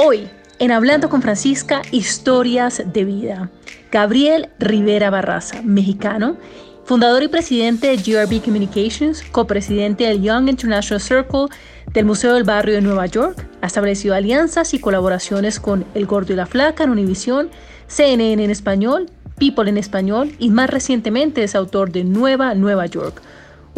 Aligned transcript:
Hoy, 0.00 0.30
en 0.60 0.70
Hablando 0.70 1.08
con 1.08 1.22
Francisca, 1.22 1.82
historias 1.90 2.84
de 2.86 3.04
vida. 3.04 3.50
Gabriel 3.90 4.48
Rivera 4.60 5.10
Barraza, 5.10 5.60
mexicano, 5.62 6.36
fundador 6.84 7.24
y 7.24 7.26
presidente 7.26 7.88
de 7.88 7.96
GRB 7.96 8.40
Communications, 8.40 9.24
copresidente 9.32 10.04
del 10.04 10.22
Young 10.22 10.50
International 10.50 11.00
Circle 11.00 11.46
del 11.92 12.04
Museo 12.04 12.34
del 12.34 12.44
Barrio 12.44 12.76
de 12.76 12.80
Nueva 12.80 13.06
York, 13.06 13.44
ha 13.60 13.66
establecido 13.66 14.14
alianzas 14.14 14.72
y 14.72 14.78
colaboraciones 14.78 15.58
con 15.58 15.84
El 15.96 16.06
Gordo 16.06 16.32
y 16.32 16.36
la 16.36 16.46
Flaca 16.46 16.84
en 16.84 16.90
Univisión, 16.90 17.50
CNN 17.88 18.44
en 18.44 18.50
español, 18.52 19.10
People 19.36 19.68
en 19.68 19.78
español 19.78 20.32
y 20.38 20.50
más 20.50 20.70
recientemente 20.70 21.42
es 21.42 21.56
autor 21.56 21.90
de 21.90 22.04
Nueva 22.04 22.54
Nueva 22.54 22.86
York, 22.86 23.20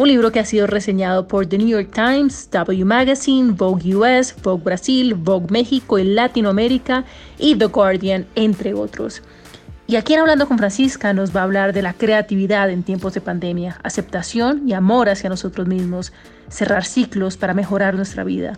un 0.01 0.07
libro 0.07 0.31
que 0.31 0.39
ha 0.39 0.45
sido 0.45 0.65
reseñado 0.65 1.27
por 1.27 1.45
The 1.45 1.59
New 1.59 1.67
York 1.67 1.91
Times, 1.93 2.49
W 2.49 2.85
Magazine, 2.85 3.51
Vogue 3.51 3.95
US, 3.95 4.33
Vogue 4.41 4.63
Brasil, 4.63 5.13
Vogue 5.13 5.45
México 5.51 5.99
y 5.99 6.03
Latinoamérica 6.03 7.05
y 7.37 7.55
The 7.55 7.65
Guardian, 7.65 8.25
entre 8.33 8.73
otros. 8.73 9.21
Y 9.85 9.97
aquí 9.97 10.15
en 10.15 10.21
Hablando 10.21 10.47
con 10.47 10.57
Francisca 10.57 11.13
nos 11.13 11.35
va 11.35 11.41
a 11.41 11.43
hablar 11.43 11.71
de 11.71 11.83
la 11.83 11.93
creatividad 11.93 12.71
en 12.71 12.81
tiempos 12.81 13.13
de 13.13 13.21
pandemia, 13.21 13.79
aceptación 13.83 14.67
y 14.67 14.73
amor 14.73 15.07
hacia 15.07 15.29
nosotros 15.29 15.67
mismos, 15.67 16.13
cerrar 16.49 16.83
ciclos 16.83 17.37
para 17.37 17.53
mejorar 17.53 17.93
nuestra 17.93 18.23
vida, 18.23 18.57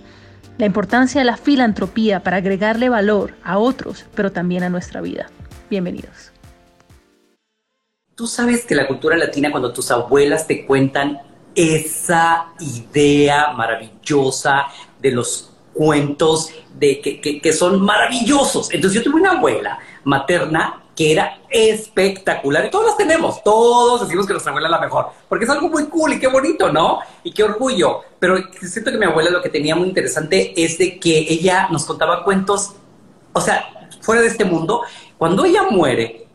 la 0.57 0.65
importancia 0.65 1.19
de 1.19 1.25
la 1.25 1.35
filantropía 1.35 2.21
para 2.21 2.37
agregarle 2.37 2.87
valor 2.87 3.33
a 3.43 3.57
otros, 3.57 4.05
pero 4.15 4.31
también 4.31 4.63
a 4.63 4.69
nuestra 4.69 5.01
vida. 5.01 5.25
Bienvenidos. 5.69 6.31
Tú 8.15 8.27
sabes 8.27 8.63
que 8.63 8.75
la 8.75 8.87
cultura 8.87 9.17
latina, 9.17 9.51
cuando 9.51 9.73
tus 9.73 9.91
abuelas 9.91 10.47
te 10.47 10.65
cuentan 10.65 11.32
esa 11.55 12.47
idea 12.59 13.51
maravillosa 13.53 14.67
de 14.99 15.11
los 15.11 15.51
cuentos 15.73 16.51
de 16.75 17.01
que, 17.41 17.53
son 17.53 17.81
maravillosos. 17.81 18.71
Entonces 18.71 19.01
yo 19.01 19.09
tuve 19.09 19.21
una 19.21 19.31
abuela 19.31 19.79
materna 20.03 20.83
que 20.95 21.11
era 21.11 21.39
espectacular 21.49 22.65
y 22.65 22.69
todos 22.69 22.85
las 22.85 22.97
tenemos, 22.97 23.43
todos 23.43 24.01
decimos 24.01 24.27
que 24.27 24.33
nuestra 24.33 24.51
abuela 24.51 24.67
es 24.67 24.71
la 24.71 24.79
mejor, 24.79 25.07
porque 25.27 25.45
es 25.45 25.49
algo 25.49 25.67
muy 25.67 25.85
cool 25.85 26.13
y 26.13 26.19
qué 26.19 26.27
bonito, 26.27 26.71
¿no? 26.71 26.99
Y 27.23 27.31
qué 27.31 27.43
orgullo. 27.43 28.01
Pero 28.19 28.37
siento 28.61 28.91
que 28.91 28.97
mi 28.97 29.05
abuela 29.05 29.31
lo 29.31 29.41
que 29.41 29.49
tenía 29.49 29.75
muy 29.75 29.87
interesante 29.87 30.53
es 30.55 30.77
de 30.77 30.99
que 30.99 31.17
ella 31.17 31.67
nos 31.71 31.85
contaba 31.85 32.23
cuentos, 32.23 32.73
o 33.33 33.41
sea, 33.41 33.87
fuera 34.01 34.21
de 34.21 34.27
este 34.27 34.45
mundo. 34.45 34.83
Cuando 35.17 35.45
ella 35.45 35.63
muere, 35.63 36.27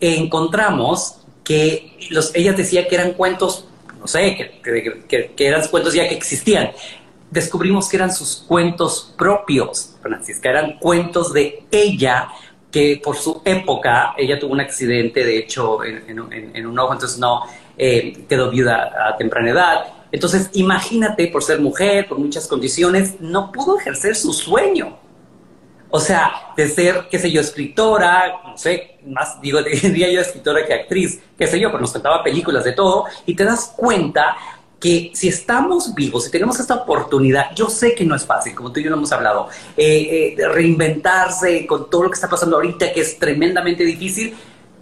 encontramos 0.00 1.18
que 1.42 1.98
los, 2.10 2.32
ella 2.34 2.52
decía 2.52 2.86
que 2.86 2.94
eran 2.94 3.12
cuentos 3.14 3.66
no 4.02 4.08
sé, 4.08 4.60
que, 4.62 5.32
eran 5.38 5.66
cuentos 5.68 5.94
ya 5.94 6.08
que 6.08 6.14
existían. 6.14 6.72
Descubrimos 7.30 7.88
que 7.88 7.96
eran 7.96 8.12
sus 8.12 8.44
cuentos 8.46 9.14
propios, 9.16 9.96
Francisca, 10.02 10.50
eran 10.50 10.78
cuentos 10.78 11.32
de 11.32 11.64
ella 11.70 12.28
que 12.70 13.00
por 13.02 13.16
su 13.16 13.40
época, 13.44 14.14
ella 14.18 14.38
tuvo 14.38 14.52
un 14.52 14.60
accidente, 14.60 15.24
de 15.24 15.38
hecho, 15.38 15.84
en, 15.84 16.66
un 16.66 16.78
ojo, 16.78 16.92
entonces 16.94 17.18
no 17.18 17.42
eh, 17.78 18.24
quedó 18.28 18.50
viuda 18.50 18.92
a 19.08 19.16
temprana 19.16 19.50
edad. 19.50 19.84
Entonces, 20.10 20.50
imagínate, 20.54 21.28
por 21.28 21.42
ser 21.44 21.60
mujer, 21.60 22.08
por 22.08 22.18
muchas 22.18 22.48
condiciones, 22.48 23.20
no 23.20 23.52
pudo 23.52 23.78
ejercer 23.78 24.16
su 24.16 24.32
sueño. 24.32 24.98
O 25.94 26.00
sea, 26.00 26.54
de 26.56 26.68
ser, 26.68 27.06
qué 27.10 27.18
sé 27.18 27.30
yo, 27.30 27.42
escritora, 27.42 28.40
no 28.46 28.56
sé, 28.56 28.96
más 29.06 29.38
digo, 29.42 29.62
diría 29.82 30.10
yo 30.10 30.22
escritora 30.22 30.64
que 30.66 30.72
actriz, 30.72 31.20
qué 31.36 31.46
sé 31.46 31.60
yo, 31.60 31.68
pero 31.68 31.82
nos 31.82 31.92
contaba 31.92 32.24
películas 32.24 32.64
de 32.64 32.72
todo, 32.72 33.04
y 33.26 33.36
te 33.36 33.44
das 33.44 33.74
cuenta 33.76 34.34
que 34.80 35.10
si 35.12 35.28
estamos 35.28 35.94
vivos, 35.94 36.24
si 36.24 36.30
tenemos 36.30 36.58
esta 36.58 36.76
oportunidad, 36.76 37.54
yo 37.54 37.68
sé 37.68 37.94
que 37.94 38.06
no 38.06 38.16
es 38.16 38.24
fácil, 38.24 38.54
como 38.54 38.72
tú 38.72 38.80
y 38.80 38.84
yo 38.84 38.90
lo 38.90 38.96
hemos 38.96 39.12
hablado, 39.12 39.50
eh, 39.76 40.34
eh, 40.38 40.48
reinventarse 40.48 41.66
con 41.66 41.90
todo 41.90 42.04
lo 42.04 42.08
que 42.08 42.14
está 42.14 42.30
pasando 42.30 42.56
ahorita, 42.56 42.90
que 42.90 43.02
es 43.02 43.18
tremendamente 43.18 43.84
difícil, 43.84 44.34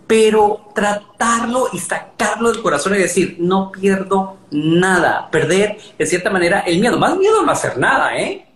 pero 0.06 0.70
tratarlo 0.76 1.70
y 1.72 1.78
sacarlo 1.78 2.52
del 2.52 2.62
corazón 2.62 2.94
y 2.94 2.98
decir, 2.98 3.34
no 3.40 3.72
pierdo 3.72 4.36
nada, 4.52 5.28
perder, 5.28 5.76
de 5.98 6.06
cierta 6.06 6.30
manera, 6.30 6.60
el 6.60 6.78
miedo, 6.78 6.98
más 6.98 7.16
miedo 7.16 7.42
no 7.42 7.50
hacer 7.50 7.78
nada, 7.78 8.16
¿eh? 8.16 8.46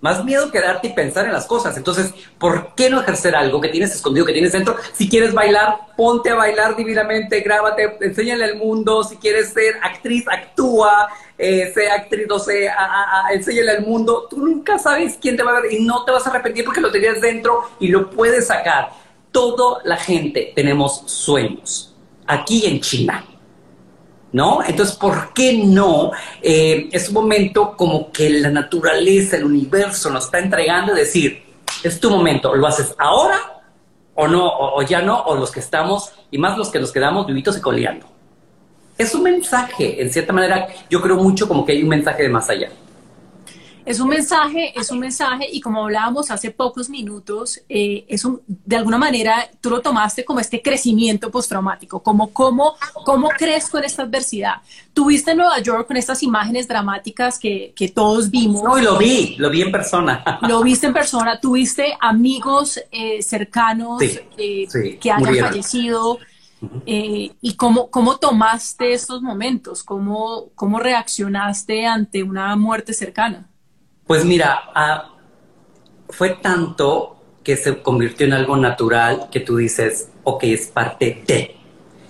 Más 0.00 0.24
miedo 0.24 0.50
quedarte 0.50 0.88
y 0.88 0.92
pensar 0.92 1.26
en 1.26 1.32
las 1.32 1.46
cosas. 1.46 1.76
Entonces, 1.76 2.14
¿por 2.38 2.74
qué 2.74 2.88
no 2.88 3.00
ejercer 3.00 3.36
algo 3.36 3.60
que 3.60 3.68
tienes 3.68 3.94
escondido, 3.94 4.24
que 4.24 4.32
tienes 4.32 4.52
dentro? 4.52 4.76
Si 4.94 5.10
quieres 5.10 5.34
bailar, 5.34 5.76
ponte 5.94 6.30
a 6.30 6.36
bailar 6.36 6.74
divinamente, 6.74 7.40
grábate, 7.40 7.98
enséñale 8.00 8.44
al 8.44 8.56
mundo. 8.56 9.04
Si 9.04 9.16
quieres 9.16 9.52
ser 9.52 9.74
actriz, 9.82 10.24
actúa, 10.26 11.08
eh, 11.36 11.70
sea 11.74 11.94
actriz, 11.94 12.26
no 12.26 12.38
sé, 12.38 12.70
enséñale 13.30 13.72
al 13.72 13.86
mundo. 13.86 14.26
Tú 14.30 14.38
nunca 14.38 14.78
sabes 14.78 15.18
quién 15.20 15.36
te 15.36 15.42
va 15.42 15.58
a 15.58 15.60
ver 15.60 15.72
y 15.72 15.84
no 15.84 16.04
te 16.04 16.12
vas 16.12 16.26
a 16.26 16.30
arrepentir 16.30 16.64
porque 16.64 16.80
lo 16.80 16.90
tenías 16.90 17.20
dentro 17.20 17.64
y 17.78 17.88
lo 17.88 18.08
puedes 18.08 18.46
sacar. 18.46 18.90
Toda 19.30 19.82
la 19.84 19.96
gente 19.96 20.52
tenemos 20.56 21.02
sueños. 21.06 21.94
Aquí 22.26 22.64
en 22.64 22.80
China 22.80 23.24
¿no? 24.32 24.62
Entonces, 24.66 24.96
¿por 24.96 25.32
qué 25.32 25.62
no? 25.64 26.12
Eh, 26.42 26.88
es 26.92 27.08
un 27.08 27.14
momento 27.14 27.76
como 27.76 28.10
que 28.12 28.30
la 28.30 28.50
naturaleza, 28.50 29.36
el 29.36 29.44
universo 29.44 30.10
nos 30.10 30.26
está 30.26 30.38
entregando 30.38 30.94
decir, 30.94 31.42
es 31.82 32.00
tu 32.00 32.10
momento, 32.10 32.54
¿lo 32.54 32.66
haces 32.66 32.94
ahora 32.98 33.62
o 34.14 34.28
no, 34.28 34.46
o, 34.46 34.82
ya 34.82 35.00
no, 35.02 35.20
o 35.22 35.34
los 35.34 35.50
que 35.50 35.60
estamos, 35.60 36.12
y 36.30 36.38
más 36.38 36.58
los 36.58 36.68
que 36.70 36.78
nos 36.78 36.92
quedamos 36.92 37.26
vivitos 37.26 37.56
y 37.56 37.60
coleando? 37.60 38.06
Es 38.98 39.14
un 39.14 39.22
mensaje, 39.22 40.00
en 40.02 40.12
cierta 40.12 40.32
manera, 40.32 40.68
yo 40.90 41.00
creo 41.00 41.16
mucho 41.16 41.48
como 41.48 41.64
que 41.64 41.72
hay 41.72 41.82
un 41.82 41.88
mensaje 41.88 42.24
de 42.24 42.28
más 42.28 42.50
allá. 42.50 42.70
Es 43.90 43.98
un 43.98 44.08
mensaje, 44.08 44.72
es 44.78 44.92
un 44.92 45.00
mensaje 45.00 45.48
y 45.50 45.60
como 45.60 45.82
hablábamos 45.82 46.30
hace 46.30 46.52
pocos 46.52 46.88
minutos, 46.88 47.60
eh, 47.68 48.04
es 48.06 48.24
un, 48.24 48.40
de 48.46 48.76
alguna 48.76 48.98
manera 48.98 49.50
tú 49.60 49.68
lo 49.68 49.80
tomaste 49.80 50.24
como 50.24 50.38
este 50.38 50.62
crecimiento 50.62 51.28
postraumático, 51.28 52.00
como 52.00 52.32
cómo, 52.32 52.76
cómo 53.04 53.30
crezco 53.30 53.78
en 53.78 53.84
esta 53.84 54.04
adversidad. 54.04 54.58
Tuviste 54.94 55.32
en 55.32 55.38
Nueva 55.38 55.58
York 55.58 55.88
con 55.88 55.96
estas 55.96 56.22
imágenes 56.22 56.68
dramáticas 56.68 57.36
que, 57.36 57.72
que 57.74 57.88
todos 57.88 58.30
vimos. 58.30 58.62
No, 58.62 58.78
y 58.78 58.82
lo 58.82 58.96
vi, 58.96 59.34
lo 59.38 59.50
vi 59.50 59.62
en 59.62 59.72
persona. 59.72 60.22
Lo 60.42 60.62
viste 60.62 60.86
en 60.86 60.92
persona, 60.92 61.40
tuviste 61.40 61.92
amigos 62.00 62.80
eh, 62.92 63.20
cercanos 63.24 64.00
eh, 64.38 64.68
que 65.00 65.10
hayan 65.10 65.34
fallecido. 65.34 66.20
¿Y 66.86 67.54
cómo, 67.56 67.90
cómo 67.90 68.18
tomaste 68.18 68.92
estos 68.92 69.20
momentos? 69.20 69.82
¿Cómo, 69.82 70.50
¿Cómo 70.54 70.78
reaccionaste 70.78 71.86
ante 71.86 72.22
una 72.22 72.54
muerte 72.54 72.92
cercana? 72.92 73.50
Pues 74.10 74.24
mira, 74.24 74.72
ah, 74.74 75.12
fue 76.08 76.30
tanto 76.30 77.16
que 77.44 77.56
se 77.56 77.80
convirtió 77.80 78.26
en 78.26 78.32
algo 78.32 78.56
natural 78.56 79.28
que 79.30 79.38
tú 79.38 79.58
dices, 79.58 80.08
ok, 80.24 80.42
es 80.42 80.66
parte 80.66 81.22
de, 81.28 81.54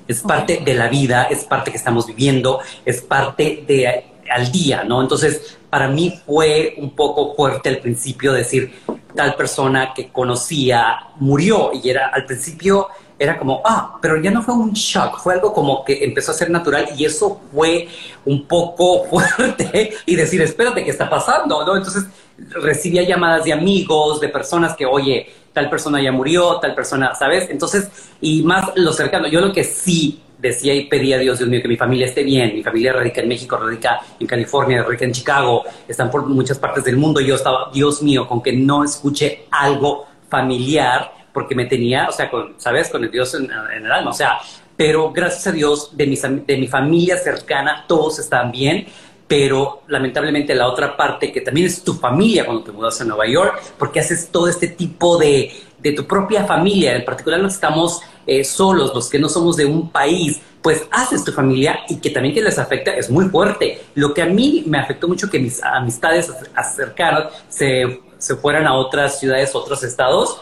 es 0.09 0.23
parte 0.23 0.63
de 0.65 0.73
la 0.73 0.89
vida, 0.89 1.25
es 1.25 1.45
parte 1.45 1.71
que 1.71 1.77
estamos 1.77 2.07
viviendo, 2.07 2.61
es 2.87 3.03
parte 3.03 3.65
de 3.69 4.07
al 4.31 4.51
día, 4.51 4.83
¿no? 4.83 5.03
Entonces, 5.03 5.59
para 5.69 5.89
mí 5.89 6.19
fue 6.25 6.75
un 6.79 6.97
poco 6.97 7.35
fuerte 7.35 7.69
al 7.69 7.81
principio 7.81 8.33
decir, 8.33 8.81
tal 9.15 9.35
persona 9.35 9.93
que 9.93 10.09
conocía 10.09 11.01
murió 11.17 11.71
y 11.75 11.91
era 11.91 12.07
al 12.07 12.25
principio 12.25 12.89
era 13.21 13.39
como, 13.39 13.61
ah, 13.67 13.99
pero 14.01 14.19
ya 14.19 14.31
no 14.31 14.43
fue 14.43 14.55
un 14.55 14.73
shock, 14.73 15.21
fue 15.21 15.35
algo 15.35 15.53
como 15.53 15.85
que 15.85 16.03
empezó 16.03 16.33
a 16.33 16.35
ser 16.35 16.49
natural 16.49 16.89
y 16.97 17.05
eso 17.05 17.39
fue 17.53 17.87
un 18.25 18.47
poco 18.47 19.05
fuerte 19.11 19.93
y 20.07 20.17
decir, 20.17 20.41
espérate, 20.41 20.83
¿qué 20.83 20.91
está 20.91 21.09
pasando? 21.09 21.63
¿no? 21.67 21.77
Entonces 21.77 22.07
recibía 22.39 23.03
llamadas 23.03 23.45
de 23.45 23.53
amigos, 23.53 24.21
de 24.21 24.31
personas 24.31 24.75
que, 24.75 24.87
oye, 24.87 25.29
tal 25.53 25.69
persona 25.69 26.03
ya 26.03 26.11
murió, 26.11 26.59
tal 26.61 26.75
persona, 26.75 27.15
¿sabes? 27.15 27.51
Entonces, 27.51 27.91
y 28.23 28.43
más 28.43 28.71
lo 28.77 28.91
cercano, 28.95 29.29
yo 29.29 29.43
lo 29.43 29.53
que 29.53 29.65
sí 29.65 30.23
decía 30.39 30.75
y 30.75 30.87
pedía 30.87 31.17
a 31.17 31.19
Dios, 31.19 31.37
Dios 31.39 31.51
mío, 31.51 31.61
que 31.61 31.69
mi 31.69 31.77
familia 31.77 32.07
esté 32.07 32.23
bien, 32.23 32.55
mi 32.55 32.63
familia 32.63 32.95
radica 32.95 33.21
en 33.21 33.29
México, 33.29 33.59
radica 33.59 34.01
en 34.19 34.27
California, 34.27 34.83
radica 34.83 35.05
en 35.05 35.13
Chicago, 35.13 35.65
están 35.87 36.11
por 36.11 36.25
muchas 36.25 36.59
partes 36.59 36.85
del 36.85 36.97
mundo, 36.97 37.21
yo 37.21 37.35
estaba, 37.35 37.71
Dios 37.71 38.03
mío, 38.03 38.27
con 38.27 38.43
que 38.43 38.55
no 38.55 38.83
escuche 38.83 39.45
algo 39.51 40.07
familiar, 40.31 41.20
porque 41.33 41.55
me 41.55 41.67
tenía, 41.67 42.09
o 42.09 42.13
sea, 42.13 42.31
con, 42.31 42.55
¿sabes? 42.59 42.89
Con 42.89 43.05
el 43.05 43.11
Dios 43.11 43.35
en, 43.35 43.51
el 43.51 43.93
alma, 43.93 44.11
o 44.11 44.15
sea, 44.15 44.39
pero 44.77 45.13
gracias 45.13 45.47
a 45.47 45.53
Dios, 45.53 45.97
de 45.97 46.07
mi, 46.07 46.17
de 46.17 46.57
mi 46.57 46.67
familia 46.67 47.19
cercana, 47.19 47.85
todos 47.87 48.19
están 48.19 48.51
bien, 48.51 48.87
pero 49.29 49.83
lamentablemente 49.87 50.55
la 50.55 50.67
otra 50.67 50.97
parte, 50.97 51.31
que 51.31 51.41
también 51.41 51.67
es 51.67 51.85
tu 51.85 51.95
familia 51.95 52.45
cuando 52.45 52.65
te 52.65 52.73
mudas 52.73 53.01
a 53.01 53.05
Nueva 53.05 53.29
York, 53.29 53.63
porque 53.79 54.01
haces 54.01 54.29
todo 54.33 54.49
este 54.49 54.69
tipo 54.69 55.19
de, 55.19 55.53
de 55.79 55.93
tu 55.93 56.07
propia 56.07 56.45
familia, 56.45 56.97
en 56.97 57.05
particular 57.05 57.39
los 57.39 57.53
que 57.53 57.55
estamos 57.55 58.01
eh, 58.27 58.45
solos, 58.45 58.95
los 58.95 59.09
que 59.09 59.19
no 59.19 59.29
somos 59.29 59.57
de 59.57 59.67
un 59.67 59.91
país, 59.91 60.41
pues 60.63 60.87
haces 60.91 61.25
tu 61.25 61.33
familia 61.33 61.81
y 61.89 61.97
que 62.01 62.11
también 62.11 62.35
que 62.35 62.43
les 62.43 62.59
afecta 62.59 62.93
es 62.93 63.09
muy 63.11 63.27
fuerte. 63.27 63.83
Lo 63.95 64.13
que 64.13 64.23
a 64.23 64.27
mí 64.27 64.65
me 64.67 64.79
afectó 64.79 65.09
mucho 65.09 65.31
que 65.31 65.39
mis 65.39 65.63
amistades 65.63 66.31
cercanas 66.77 67.33
se, 67.49 68.01
se 68.19 68.37
fueran 68.37 68.67
a 68.67 68.75
otras 68.75 69.19
ciudades, 69.19 69.55
otros 69.55 69.83
estados, 69.83 70.41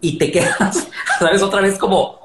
y 0.00 0.18
te 0.18 0.30
quedas, 0.30 0.88
¿sabes? 1.18 1.42
Otra 1.42 1.60
vez 1.60 1.78
como 1.78 2.18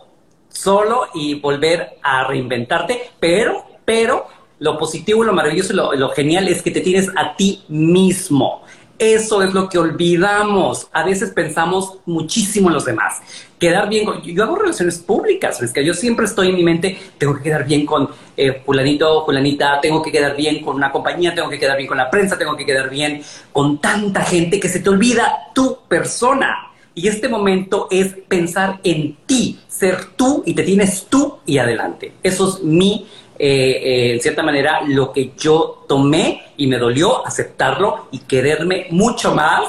solo 0.50 1.08
y 1.14 1.36
volver 1.36 1.98
a 2.02 2.26
reinventarte, 2.26 3.12
pero, 3.20 3.66
pero 3.86 4.28
lo 4.60 4.78
positivo, 4.78 5.24
lo 5.24 5.34
maravilloso, 5.34 5.74
lo, 5.74 5.94
lo 5.94 6.10
genial 6.10 6.48
es 6.48 6.62
que 6.62 6.72
te 6.72 6.82
tienes 6.82 7.10
a 7.16 7.36
ti 7.36 7.64
mismo. 7.68 8.64
Eso 9.00 9.42
es 9.42 9.54
lo 9.54 9.68
que 9.68 9.80
olvidamos. 9.80 10.88
A 10.94 11.04
veces 11.04 11.32
pensamos 11.32 11.98
muchísimo 12.06 12.70
en 12.70 12.76
los 12.76 12.86
demás. 12.86 13.22
Quedar 13.60 13.90
bien 13.90 14.06
con... 14.06 14.22
Yo 14.22 14.44
hago 14.44 14.56
relaciones 14.56 15.00
públicas, 15.00 15.62
es 15.62 15.74
que 15.74 15.84
yo 15.84 15.94
siempre 15.94 16.26
estoy 16.26 16.50
en 16.50 16.56
mi 16.56 16.64
mente, 16.64 16.98
tengo 17.18 17.36
que 17.36 17.42
quedar 17.42 17.66
bien 17.66 17.86
con 17.86 18.10
eh, 18.38 18.62
fulanito, 18.66 19.26
fulanita, 19.26 19.82
tengo 19.82 20.02
que 20.02 20.12
quedar 20.12 20.36
bien 20.36 20.64
con 20.64 20.76
una 20.76 20.92
compañía, 20.92 21.34
tengo 21.34 21.50
que 21.50 21.60
quedar 21.60 21.76
bien 21.76 21.88
con 21.88 21.98
la 21.98 22.10
prensa, 22.10 22.38
tengo 22.38 22.56
que 22.56 22.66
quedar 22.66 22.90
bien 22.90 23.22
con 23.52 23.80
tanta 23.80 24.22
gente 24.22 24.60
que 24.60 24.70
se 24.70 24.80
te 24.80 24.90
olvida 24.90 25.50
tu 25.54 25.80
persona. 25.88 26.73
Y 26.96 27.08
este 27.08 27.28
momento 27.28 27.88
es 27.90 28.16
pensar 28.28 28.80
en 28.84 29.18
ti, 29.26 29.60
ser 29.68 30.06
tú 30.16 30.44
y 30.46 30.54
te 30.54 30.64
tienes 30.64 31.08
tú 31.10 31.40
y 31.46 31.58
adelante. 31.58 32.14
Eso 32.22 32.50
es 32.50 32.64
mi 32.64 33.08
eh, 33.38 33.50
eh, 33.50 34.14
en 34.14 34.22
cierta 34.22 34.44
manera, 34.44 34.82
lo 34.88 35.12
que 35.12 35.34
yo 35.38 35.86
tomé 35.88 36.44
y 36.56 36.68
me 36.68 36.78
dolió 36.78 37.26
aceptarlo 37.26 38.08
y 38.12 38.20
quererme 38.20 38.88
mucho 38.92 39.34
más, 39.34 39.64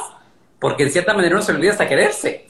porque 0.58 0.84
en 0.84 0.92
cierta 0.92 1.14
manera 1.14 1.36
no 1.36 1.42
se 1.42 1.52
olvida 1.52 1.72
hasta 1.72 1.88
quererse. 1.88 2.46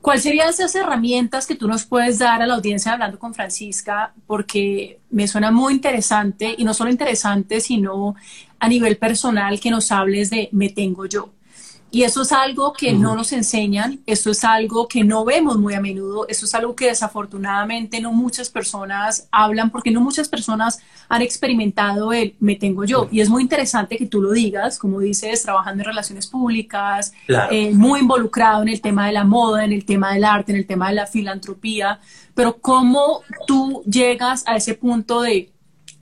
¿Cuáles 0.00 0.22
serían 0.22 0.48
esas 0.48 0.74
herramientas 0.76 1.46
que 1.46 1.56
tú 1.56 1.66
nos 1.66 1.84
puedes 1.84 2.20
dar 2.20 2.40
a 2.40 2.46
la 2.46 2.54
audiencia 2.54 2.92
hablando 2.92 3.18
con 3.18 3.34
Francisca? 3.34 4.14
Porque 4.26 5.00
me 5.10 5.26
suena 5.26 5.50
muy 5.50 5.74
interesante 5.74 6.54
y 6.56 6.64
no 6.64 6.74
solo 6.74 6.90
interesante, 6.90 7.60
sino 7.60 8.14
a 8.60 8.68
nivel 8.68 8.98
personal 8.98 9.58
que 9.58 9.70
nos 9.70 9.90
hables 9.90 10.30
de 10.30 10.48
me 10.52 10.68
tengo 10.68 11.06
yo. 11.06 11.35
Y 11.90 12.02
eso 12.02 12.22
es 12.22 12.32
algo 12.32 12.72
que 12.72 12.92
no 12.92 13.14
nos 13.14 13.32
enseñan, 13.32 14.00
eso 14.06 14.30
es 14.30 14.44
algo 14.44 14.88
que 14.88 15.04
no 15.04 15.24
vemos 15.24 15.56
muy 15.56 15.74
a 15.74 15.80
menudo, 15.80 16.26
eso 16.28 16.44
es 16.44 16.54
algo 16.54 16.74
que 16.74 16.88
desafortunadamente 16.88 18.00
no 18.00 18.12
muchas 18.12 18.50
personas 18.50 19.28
hablan 19.30 19.70
porque 19.70 19.90
no 19.90 20.00
muchas 20.00 20.28
personas 20.28 20.80
han 21.08 21.22
experimentado 21.22 22.12
el 22.12 22.34
me 22.40 22.56
tengo 22.56 22.84
yo. 22.84 23.08
Y 23.12 23.20
es 23.20 23.28
muy 23.28 23.42
interesante 23.42 23.96
que 23.96 24.06
tú 24.06 24.20
lo 24.20 24.32
digas, 24.32 24.78
como 24.78 24.98
dices, 25.00 25.42
trabajando 25.42 25.82
en 25.82 25.86
relaciones 25.86 26.26
públicas, 26.26 27.12
eh, 27.50 27.72
muy 27.72 28.00
involucrado 28.00 28.62
en 28.62 28.68
el 28.68 28.80
tema 28.80 29.06
de 29.06 29.12
la 29.12 29.24
moda, 29.24 29.64
en 29.64 29.72
el 29.72 29.84
tema 29.84 30.12
del 30.12 30.24
arte, 30.24 30.52
en 30.52 30.58
el 30.58 30.66
tema 30.66 30.88
de 30.88 30.96
la 30.96 31.06
filantropía, 31.06 32.00
pero 32.34 32.58
cómo 32.58 33.22
tú 33.46 33.82
llegas 33.86 34.42
a 34.46 34.56
ese 34.56 34.74
punto 34.74 35.22
de 35.22 35.52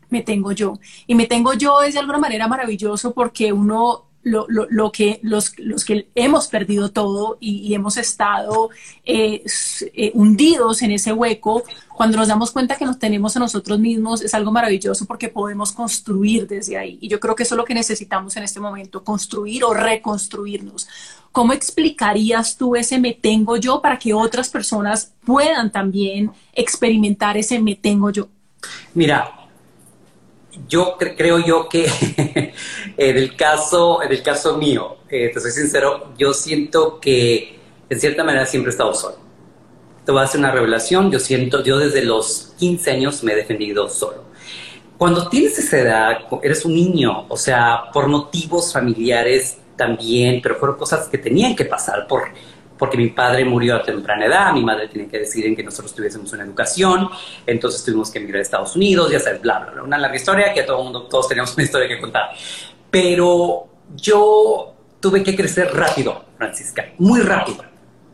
me 0.09 0.23
tengo 0.23 0.53
yo. 0.53 0.79
Y 1.07 1.15
me 1.15 1.27
tengo 1.27 1.55
yo 1.55 1.83
es 1.83 1.95
de 1.95 2.01
alguna 2.01 2.19
manera 2.19 2.49
maravilloso 2.49 3.13
porque 3.13 3.53
uno 3.53 4.05
lo, 4.25 4.47
lo, 4.49 4.67
lo, 4.71 4.91
que 4.91 5.21
los, 5.23 5.57
los, 5.59 5.85
que 5.85 6.09
hemos 6.15 6.49
perdido 6.49 6.91
todo 6.91 7.37
y, 7.41 7.75
hemos 7.75 7.97
estado 7.97 8.71
eh, 9.05 9.45
eh, 9.95 10.11
hundidos 10.15 10.83
en 10.83 10.93
ese 10.93 11.13
hueco, 11.13 11.63
cuando 11.95 12.17
nos 12.17 12.29
damos 12.29 12.51
cuenta 12.51 12.77
que 12.77 12.85
nos 12.85 12.99
tenemos 12.99 13.37
a 13.37 13.41
nosotros 13.41 13.79
mismos, 13.79 14.23
es 14.23 14.35
algo 14.35 14.51
maravilloso 14.51 15.05
porque 15.07 15.29
podemos 15.29 15.73
construir 15.73 16.49
desde 16.49 16.77
ahí. 16.77 16.99
Y 17.01 17.09
yo 17.09 17.21
creo 17.21 17.35
que 17.35 17.45
eso 17.45 17.55
es 17.55 17.59
lo 17.59 17.65
que 17.65 17.75
necesitamos 17.75 18.37
en 18.37 18.43
este 18.43 18.61
momento, 18.61 19.05
construir 19.05 19.63
o 19.65 19.75
reconstruirnos. 19.75 20.89
¿Cómo 21.31 21.53
explicarías 21.53 22.57
tú 22.57 22.77
ese 22.77 22.99
me 22.99 23.13
tengo 23.13 23.57
yo 23.57 23.83
para 23.83 23.99
que 23.99 24.15
otras 24.15 24.49
personas 24.49 25.13
puedan 25.25 25.71
también 25.71 26.31
experimentar 26.53 27.37
ese 27.37 27.59
me 27.59 27.75
tengo 27.75 28.11
yo? 28.11 28.29
Mira, 28.95 29.45
yo 30.69 30.97
creo 30.99 31.39
yo 31.45 31.69
que 31.69 31.87
en, 32.97 33.17
el 33.17 33.37
caso, 33.37 34.03
en 34.03 34.13
el 34.13 34.23
caso 34.23 34.57
mío, 34.57 34.97
eh, 35.09 35.31
te 35.33 35.41
soy 35.41 35.51
sincero, 35.51 36.13
yo 36.19 36.33
siento 36.33 37.01
que 37.01 37.59
en 37.89 38.01
cierta 38.01 38.25
manera 38.25 38.47
siempre 38.47 38.71
he 38.71 38.73
estado 38.73 38.95
solo. 38.95 39.17
Te 40.05 40.13
voy 40.13 40.21
a 40.21 40.25
hacer 40.25 40.39
una 40.39 40.51
revelación, 40.51 41.11
yo 41.11 41.19
siento, 41.19 41.63
yo 41.63 41.79
desde 41.79 42.03
los 42.03 42.55
15 42.59 42.91
años 42.91 43.23
me 43.25 43.33
he 43.33 43.37
defendido 43.37 43.89
solo. 43.89 44.25
Cuando 44.99 45.29
tienes 45.29 45.59
esa 45.59 45.79
edad, 45.79 46.19
eres 46.43 46.65
un 46.65 46.75
niño, 46.75 47.27
o 47.29 47.37
sea, 47.37 47.85
por 47.93 48.07
motivos 48.07 48.73
familiares 48.73 49.59
también, 49.77 50.41
pero 50.43 50.57
fueron 50.57 50.77
cosas 50.77 51.09
que 51.09 51.19
tenían 51.19 51.57
que 51.57 51.65
pasar 51.65 52.07
por 52.07 52.29
porque 52.79 52.97
mi 52.97 53.09
padre 53.11 53.45
murió 53.45 53.77
a 53.77 53.83
temprana 53.83 54.27
edad, 54.27 54.53
mi 54.53 54.65
madre 54.65 54.89
tiene 54.89 55.09
que 55.09 55.21
decidir 55.21 55.47
en 55.47 55.57
que 55.57 55.63
nosotros 55.63 55.95
tuviésemos 55.95 56.33
una 56.33 56.45
educación, 56.45 57.09
entonces 57.47 57.85
tuvimos 57.85 58.11
que 58.11 58.19
emigrar 58.19 58.41
a 58.41 58.43
Estados 58.43 58.75
Unidos, 58.77 59.11
ya 59.11 59.21
sabes, 59.21 59.41
bla, 59.41 59.61
bla, 59.61 59.71
bla, 59.73 59.83
una 59.85 59.99
larga 59.99 60.17
historia 60.17 60.53
que 60.53 60.63
todo 60.65 60.83
mundo, 60.83 61.03
todos 61.05 61.29
teníamos 61.29 61.55
una 61.55 61.63
historia 61.63 61.89
que 61.89 62.01
contar. 62.01 62.31
Pero 62.95 63.67
yo 63.97 64.73
tuve 65.01 65.25
que 65.25 65.35
crecer 65.35 65.69
rápido, 65.75 66.27
Francisca, 66.39 66.93
muy 66.99 67.23
rápido. 67.23 67.65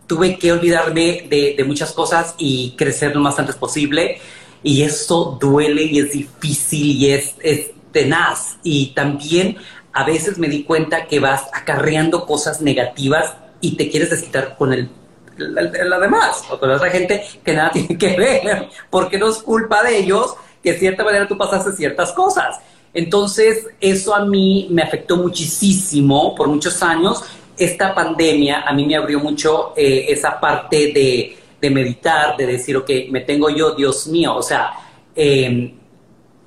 Tuve 0.07 0.39
que 0.39 0.53
olvidarme 0.53 1.27
de, 1.29 1.55
de 1.55 1.65
muchas 1.65 1.93
cosas 1.93 2.35
y 2.39 2.75
crecer 2.79 3.15
lo 3.15 3.21
más 3.21 3.39
antes 3.39 3.57
posible. 3.57 4.19
Y 4.63 4.83
eso 4.83 5.37
duele 5.39 5.83
y 5.83 5.99
es 5.99 6.13
difícil 6.13 6.97
y 6.97 7.11
es, 7.11 7.35
es 7.41 7.73
tenaz. 7.93 8.57
Y 8.63 8.95
también 8.95 9.59
a 9.93 10.05
veces 10.05 10.39
me 10.39 10.49
di 10.49 10.65
cuenta 10.65 11.07
que 11.07 11.21
vas 11.21 11.43
acarreando 11.53 12.25
cosas 12.25 12.63
negativas 12.63 13.35
y 13.61 13.77
te 13.77 13.91
quieres 13.91 14.09
desquitar 14.09 14.57
con 14.57 14.73
el, 14.73 14.89
la, 15.37 15.99
demás 15.99 16.43
o 16.51 16.59
con 16.59 16.71
la 16.71 16.77
otra 16.77 16.89
gente 16.91 17.23
que 17.45 17.53
nada 17.53 17.71
tiene 17.75 17.99
que 17.99 18.17
ver, 18.17 18.71
porque 18.89 19.19
no 19.19 19.29
es 19.29 19.43
culpa 19.43 19.83
de 19.83 19.99
ellos 19.99 20.37
que 20.63 20.73
de 20.73 20.79
cierta 20.79 21.05
manera 21.05 21.29
tú 21.29 21.37
pasaste 21.37 21.73
ciertas 21.73 22.13
cosas. 22.13 22.61
Entonces, 22.93 23.69
eso 23.81 24.15
a 24.15 24.25
mí 24.25 24.69
me 24.71 24.83
afectó 24.83 25.17
muchísimo 25.17 26.35
por 26.35 26.49
muchos 26.49 26.83
años. 26.83 27.23
Esta 27.57 27.95
pandemia 27.95 28.63
a 28.63 28.73
mí 28.73 28.87
me 28.87 28.97
abrió 28.97 29.21
mucho 29.21 29.73
eh, 29.77 30.07
esa 30.09 30.41
parte 30.41 30.93
de, 30.93 31.37
de, 31.61 31.71
meditar, 31.71 32.37
de 32.37 32.47
decir, 32.47 32.77
ok, 32.77 32.91
me 33.11 33.21
tengo 33.21 33.51
yo, 33.51 33.75
Dios 33.75 34.07
mío, 34.07 34.35
o 34.35 34.43
sea, 34.43 34.73
em, 35.15 35.75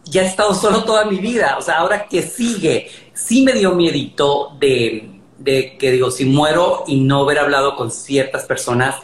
ya 0.06 0.24
he 0.24 0.26
estado 0.26 0.54
solo 0.54 0.84
toda 0.84 1.06
mi 1.06 1.18
vida, 1.18 1.56
o 1.58 1.62
sea, 1.62 1.76
ahora 1.76 2.08
que 2.08 2.22
sigue, 2.24 2.90
sí 3.14 3.44
me 3.44 3.54
dio 3.54 3.74
miedito 3.74 4.56
de, 4.60 5.10
de 5.38 5.78
que 5.78 5.92
digo, 5.92 6.12
si 6.12 6.26
muero 6.26 6.84
y 6.88 7.00
no 7.00 7.22
haber 7.22 7.40
hablado 7.40 7.76
con 7.76 7.92
ciertas 7.92 8.46
personas 8.46 8.96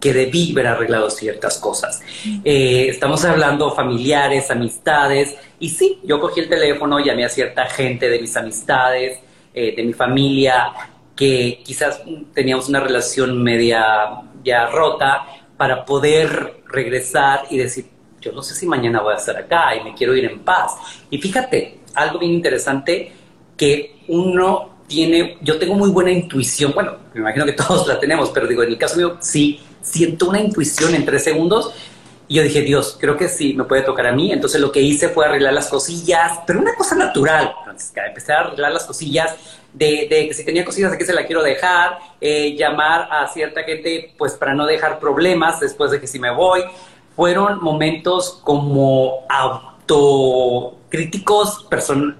que 0.00 0.12
debí 0.12 0.52
haber 0.52 0.68
arreglado 0.68 1.10
ciertas 1.10 1.58
cosas. 1.58 2.00
Eh, 2.44 2.86
estamos 2.88 3.24
hablando 3.24 3.74
familiares, 3.74 4.50
amistades, 4.50 5.36
y 5.60 5.68
sí, 5.70 6.00
yo 6.04 6.20
cogí 6.20 6.40
el 6.40 6.48
teléfono, 6.48 7.00
llamé 7.00 7.24
a 7.24 7.28
cierta 7.28 7.66
gente 7.66 8.08
de 8.08 8.20
mis 8.20 8.36
amistades, 8.36 9.18
eh, 9.52 9.74
de 9.76 9.82
mi 9.82 9.92
familia, 9.92 10.72
que 11.16 11.60
quizás 11.64 12.02
teníamos 12.32 12.68
una 12.68 12.80
relación 12.80 13.42
media 13.42 14.08
ya 14.44 14.66
rota, 14.66 15.26
para 15.56 15.84
poder 15.84 16.62
regresar 16.68 17.46
y 17.50 17.58
decir, 17.58 17.86
yo 18.20 18.32
no 18.32 18.42
sé 18.42 18.54
si 18.54 18.66
mañana 18.66 19.00
voy 19.00 19.14
a 19.14 19.16
estar 19.16 19.36
acá 19.36 19.74
y 19.74 19.82
me 19.82 19.92
quiero 19.94 20.14
ir 20.16 20.24
en 20.24 20.40
paz. 20.40 20.76
Y 21.10 21.18
fíjate, 21.18 21.80
algo 21.94 22.20
bien 22.20 22.32
interesante, 22.32 23.12
que 23.56 24.02
uno 24.06 24.78
tiene, 24.86 25.36
yo 25.42 25.58
tengo 25.58 25.74
muy 25.74 25.90
buena 25.90 26.12
intuición, 26.12 26.72
bueno, 26.72 26.96
me 27.12 27.20
imagino 27.20 27.44
que 27.44 27.52
todos 27.52 27.86
la 27.88 27.98
tenemos, 27.98 28.30
pero 28.30 28.46
digo, 28.46 28.62
en 28.62 28.70
el 28.70 28.78
caso 28.78 28.96
mío, 28.96 29.16
sí, 29.20 29.60
siento 29.82 30.28
una 30.28 30.40
intuición 30.40 30.94
en 30.94 31.04
tres 31.04 31.24
segundos 31.24 31.74
y 32.28 32.34
yo 32.34 32.42
dije, 32.42 32.60
Dios, 32.60 32.98
creo 33.00 33.16
que 33.16 33.26
sí, 33.26 33.54
me 33.54 33.64
puede 33.64 33.82
tocar 33.82 34.06
a 34.06 34.12
mí. 34.12 34.30
Entonces 34.30 34.60
lo 34.60 34.70
que 34.70 34.82
hice 34.82 35.08
fue 35.08 35.24
arreglar 35.24 35.54
las 35.54 35.68
cosillas, 35.68 36.40
pero 36.46 36.60
una 36.60 36.74
cosa 36.74 36.94
natural, 36.94 37.54
Francisca, 37.64 38.06
empecé 38.06 38.34
a 38.34 38.40
arreglar 38.40 38.70
las 38.70 38.84
cosillas 38.84 39.34
de, 39.72 40.06
que 40.10 40.34
si 40.34 40.44
tenía 40.44 40.62
cosillas 40.64 40.92
de 40.92 40.98
que 40.98 41.06
se 41.06 41.14
la 41.14 41.26
quiero 41.26 41.42
dejar, 41.42 41.98
eh, 42.20 42.54
llamar 42.54 43.08
a 43.10 43.26
cierta 43.28 43.62
gente, 43.62 44.14
pues 44.18 44.34
para 44.34 44.52
no 44.52 44.66
dejar 44.66 44.98
problemas 44.98 45.58
después 45.58 45.90
de 45.90 46.00
que 46.00 46.06
si 46.06 46.18
me 46.18 46.30
voy. 46.30 46.60
Fueron 47.16 47.64
momentos 47.64 48.40
como 48.44 49.24
autocríticos 49.28 51.66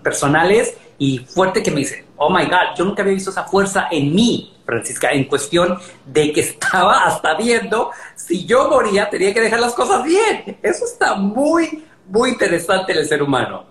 personales 0.02 0.74
y 0.98 1.18
fuerte 1.18 1.62
que 1.62 1.70
me 1.70 1.80
dice, 1.80 2.06
oh 2.16 2.30
my 2.30 2.46
God, 2.46 2.76
yo 2.76 2.84
nunca 2.84 3.02
había 3.02 3.14
visto 3.14 3.30
esa 3.30 3.44
fuerza 3.44 3.88
en 3.90 4.14
mí, 4.14 4.54
Francisca, 4.68 5.12
en 5.12 5.24
cuestión 5.24 5.78
de 6.04 6.30
que 6.30 6.40
estaba 6.52 7.06
hasta 7.06 7.34
viendo 7.34 7.90
si 8.14 8.44
yo 8.44 8.68
moría, 8.68 9.08
tenía 9.08 9.32
que 9.32 9.40
dejar 9.40 9.60
las 9.60 9.72
cosas 9.72 10.04
bien. 10.04 10.58
Eso 10.62 10.84
está 10.84 11.14
muy, 11.14 11.84
muy 12.06 12.30
interesante 12.30 12.92
en 12.92 12.98
el 12.98 13.08
ser 13.08 13.22
humano. 13.22 13.64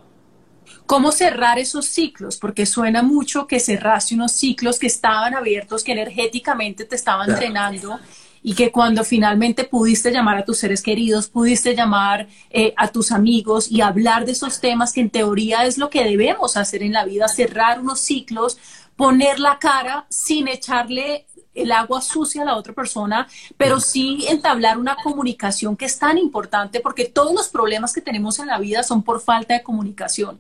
¿Cómo 0.88 1.12
cerrar 1.12 1.60
esos 1.60 1.86
ciclos? 1.86 2.38
Porque 2.38 2.66
suena 2.66 3.04
mucho 3.04 3.46
que 3.46 3.60
cerraste 3.60 4.16
unos 4.16 4.32
ciclos 4.32 4.80
que 4.80 4.88
estaban 4.88 5.36
abiertos, 5.36 5.84
que 5.84 5.92
energéticamente 5.92 6.86
te 6.86 6.96
estaban 6.96 7.28
drenando 7.36 8.00
y 8.42 8.56
que 8.56 8.72
cuando 8.72 9.04
finalmente 9.04 9.66
pudiste 9.66 10.12
llamar 10.12 10.38
a 10.38 10.46
tus 10.46 10.58
seres 10.58 10.82
queridos, 10.82 11.28
pudiste 11.28 11.76
llamar 11.76 12.28
eh, 12.50 12.74
a 12.78 12.88
tus 12.88 13.12
amigos 13.12 13.70
y 13.70 13.82
hablar 13.82 14.26
de 14.26 14.32
esos 14.32 14.62
temas 14.62 14.94
que 14.94 15.02
en 15.02 15.10
teoría 15.10 15.66
es 15.66 15.78
lo 15.78 15.90
que 15.90 16.04
debemos 16.04 16.58
hacer 16.58 16.82
en 16.82 16.94
la 16.94 17.06
vida, 17.06 17.28
cerrar 17.28 17.82
unos 17.82 18.00
ciclos, 18.00 18.58
poner 18.98 19.40
la 19.40 19.60
cara 19.60 20.06
sin 20.10 20.48
echarle 20.50 21.28
el 21.54 21.72
agua 21.72 22.02
sucia 22.02 22.42
a 22.42 22.46
la 22.46 22.56
otra 22.56 22.74
persona, 22.74 23.28
pero 23.56 23.80
sí 23.80 24.26
entablar 24.28 24.78
una 24.78 24.96
comunicación 24.96 25.78
que 25.78 25.86
es 25.86 25.98
tan 25.98 26.18
importante 26.18 26.80
porque 26.82 27.06
todos 27.06 27.34
los 27.34 27.48
problemas 27.48 27.94
que 27.94 28.02
tenemos 28.02 28.40
en 28.40 28.48
la 28.48 28.60
vida 28.60 28.84
son 28.84 29.04
por 29.04 29.22
falta 29.22 29.54
de 29.54 29.64
comunicación. 29.64 30.40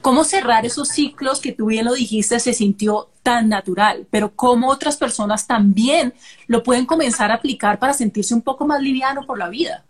Cómo 0.00 0.24
cerrar 0.24 0.66
esos 0.66 0.88
ciclos 0.88 1.40
que 1.40 1.52
tú 1.52 1.66
bien 1.66 1.86
lo 1.86 1.94
dijiste 1.94 2.38
se 2.38 2.52
sintió 2.52 3.08
tan 3.22 3.48
natural, 3.48 4.06
pero 4.10 4.32
cómo 4.34 4.68
otras 4.68 4.98
personas 4.98 5.46
también 5.46 6.12
lo 6.46 6.62
pueden 6.62 6.84
comenzar 6.84 7.30
a 7.30 7.36
aplicar 7.36 7.78
para 7.78 7.94
sentirse 7.94 8.34
un 8.34 8.42
poco 8.42 8.66
más 8.66 8.82
liviano 8.82 9.22
por 9.26 9.38
la 9.38 9.48
vida. 9.48 9.84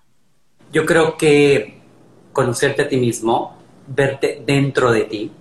Yo 0.73 0.87
creo 0.87 1.17
que 1.17 1.81
conocerte 2.33 2.83
a 2.83 2.89
ti 2.89 2.97
mismo, 2.97 3.57
verte 3.89 4.43
dentro 4.47 4.93
de 4.93 5.03
ti, 5.03 5.33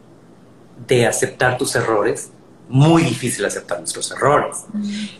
de 0.87 1.07
aceptar 1.07 1.57
tus 1.57 1.75
errores, 1.75 2.32
muy 2.69 3.03
difícil 3.03 3.45
aceptar 3.45 3.79
nuestros 3.79 4.11
errores, 4.11 4.65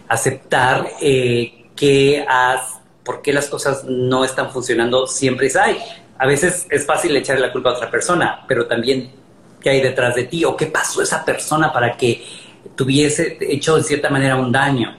aceptar 0.07 0.87
eh, 1.01 1.69
que 1.75 2.25
has, 2.27 2.79
por 3.03 3.21
qué 3.21 3.33
las 3.33 3.47
cosas 3.47 3.83
no 3.83 4.23
están 4.23 4.51
funcionando 4.51 5.07
siempre 5.07 5.47
es, 5.47 5.55
ay, 5.55 5.77
a 6.17 6.25
veces 6.25 6.65
es 6.69 6.85
fácil 6.85 7.15
echarle 7.15 7.45
la 7.45 7.51
culpa 7.51 7.71
a 7.71 7.73
otra 7.73 7.91
persona, 7.91 8.45
pero 8.47 8.65
también 8.65 9.11
qué 9.61 9.71
hay 9.71 9.81
detrás 9.81 10.15
de 10.15 10.23
ti 10.23 10.45
o 10.45 10.55
qué 10.55 10.67
pasó 10.67 11.01
esa 11.01 11.23
persona 11.23 11.71
para 11.71 11.97
que 11.97 12.23
tuviese 12.75 13.37
hecho 13.41 13.77
de 13.77 13.83
cierta 13.83 14.09
manera 14.09 14.35
un 14.35 14.51
daño 14.51 14.97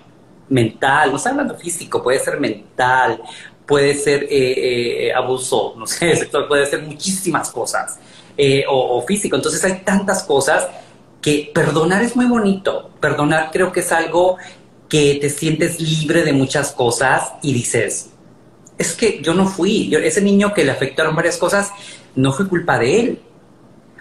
mental, 0.49 1.11
no 1.11 1.17
estoy 1.17 1.31
hablando 1.31 1.57
físico, 1.57 2.03
puede 2.03 2.19
ser 2.19 2.39
mental, 2.39 3.21
puede 3.67 3.95
ser 3.95 4.25
eh, 4.25 5.07
eh, 5.09 5.15
abuso, 5.15 5.75
no 5.77 5.87
sé, 5.87 6.15
sexual, 6.17 6.47
puede 6.47 6.67
ser 6.67 6.83
muchísimas 6.83 7.51
cosas, 7.51 7.99
eh, 8.37 8.65
o, 8.69 9.01
físico. 9.03 9.37
Entonces 9.37 9.63
hay 9.65 9.81
tantas 9.85 10.25
cosas 10.25 10.69
que 11.25 11.51
perdonar 11.55 12.03
es 12.03 12.17
muy 12.17 12.27
bonito. 12.27 12.91
Perdonar 13.01 13.49
creo 13.51 13.73
que 13.73 13.81
es 13.81 13.91
algo 13.93 14.37
que 14.91 15.17
te 15.23 15.31
sientes 15.31 15.81
libre 15.81 16.23
de 16.23 16.35
muchas 16.35 16.73
cosas 16.73 17.33
y 17.41 17.55
dices, 17.55 18.11
es 18.77 18.93
que 18.93 19.23
yo 19.23 19.33
no 19.33 19.47
fui, 19.47 19.91
ese 19.95 20.21
niño 20.21 20.53
que 20.53 20.65
le 20.65 20.71
afectaron 20.71 21.17
varias 21.17 21.39
cosas, 21.39 21.71
no 22.15 22.31
fue 22.31 22.47
culpa 22.47 22.79
de 22.79 23.01
él. 23.01 23.23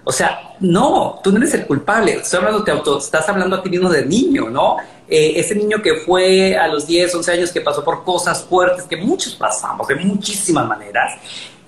O 0.03 0.11
sea, 0.11 0.57
no, 0.59 1.21
tú 1.23 1.31
no 1.31 1.37
eres 1.37 1.53
el 1.53 1.65
culpable, 1.65 2.15
estás 2.15 2.33
hablando, 2.33 2.69
auto, 2.69 2.97
estás 2.97 3.29
hablando 3.29 3.55
a 3.55 3.63
ti 3.63 3.69
mismo 3.69 3.89
de 3.89 4.05
niño, 4.05 4.49
¿no? 4.49 4.75
Eh, 5.07 5.35
ese 5.37 5.55
niño 5.55 5.81
que 5.81 6.01
fue 6.05 6.57
a 6.57 6.67
los 6.67 6.85
10, 6.85 7.15
11 7.15 7.31
años, 7.31 7.51
que 7.53 7.61
pasó 7.61 7.85
por 7.85 8.03
cosas 8.03 8.43
fuertes, 8.43 8.83
que 8.83 8.97
muchos 8.97 9.33
pasamos 9.35 9.87
de 9.87 9.95
muchísimas 9.95 10.67
maneras, 10.67 11.13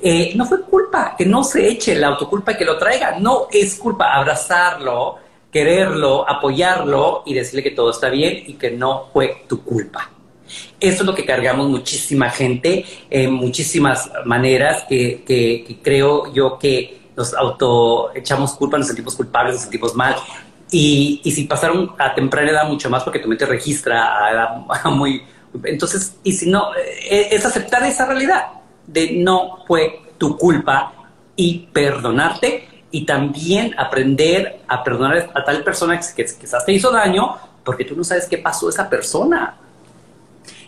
eh, 0.01 0.33
no 0.35 0.45
fue 0.45 0.63
culpa, 0.63 1.15
que 1.17 1.25
no 1.25 1.45
se 1.45 1.65
eche 1.65 1.95
la 1.95 2.07
autoculpa 2.07 2.51
y 2.51 2.57
que 2.57 2.65
lo 2.65 2.77
traiga, 2.77 3.17
no 3.17 3.47
es 3.49 3.75
culpa, 3.75 4.13
abrazarlo, 4.13 5.23
quererlo, 5.55 6.29
apoyarlo 6.29 7.23
y 7.25 7.33
decirle 7.33 7.63
que 7.63 7.71
todo 7.71 7.89
está 7.89 8.09
bien 8.09 8.43
y 8.45 8.55
que 8.55 8.71
no 8.71 9.05
fue 9.13 9.45
tu 9.47 9.63
culpa. 9.63 10.11
Eso 10.81 11.03
es 11.03 11.05
lo 11.05 11.15
que 11.15 11.23
cargamos 11.23 11.69
muchísima 11.69 12.29
gente 12.29 12.83
en 13.09 13.31
muchísimas 13.31 14.11
maneras 14.25 14.83
que, 14.89 15.23
que 15.25 15.79
creo 15.81 16.33
yo 16.33 16.59
que 16.59 17.05
nos 17.15 17.33
auto 17.33 18.13
echamos 18.13 18.51
culpa, 18.55 18.77
nos 18.77 18.87
sentimos 18.87 19.15
culpables, 19.15 19.53
nos 19.53 19.61
sentimos 19.61 19.95
mal. 19.95 20.17
Y, 20.69 21.21
y, 21.23 21.31
si 21.31 21.45
pasaron 21.45 21.93
a 21.99 22.13
temprana 22.13 22.51
edad 22.51 22.67
mucho 22.67 22.89
más 22.89 23.03
porque 23.05 23.19
tu 23.19 23.29
mente 23.29 23.45
registra 23.45 24.25
a 24.25 24.31
edad 24.33 24.91
muy... 24.91 25.23
Entonces, 25.63 26.17
y 26.21 26.33
si 26.33 26.49
no, 26.49 26.75
eh, 26.75 27.29
es 27.31 27.45
aceptar 27.45 27.81
esa 27.83 28.05
realidad 28.05 28.47
de 28.85 29.13
no 29.13 29.63
fue 29.65 30.01
tu 30.17 30.37
culpa 30.37 30.91
y 31.37 31.59
perdonarte 31.71 32.74
y 32.95 33.05
también 33.05 33.75
aprender 33.77 34.61
a 34.69 34.81
perdonar 34.81 35.29
a 35.33 35.43
tal 35.43 35.61
persona 35.65 35.99
que, 35.99 36.05
quizás 36.15 36.65
te 36.65 36.71
hizo 36.71 36.89
daño 36.91 37.35
porque 37.61 37.83
tú 37.83 37.93
no 37.93 38.05
sabes 38.05 38.25
qué 38.25 38.37
pasó 38.37 38.69
esa 38.69 38.89
persona. 38.89 39.53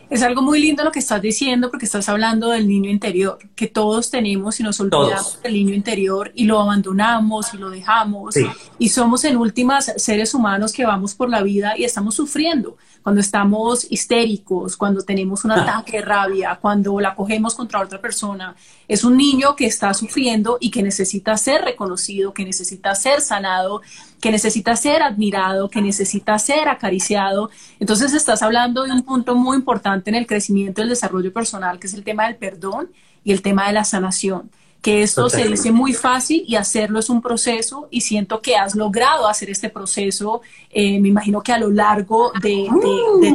Es 0.09 0.23
algo 0.23 0.41
muy 0.41 0.61
lindo 0.61 0.85
lo 0.85 0.91
que 0.91 0.99
estás 0.99 1.21
diciendo 1.21 1.69
porque 1.69 1.85
estás 1.85 2.07
hablando 2.07 2.49
del 2.49 2.65
niño 2.65 2.89
interior, 2.89 3.39
que 3.55 3.67
todos 3.67 4.09
tenemos 4.09 4.57
y 4.59 4.63
nos 4.63 4.79
olvidamos 4.79 5.41
del 5.43 5.53
niño 5.53 5.73
interior 5.73 6.31
y 6.33 6.45
lo 6.45 6.61
abandonamos 6.61 7.53
y 7.53 7.57
lo 7.57 7.69
dejamos. 7.69 8.35
Y 8.79 8.89
somos 8.89 9.25
en 9.25 9.35
últimas 9.35 9.91
seres 9.97 10.33
humanos 10.33 10.71
que 10.71 10.85
vamos 10.85 11.13
por 11.13 11.29
la 11.29 11.43
vida 11.43 11.77
y 11.77 11.83
estamos 11.83 12.15
sufriendo 12.15 12.77
cuando 13.03 13.19
estamos 13.19 13.85
histéricos, 13.89 14.77
cuando 14.77 15.01
tenemos 15.01 15.43
un 15.43 15.51
ataque 15.51 15.97
de 15.97 16.03
rabia, 16.03 16.57
cuando 16.61 16.99
la 16.99 17.13
cogemos 17.13 17.55
contra 17.55 17.81
otra 17.81 17.99
persona. 17.99 18.55
Es 18.87 19.03
un 19.03 19.17
niño 19.17 19.55
que 19.55 19.65
está 19.65 19.93
sufriendo 19.93 20.57
y 20.61 20.71
que 20.71 20.83
necesita 20.83 21.35
ser 21.37 21.63
reconocido, 21.63 22.33
que 22.33 22.45
necesita 22.45 22.95
ser 22.95 23.19
sanado, 23.19 23.81
que 24.21 24.31
necesita 24.31 24.75
ser 24.75 25.03
admirado, 25.03 25.69
que 25.69 25.81
necesita 25.81 26.37
ser 26.39 26.69
acariciado. 26.69 27.49
Entonces 27.79 28.13
estás 28.13 28.41
hablando 28.41 28.83
de 28.83 28.91
un 28.91 29.03
punto 29.03 29.35
muy 29.35 29.57
importante 29.57 29.96
en 30.05 30.15
el 30.15 30.27
crecimiento 30.27 30.81
y 30.81 30.83
el 30.83 30.89
desarrollo 30.89 31.33
personal, 31.33 31.79
que 31.79 31.87
es 31.87 31.93
el 31.93 32.03
tema 32.03 32.25
del 32.25 32.35
perdón 32.35 32.91
y 33.23 33.31
el 33.31 33.41
tema 33.41 33.67
de 33.67 33.73
la 33.73 33.83
sanación 33.83 34.49
que 34.81 35.03
esto 35.03 35.29
se 35.29 35.45
dice 35.47 35.71
muy 35.71 35.93
fácil 35.93 36.43
y 36.47 36.55
hacerlo 36.55 36.99
es 36.99 37.09
un 37.09 37.21
proceso 37.21 37.87
y 37.91 38.01
siento 38.01 38.41
que 38.41 38.55
has 38.55 38.75
logrado 38.75 39.27
hacer 39.27 39.49
este 39.49 39.69
proceso, 39.69 40.41
eh, 40.71 40.99
me 40.99 41.09
imagino 41.09 41.41
que 41.41 41.51
a 41.51 41.57
lo 41.57 41.69
largo 41.69 42.31
de, 42.41 42.67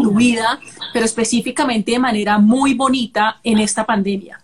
tu 0.03 0.15
vida, 0.15 0.59
pero 0.93 1.05
específicamente 1.05 1.93
de 1.93 1.99
manera 1.99 2.39
muy 2.39 2.75
bonita 2.75 3.41
en 3.45 3.59
esta 3.59 3.85
pandemia. 3.85 4.41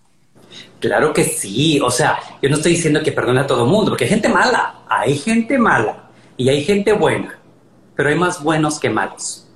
Claro 0.81 1.13
que 1.13 1.25
sí, 1.25 1.81
o 1.81 1.91
sea, 1.91 2.19
yo 2.43 2.51
no 2.51 2.57
estoy 2.57 2.73
diciendo 2.73 3.03
que 3.03 3.13
perdone 3.13 3.41
a 3.41 3.47
todo 3.47 3.65
el 3.65 3.71
mundo, 3.71 3.91
porque 3.91 4.05
hay 4.05 4.11
gente 4.11 4.29
mala, 4.29 4.83
hay 4.89 5.17
gente 5.17 5.59
mala 5.59 6.11
y 6.37 6.51
hay 6.51 6.63
gente 6.63 6.93
buena, 6.93 7.39
pero 7.97 8.11
hay 8.11 8.17
más 8.17 8.43
buenos 8.43 8.79
que 8.79 8.91
malos. 8.91 9.48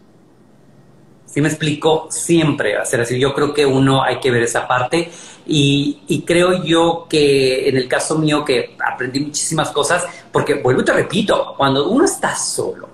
Si 1.33 1.41
me 1.41 1.49
explico, 1.49 2.09
siempre 2.11 2.77
va 2.77 2.83
a 2.83 2.85
ser 2.85 3.01
así. 3.01 3.19
Yo 3.19 3.33
creo 3.33 3.55
que 3.55 3.65
uno 3.65 4.03
hay 4.03 4.21
que 4.21 4.31
ver 4.31 4.43
esa 4.43 4.69
parte 4.69 5.11
y, 5.47 6.25
creo 6.27 6.63
yo 6.63 7.07
que 7.09 7.71
en 7.71 7.79
el 7.79 7.89
caso 7.89 8.19
mío 8.19 8.45
que 8.45 8.77
aprendí 8.87 9.21
muchísimas 9.21 9.71
cosas, 9.71 10.05
porque 10.31 10.55
vuelvo 10.55 10.83
y 10.83 10.85
te 10.85 10.93
repito, 10.93 11.55
cuando 11.57 11.89
uno 11.89 12.05
está 12.05 12.37
solo, 12.37 12.91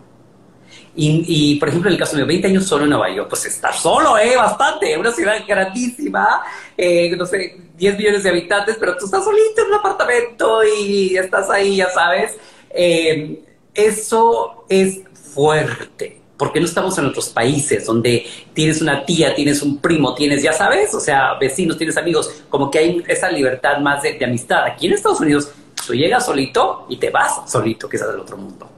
y, 0.95 1.57
por 1.59 1.69
ejemplo 1.69 1.91
en 1.91 1.95
el 1.95 1.99
caso 1.99 2.17
mío, 2.17 2.27
20 2.27 2.47
años 2.47 2.65
solo 2.65 2.85
en 2.85 2.91
Nueva 2.91 3.11
York, 3.11 3.29
pues 3.29 3.45
estar 3.47 3.75
solo, 3.75 4.17
¿eh? 4.19 4.37
Bastante, 4.37 4.97
una 4.97 5.13
ciudad 5.13 5.37
grandísima, 5.47 6.43
eh, 6.77 7.15
no 7.17 7.27
sé, 7.27 7.57
10 7.77 7.99
millones 7.99 8.23
de 8.23 8.31
habitantes, 8.31 8.77
pero 8.79 8.97
tú 8.97 9.07
estás 9.07 9.25
solito 9.25 9.63
en 9.63 9.69
un 9.69 9.75
apartamento 9.75 10.61
y 10.65 11.17
estás 11.17 11.51
ahí, 11.51 11.77
ya 11.77 11.91
sabes. 11.91 12.37
Eh, 12.71 13.43
eso 13.75 14.65
es 14.69 15.01
fuerte 15.35 16.18
porque 16.39 16.61
no 16.61 16.67
estamos 16.67 16.97
en 16.99 17.07
otros 17.07 17.29
países 17.31 17.85
donde 17.85 18.27
tienes 18.55 18.81
una 18.81 19.05
tía, 19.05 19.35
tienes 19.35 19.61
un 19.61 19.79
primo, 19.79 20.15
tienes, 20.15 20.41
ya 20.43 20.53
sabes, 20.53 20.95
o 20.95 21.01
sea, 21.01 21.35
vecinos, 21.35 21.77
tienes 21.77 21.97
amigos, 21.97 22.45
como 22.49 22.71
que 22.71 22.79
hay 22.79 23.05
esa 23.09 23.31
libertad 23.31 23.79
más 23.81 24.03
de, 24.03 24.25
amistad. 24.25 24.65
Aquí 24.65 24.87
en 24.87 24.93
Estados 24.93 25.21
Unidos, 25.21 25.51
tú 25.85 25.95
llegas 25.95 26.25
solito 26.25 26.87
y 26.89 26.97
te 26.97 27.11
vas 27.11 27.51
solito, 27.51 27.89
que 27.89 27.97
es 27.97 28.07
del 28.07 28.21
otro 28.21 28.37
mundo. 28.37 28.71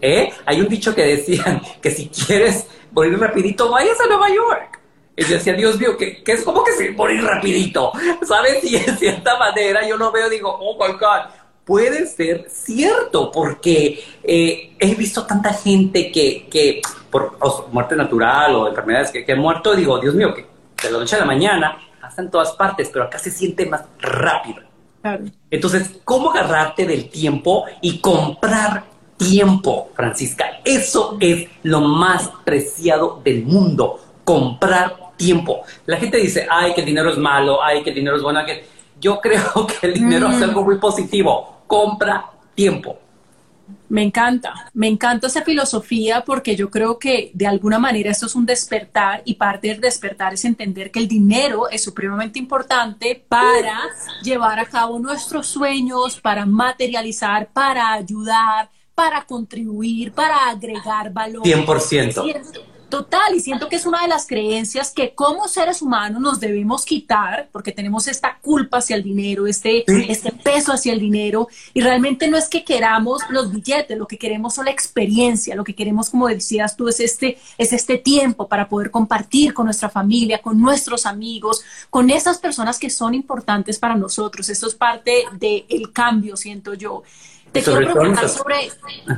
¿Eh? 0.00 0.32
Hay 0.46 0.60
un 0.60 0.68
dicho 0.68 0.94
que 0.94 1.02
decían 1.02 1.60
que 1.82 1.90
si 1.90 2.08
quieres 2.08 2.66
morir 2.90 3.18
rapidito, 3.18 3.70
vayas 3.70 4.00
a 4.00 4.06
Nueva 4.06 4.28
York. 4.30 4.80
Y 5.14 5.24
yo 5.24 5.34
decía, 5.34 5.52
Dios 5.52 5.78
mío, 5.78 5.94
que, 5.98 6.22
es 6.26 6.42
como 6.42 6.64
que 6.64 6.72
se 6.72 6.90
morir 6.92 7.22
rapidito, 7.22 7.92
¿sabes? 8.26 8.64
Y 8.64 8.78
de 8.78 8.96
cierta 8.96 9.38
manera 9.38 9.86
yo 9.86 9.98
lo 9.98 10.10
veo, 10.10 10.30
digo, 10.30 10.56
oh 10.58 10.74
my 10.82 10.94
God, 10.94 11.28
puede 11.64 12.06
ser 12.06 12.46
cierto, 12.50 13.30
porque 13.30 14.02
eh, 14.22 14.74
he 14.78 14.94
visto 14.94 15.24
tanta 15.26 15.52
gente 15.52 16.10
que, 16.10 16.48
que 16.50 16.82
por 17.10 17.38
muerte 17.72 17.94
natural 17.96 18.54
o 18.56 18.68
enfermedades 18.68 19.10
que, 19.10 19.24
que 19.24 19.32
han 19.32 19.38
muerto, 19.38 19.74
digo, 19.74 19.98
Dios 19.98 20.14
mío, 20.14 20.34
que 20.34 20.46
de 20.82 20.92
la 20.92 20.98
noche 20.98 21.16
a 21.16 21.20
la 21.20 21.24
mañana, 21.24 21.78
hasta 22.00 22.22
en 22.22 22.30
todas 22.30 22.52
partes, 22.52 22.90
pero 22.92 23.04
acá 23.04 23.18
se 23.18 23.30
siente 23.30 23.66
más 23.66 23.84
rápido. 24.00 24.62
Entonces, 25.50 26.00
¿cómo 26.04 26.30
agarrarte 26.30 26.86
del 26.86 27.08
tiempo 27.08 27.64
y 27.80 27.98
comprar 27.98 28.84
tiempo, 29.16 29.90
Francisca? 29.94 30.60
Eso 30.64 31.16
es 31.20 31.48
lo 31.62 31.80
más 31.80 32.30
preciado 32.44 33.20
del 33.24 33.44
mundo, 33.44 34.00
comprar 34.24 34.96
tiempo. 35.16 35.62
La 35.86 35.96
gente 35.96 36.18
dice, 36.18 36.46
ay, 36.48 36.74
que 36.74 36.80
el 36.80 36.86
dinero 36.86 37.10
es 37.10 37.18
malo, 37.18 37.62
ay, 37.62 37.82
que 37.82 37.90
el 37.90 37.96
dinero 37.96 38.16
es 38.16 38.22
bueno, 38.22 38.44
que 38.44 38.64
yo 39.02 39.20
creo 39.20 39.66
que 39.80 39.88
el 39.88 39.94
dinero 39.94 40.28
es 40.28 40.38
mm. 40.38 40.42
algo 40.44 40.64
muy 40.64 40.78
positivo. 40.78 41.64
Compra 41.66 42.30
tiempo. 42.54 42.98
Me 43.88 44.02
encanta, 44.02 44.70
me 44.72 44.88
encanta 44.88 45.26
esa 45.26 45.42
filosofía 45.42 46.24
porque 46.24 46.56
yo 46.56 46.70
creo 46.70 46.98
que 46.98 47.30
de 47.34 47.46
alguna 47.46 47.78
manera 47.78 48.10
esto 48.10 48.24
es 48.24 48.34
un 48.34 48.46
despertar 48.46 49.22
y 49.26 49.34
parte 49.34 49.68
del 49.68 49.80
despertar 49.80 50.32
es 50.32 50.46
entender 50.46 50.90
que 50.90 50.98
el 50.98 51.08
dinero 51.08 51.68
es 51.68 51.84
supremamente 51.84 52.38
importante 52.38 53.22
para 53.28 53.78
llevar 54.22 54.58
a 54.58 54.64
cabo 54.64 54.98
nuestros 54.98 55.46
sueños, 55.46 56.18
para 56.20 56.46
materializar, 56.46 57.50
para 57.52 57.92
ayudar, 57.92 58.70
para 58.94 59.24
contribuir, 59.24 60.12
para 60.12 60.48
agregar 60.48 61.12
valor. 61.12 61.42
100%. 61.42 62.71
Total, 62.92 63.34
y 63.34 63.40
siento 63.40 63.70
que 63.70 63.76
es 63.76 63.86
una 63.86 64.02
de 64.02 64.08
las 64.08 64.26
creencias 64.26 64.90
que 64.90 65.14
como 65.14 65.48
seres 65.48 65.80
humanos 65.80 66.20
nos 66.20 66.40
debemos 66.40 66.84
quitar, 66.84 67.48
porque 67.50 67.72
tenemos 67.72 68.06
esta 68.06 68.36
culpa 68.42 68.76
hacia 68.76 68.96
el 68.96 69.02
dinero, 69.02 69.46
este, 69.46 69.82
este 70.12 70.30
peso 70.30 70.74
hacia 70.74 70.92
el 70.92 71.00
dinero, 71.00 71.48
y 71.72 71.80
realmente 71.80 72.28
no 72.28 72.36
es 72.36 72.50
que 72.50 72.64
queramos 72.64 73.22
los 73.30 73.50
billetes, 73.50 73.96
lo 73.96 74.06
que 74.06 74.18
queremos 74.18 74.58
es 74.58 74.64
la 74.66 74.70
experiencia, 74.70 75.54
lo 75.54 75.64
que 75.64 75.74
queremos, 75.74 76.10
como 76.10 76.28
decías 76.28 76.76
tú, 76.76 76.86
es 76.86 77.00
este, 77.00 77.38
es 77.56 77.72
este 77.72 77.96
tiempo 77.96 78.46
para 78.46 78.68
poder 78.68 78.90
compartir 78.90 79.54
con 79.54 79.64
nuestra 79.64 79.88
familia, 79.88 80.42
con 80.42 80.60
nuestros 80.60 81.06
amigos, 81.06 81.64
con 81.88 82.10
esas 82.10 82.36
personas 82.36 82.78
que 82.78 82.90
son 82.90 83.14
importantes 83.14 83.78
para 83.78 83.96
nosotros. 83.96 84.50
Esto 84.50 84.66
es 84.66 84.74
parte 84.74 85.24
del 85.40 85.92
cambio, 85.94 86.36
siento 86.36 86.74
yo. 86.74 87.04
Te 87.52 87.62
quiero 87.62 87.92
preguntar 87.92 88.28
sobre, 88.30 88.70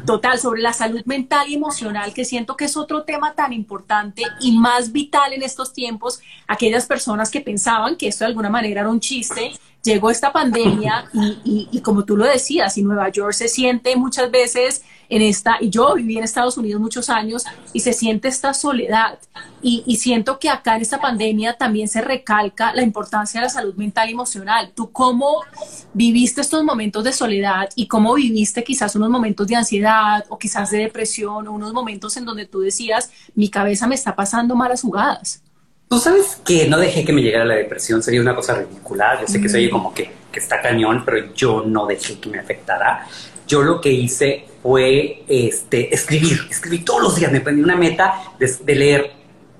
total, 0.04 0.38
sobre 0.38 0.60
la 0.60 0.72
salud 0.72 1.02
mental 1.04 1.48
y 1.48 1.54
emocional, 1.54 2.12
que 2.12 2.24
siento 2.24 2.56
que 2.56 2.64
es 2.64 2.76
otro 2.76 3.04
tema 3.04 3.34
tan 3.34 3.52
importante 3.52 4.22
y 4.40 4.58
más 4.58 4.90
vital 4.90 5.32
en 5.32 5.42
estos 5.42 5.72
tiempos. 5.72 6.20
Aquellas 6.48 6.86
personas 6.86 7.30
que 7.30 7.40
pensaban 7.40 7.96
que 7.96 8.08
esto 8.08 8.24
de 8.24 8.30
alguna 8.30 8.50
manera 8.50 8.80
era 8.80 8.90
un 8.90 8.98
chiste, 8.98 9.52
llegó 9.84 10.10
esta 10.10 10.32
pandemia 10.32 11.08
y, 11.12 11.68
y, 11.70 11.80
como 11.80 12.04
tú 12.04 12.16
lo 12.16 12.24
decías, 12.24 12.76
y 12.76 12.82
Nueva 12.82 13.08
York 13.10 13.34
se 13.34 13.48
siente 13.48 13.94
muchas 13.94 14.30
veces 14.30 14.82
en 15.14 15.22
esta, 15.22 15.58
y 15.60 15.70
yo 15.70 15.94
viví 15.94 16.18
en 16.18 16.24
Estados 16.24 16.56
Unidos 16.56 16.80
muchos 16.80 17.08
años 17.08 17.44
y 17.72 17.80
se 17.80 17.92
siente 17.92 18.26
esta 18.26 18.52
soledad. 18.52 19.18
Y, 19.62 19.84
y, 19.86 19.96
siento 19.96 20.40
que 20.40 20.50
acá 20.50 20.74
en 20.74 20.82
esta 20.82 21.00
pandemia 21.00 21.54
también 21.54 21.86
se 21.86 22.00
recalca 22.00 22.74
la 22.74 22.82
importancia 22.82 23.40
de 23.40 23.46
la 23.46 23.50
salud 23.50 23.74
mental 23.76 24.08
y 24.08 24.12
emocional. 24.12 24.72
¿Tú 24.74 24.90
cómo 24.90 25.42
viviste 25.92 26.40
estos 26.40 26.64
momentos 26.64 27.04
de 27.04 27.12
soledad 27.12 27.68
y 27.76 27.86
cómo 27.86 28.14
viviste 28.14 28.64
quizás 28.64 28.96
unos 28.96 29.08
momentos 29.08 29.46
de 29.46 29.54
ansiedad 29.54 30.24
o 30.28 30.36
quizás 30.36 30.72
de 30.72 30.78
depresión 30.78 31.46
o 31.46 31.52
unos 31.52 31.72
momentos 31.72 32.16
en 32.16 32.24
donde 32.24 32.46
tú 32.46 32.60
decías, 32.60 33.10
mi 33.36 33.48
cabeza 33.48 33.86
me 33.86 33.94
está 33.94 34.16
pasando 34.16 34.56
malas 34.56 34.82
jugadas? 34.82 35.42
Tú 35.88 36.00
sabes 36.00 36.40
que 36.44 36.66
no 36.66 36.76
dejé 36.78 37.04
que 37.04 37.12
me 37.12 37.22
llegara 37.22 37.44
la 37.44 37.54
depresión, 37.54 38.02
sería 38.02 38.20
una 38.20 38.34
cosa 38.34 38.54
ridícula. 38.54 39.20
Yo 39.20 39.28
sé 39.28 39.40
que 39.40 39.48
soy 39.48 39.70
como 39.70 39.94
que, 39.94 40.10
que 40.32 40.40
está 40.40 40.60
cañón, 40.60 41.04
pero 41.04 41.32
yo 41.34 41.62
no 41.64 41.86
dejé 41.86 42.18
que 42.18 42.28
me 42.28 42.38
afectara. 42.40 43.06
Yo 43.46 43.62
lo 43.62 43.80
que 43.80 43.92
hice 43.92 44.46
fue 44.64 45.22
este, 45.28 45.94
escribir, 45.94 46.38
escribir 46.48 46.86
todos 46.86 47.02
los 47.02 47.16
días. 47.16 47.30
Me 47.30 47.42
prendí 47.42 47.60
una 47.60 47.76
meta 47.76 48.14
de, 48.38 48.74
leer 48.74 49.12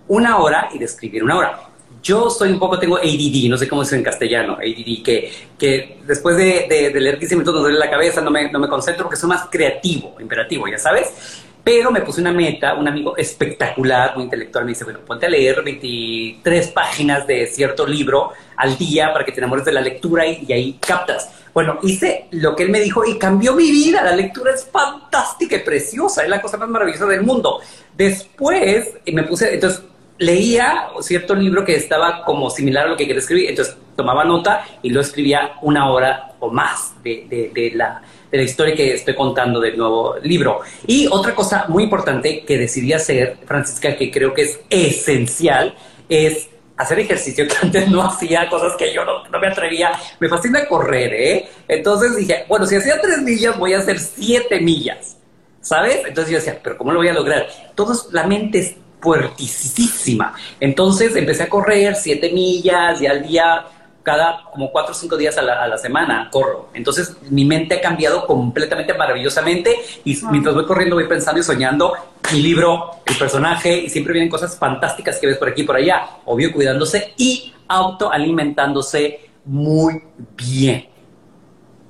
una 0.09 0.39
hora 0.39 0.71
y 0.73 0.79
de 0.79 0.87
escribir 0.87 1.23
una 1.23 1.37
hora. 1.37 1.61
Yo 2.03 2.31
soy 2.31 2.51
un 2.53 2.59
poco, 2.59 2.79
tengo 2.79 2.97
ADD, 2.97 3.51
no 3.51 3.59
sé 3.59 3.69
cómo 3.69 3.83
es 3.83 3.93
en 3.93 4.03
castellano, 4.03 4.55
ADD, 4.55 5.03
que, 5.05 5.31
que 5.59 5.99
después 6.07 6.39
de, 6.39 6.91
de, 6.91 6.99
leer 6.99 7.19
15 7.19 7.37
minutos 7.37 7.55
me 7.55 7.61
duele 7.61 7.79
la 7.79 7.91
cabeza, 7.91 8.23
no 8.23 8.31
me, 8.31 8.51
no 8.51 8.59
me 8.59 8.67
concentro 8.67 9.05
porque 9.05 9.19
soy 9.19 9.29
más 9.29 9.47
creativo, 9.51 10.17
imperativo, 10.19 10.67
ya 10.69 10.79
sabes. 10.79 11.44
Pero 11.65 11.91
me 11.91 12.03
puse 12.03 12.21
una 12.21 12.31
meta, 12.31 12.75
un 12.75 12.87
amigo 12.87 13.17
espectacular, 13.17 14.15
muy 14.15 14.25
intelectual, 14.25 14.67
me 14.67 14.73
dice, 14.73 14.85
bueno, 14.85 15.01
ponte 15.01 15.25
a 15.25 15.31
leer 15.31 15.63
23 15.65 16.69
páginas 16.69 17.27
de 17.27 17.47
cierto 17.47 17.87
libro 17.87 18.33
al 18.57 18.77
día 18.77 19.11
para 19.15 19.25
que 19.25 19.33
te 19.33 19.41
enamores 19.41 19.65
de 19.65 19.73
la 19.73 19.81
lectura 19.81 20.27
y, 20.27 20.53
ahí 20.53 20.79
captas. 20.79 21.31
Bueno, 21.55 21.79
hice 21.83 22.27
lo 22.33 22.55
que 22.55 22.65
él 22.65 22.69
me 22.69 22.81
dijo 22.81 23.03
y 23.07 23.17
cambió 23.19 23.55
mi 23.55 23.71
vida. 23.71 24.03
La 24.03 24.15
lectura 24.15 24.53
es 24.53 24.69
fantástica 24.71 25.57
y 25.57 25.61
preciosa, 25.61 26.23
es 26.23 26.29
la 26.29 26.43
cosa 26.43 26.59
más 26.59 26.69
maravillosa 26.69 27.07
del 27.07 27.23
mundo. 27.23 27.61
Después 27.97 28.93
me 29.11 29.23
puse, 29.23 29.55
entonces 29.55 29.85
leía 30.19 30.89
cierto 31.01 31.35
libro 31.35 31.65
que 31.65 31.77
estaba 31.77 32.25
como 32.25 32.51
similar 32.51 32.87
a 32.87 32.91
lo 32.91 32.97
que 32.97 33.07
quería 33.07 33.21
escribir, 33.21 33.49
entonces 33.49 33.77
tomaba 33.97 34.25
nota 34.25 34.65
y 34.83 34.91
lo 34.91 35.01
escribía 35.01 35.55
una 35.63 35.91
hora 35.91 36.33
o 36.41 36.51
más 36.51 36.95
de, 37.03 37.51
de, 37.53 37.73
la, 37.75 38.03
de, 38.31 38.39
la, 38.39 38.45
historia 38.45 38.75
que 38.75 38.95
estoy 38.95 39.15
contando 39.15 39.61
del 39.61 39.77
nuevo 39.77 40.17
libro. 40.23 40.61
Y 40.87 41.09
otra 41.11 41.35
cosa 41.35 41.67
muy 41.69 41.85
importante 41.85 42.45
que 42.45 42.59
decidí 42.59 42.93
hacer, 42.93 43.39
Francisca, 43.47 43.97
que 43.97 44.11
creo 44.11 44.35
que 44.35 44.43
es 44.43 44.61
esencial, 44.71 45.75
es 46.09 46.49
hacer 46.77 46.99
ejercicio 46.99 47.47
que 47.49 47.55
antes 47.63 47.89
no 47.89 48.03
hacía, 48.03 48.49
cosas 48.49 48.75
que 48.77 48.93
yo 48.93 49.05
no, 49.05 49.27
no, 49.29 49.41
me 49.41 49.49
atrevía. 49.49 49.93
Me 50.21 50.29
fascina 50.29 50.67
correr, 50.67 51.13
¿eh? 51.15 51.49
Entonces 51.69 52.17
dije, 52.17 52.45
bueno, 52.49 52.67
si 52.67 52.77
hacía 52.77 53.01
tres 53.01 53.19
millas, 53.23 53.59
voy 53.59 53.75
a 53.75 53.79
hacer 53.79 53.99
siete 53.99 54.61
millas, 54.61 55.17
¿sabes? 55.61 56.01
Entonces 56.07 56.33
yo 56.33 56.39
decía, 56.39 56.61
pero 56.63 56.77
¿cómo 56.77 56.93
lo 56.93 56.99
voy 56.99 57.09
a 57.09 57.15
lograr? 57.15 57.47
Todos, 57.75 58.09
la 58.13 58.27
mente 58.27 58.59
es 58.59 58.77
fuertísima. 59.05 60.35
Entonces 60.61 61.15
empecé 61.15 61.43
a 61.43 61.49
correr 61.49 61.95
siete 61.95 62.33
millas 62.33 63.01
y 63.03 63.07
al 63.07 63.23
día, 63.23 63.67
cada 64.05 64.45
como 64.53 64.71
cuatro 64.71 64.93
o 64.93 64.95
cinco 64.95 65.17
días 65.17 65.37
a 65.39 65.43
la, 65.43 65.79
semana 65.79 66.29
corro. 66.31 66.69
Entonces 66.75 67.17
mi 67.31 67.45
mente 67.45 67.75
ha 67.75 67.81
cambiado 67.81 68.27
completamente 68.27 68.95
maravillosamente 68.95 69.75
y 70.05 70.17
mientras 70.31 70.55
voy 70.55 70.67
corriendo 70.67 70.95
voy 70.95 71.09
pensando 71.09 71.41
y 71.41 71.43
soñando 71.43 71.93
mi 72.33 72.41
libro, 72.41 72.91
el 73.07 73.17
personaje 73.17 73.77
y 73.77 73.91
siempre 73.91 74.13
vienen 74.13 74.31
cosas 74.31 74.57
fantásticas 74.57 75.19
que 75.19 75.27
ves 75.27 75.39
por 75.39 75.49
aquí 75.49 75.63
y 75.63 75.65
por 75.65 75.77
allá. 75.77 76.07
Obvio 76.27 76.53
cuidándose 76.53 77.15
y 77.17 77.53
autoalimentándose 77.67 79.31
muy 79.47 80.03
bien 80.37 80.95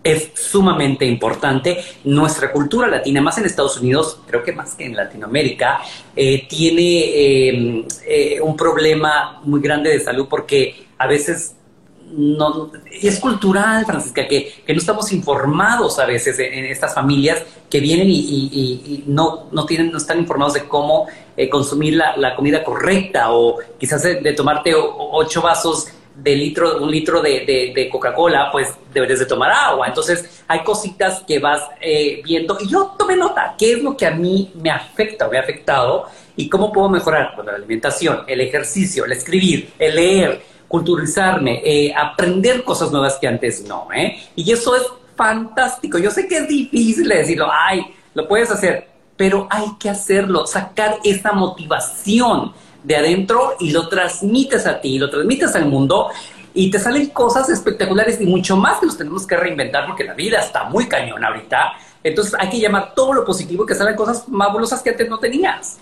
es 0.04 0.30
sumamente 0.34 1.06
importante. 1.06 1.78
Nuestra 2.04 2.52
cultura 2.52 2.86
latina, 2.86 3.22
más 3.22 3.38
en 3.38 3.46
Estados 3.46 3.80
Unidos, 3.80 4.20
creo 4.26 4.44
que 4.44 4.52
más 4.52 4.74
que 4.74 4.84
en 4.84 4.94
Latinoamérica, 4.94 5.80
eh, 6.14 6.46
tiene 6.46 7.48
em, 7.48 7.84
eh, 8.06 8.40
un 8.40 8.54
problema 8.54 9.40
muy 9.44 9.60
grande 9.62 9.90
de 9.90 10.00
salud 10.00 10.26
porque 10.28 10.86
a 10.98 11.06
veces 11.06 11.56
no, 12.12 12.70
es 12.90 13.18
cultural, 13.20 13.84
Francisca, 13.84 14.26
que, 14.26 14.62
no 14.68 14.74
estamos 14.74 15.12
informados 15.12 15.98
a 15.98 16.06
veces 16.06 16.38
en, 16.38 16.64
estas 16.64 16.94
familias 16.94 17.42
que 17.68 17.80
vienen 17.80 18.08
y, 18.08 19.04
no, 19.06 19.48
no, 19.50 19.66
tienen, 19.66 19.90
no 19.90 19.98
están 19.98 20.18
informados 20.18 20.54
de 20.54 20.64
cómo 20.64 21.06
eh, 21.36 21.48
consumir 21.48 21.94
la, 21.96 22.34
comida 22.36 22.62
correcta 22.62 23.32
o 23.32 23.58
quizás 23.78 24.02
de, 24.02 24.32
tomarte 24.32 24.72
ocho 24.74 25.42
vasos 25.42 25.88
de 26.14 26.36
litro, 26.36 26.82
un 26.82 26.90
litro 26.90 27.20
de, 27.20 27.88
Coca-Cola, 27.90 28.50
pues 28.52 28.68
deberes 28.92 29.18
de 29.18 29.26
tomar 29.26 29.50
agua. 29.50 29.88
Entonces 29.88 30.42
hay 30.46 30.62
cositas 30.62 31.22
que 31.26 31.38
vas 31.38 31.62
eh, 31.80 32.22
viendo 32.24 32.56
y 32.60 32.68
yo 32.68 32.94
tomé 32.98 33.16
nota, 33.16 33.54
qué 33.58 33.72
es 33.72 33.82
lo 33.82 33.96
que 33.96 34.06
a 34.06 34.12
mí 34.12 34.52
me 34.54 34.70
afecta 34.70 35.26
o 35.26 35.30
me 35.30 35.38
ha 35.38 35.40
afectado 35.40 36.06
y 36.36 36.48
cómo 36.48 36.72
puedo 36.72 36.88
mejorar. 36.88 37.32
Bueno, 37.34 37.50
la 37.50 37.58
alimentación, 37.58 38.22
el 38.26 38.40
ejercicio, 38.40 39.04
el 39.04 39.12
escribir, 39.12 39.72
el 39.78 39.94
leer, 39.96 40.53
culturizarme, 40.68 41.62
eh, 41.64 41.94
aprender 41.96 42.64
cosas 42.64 42.90
nuevas 42.90 43.18
que 43.20 43.28
antes 43.28 43.64
no. 43.66 43.88
¿eh? 43.94 44.18
Y 44.36 44.50
eso 44.50 44.74
es 44.76 44.82
fantástico. 45.16 45.98
Yo 45.98 46.10
sé 46.10 46.26
que 46.26 46.38
es 46.38 46.48
difícil 46.48 47.08
decirlo, 47.08 47.48
ay, 47.50 47.86
lo 48.14 48.26
puedes 48.26 48.50
hacer, 48.50 48.88
pero 49.16 49.46
hay 49.50 49.66
que 49.78 49.90
hacerlo, 49.90 50.46
sacar 50.46 50.98
esa 51.04 51.32
motivación 51.32 52.52
de 52.82 52.96
adentro 52.96 53.54
y 53.60 53.70
lo 53.70 53.88
transmites 53.88 54.66
a 54.66 54.80
ti, 54.80 54.98
lo 54.98 55.08
transmites 55.08 55.54
al 55.54 55.66
mundo 55.66 56.08
y 56.52 56.70
te 56.70 56.78
salen 56.78 57.06
cosas 57.06 57.48
espectaculares 57.48 58.20
y 58.20 58.26
mucho 58.26 58.56
más 58.56 58.78
que 58.78 58.86
nos 58.86 58.96
tenemos 58.96 59.26
que 59.26 59.36
reinventar 59.36 59.86
porque 59.86 60.04
la 60.04 60.14
vida 60.14 60.40
está 60.40 60.64
muy 60.64 60.86
cañona 60.86 61.28
ahorita. 61.28 61.72
Entonces 62.02 62.34
hay 62.38 62.50
que 62.50 62.60
llamar 62.60 62.94
todo 62.94 63.14
lo 63.14 63.24
positivo 63.24 63.64
que 63.64 63.74
salen 63.74 63.96
cosas 63.96 64.26
fabulosas 64.30 64.82
que 64.82 64.90
antes 64.90 65.08
no 65.08 65.18
tenías 65.18 65.78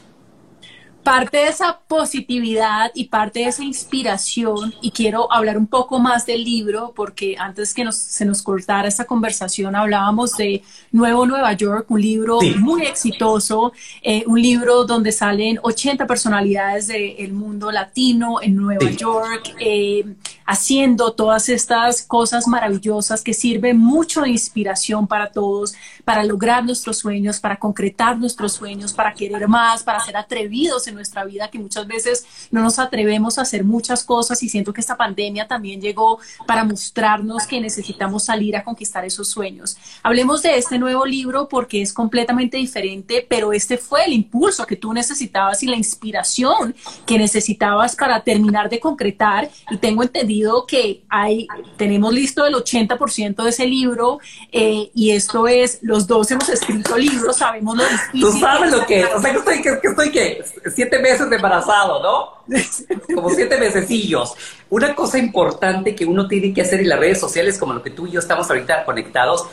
parte 1.03 1.39
de 1.39 1.49
esa 1.49 1.81
positividad 1.89 2.93
y 2.95 3.05
parte 3.05 3.41
de 3.41 3.47
esa 3.47 3.65
inspiración, 3.65 4.75
y 4.81 4.93
quiero 4.93 5.33
hablar 5.33 5.59
un 5.59 5.67
poco 5.67 5.99
más 5.99 6.27
del 6.27 6.45
libro, 6.45 6.93
porque 6.95 7.37
antes 7.39 7.75
que 7.75 7.91
se 7.93 8.25
nos 8.25 8.43
cortara 8.43 8.89
esta 8.89 9.05
conversación 9.05 9.75
hablábamos 9.75 10.37
de 10.37 10.63
Nuevo 10.93 11.27
Nueva 11.27 11.53
York, 11.55 11.91
un 11.91 12.01
libro 12.01 12.39
muy 12.59 12.83
exitoso, 12.83 13.73
eh, 14.03 14.25
un 14.27 14.41
libro 14.41 14.85
donde 14.85 15.13
salen 15.13 15.59
80 15.63 16.07
personalidades 16.07 16.87
del 16.87 17.33
mundo 17.33 17.73
latino 17.73 18.41
en 18.41 18.57
Nueva 18.57 18.91
York, 18.91 19.55
eh, 19.59 20.05
haciendo 20.47 21.13
todas 21.13 21.49
estas 21.49 22.03
cosas 22.03 22.47
maravillosas 22.47 23.23
que 23.23 23.35
sirven 23.35 23.79
mucho 23.79 24.23
de 24.23 24.31
inspiración 24.31 25.07
para 25.07 25.31
todos, 25.31 25.75
para 26.05 26.25
lograr 26.25 26.65
nuestros 26.65 26.99
sueños, 26.99 27.41
para 27.41 27.57
concretar 27.57 28.19
nuestros 28.19 28.53
sueños, 28.53 28.93
para 28.93 29.15
querer 29.15 29.49
más, 29.49 29.83
para 29.83 30.01
ser 30.01 30.17
atrevidos 30.17 30.87
en 30.87 30.92
nuestra 30.95 31.25
vida, 31.25 31.51
que 31.51 31.59
muchas 31.59 31.87
veces 31.87 32.27
no 32.51 32.63
nos 32.63 32.79
atrevemos 32.79 33.39
a 33.39 33.43
hacer 33.43 33.65
muchas 33.65 34.05
cosas 34.05 34.43
y 34.43 34.49
siento 34.49 34.73
que 34.73 34.81
esta 34.81 34.97
pandemia 34.97 35.49
también 35.49 35.81
llegó 35.81 36.19
para 36.47 36.65
mostrarnos 36.65 37.47
que 37.47 37.61
necesitamos 37.61 38.25
salir 38.25 38.57
a 38.57 38.65
conquistar 38.65 39.05
esos 39.05 39.29
sueños. 39.29 39.77
Hablemos 40.03 40.43
de 40.43 40.57
este 40.57 40.79
nuevo 40.79 41.05
libro 41.05 41.49
porque 41.49 41.83
es 41.83 41.93
completamente 41.93 42.57
diferente, 42.57 43.27
pero 43.29 43.53
este 43.53 43.79
fue 43.79 44.05
el 44.05 44.13
impulso 44.13 44.67
que 44.67 44.77
tú 44.77 44.93
necesitabas 44.93 45.63
y 45.63 45.67
la 45.67 45.77
inspiración 45.77 46.75
que 47.07 47.19
necesitabas 47.19 47.97
para 47.97 48.23
terminar 48.23 48.69
de 48.69 48.81
concretar 48.81 49.51
y 49.71 49.77
tengo 49.79 50.03
entendido 50.03 50.67
que 50.67 51.03
hay, 51.09 51.47
tenemos 51.77 52.13
listo 52.13 52.47
el 52.47 52.55
80% 52.55 53.43
de 53.43 53.51
ese 53.51 53.67
libro 53.67 54.19
eh, 54.51 54.91
y 54.95 55.11
esto 55.11 55.49
es, 55.49 55.79
los 55.83 56.07
dos 56.07 56.31
hemos 56.31 56.49
escrito 56.49 56.97
libros, 56.97 57.37
sabemos 57.37 57.77
lo 57.77 57.85
difícil. 57.85 58.21
Tú 58.21 58.33
sabes 58.39 58.73
lo 58.73 58.87
que 58.87 59.01
es, 59.01 59.09
o 59.15 59.21
sea 59.21 59.33
que 59.33 59.39
estoy, 59.39 59.63
que, 59.63 59.81
que 59.81 59.89
estoy 59.89 60.11
que 60.11 60.45
siete 60.83 60.99
meses 60.99 61.31
de 61.31 61.37
embarazado, 61.37 62.03
¿no? 62.03 62.57
Como 63.15 63.31
siete 63.31 63.57
mesecillos. 63.59 64.35
Una 64.69 64.95
cosa 64.95 65.19
importante 65.19 65.95
que 65.95 66.05
uno 66.05 66.27
tiene 66.27 66.53
que 66.53 66.63
hacer 66.63 66.81
en 66.81 66.89
las 66.89 66.99
redes 66.99 67.21
sociales, 67.21 67.59
como 67.59 67.75
lo 67.75 67.83
que 67.83 67.91
tú 67.91 68.07
y 68.07 68.13
yo 68.13 68.21
estamos 68.21 68.49
ahorita 68.51 68.85
conectados, 68.85 69.47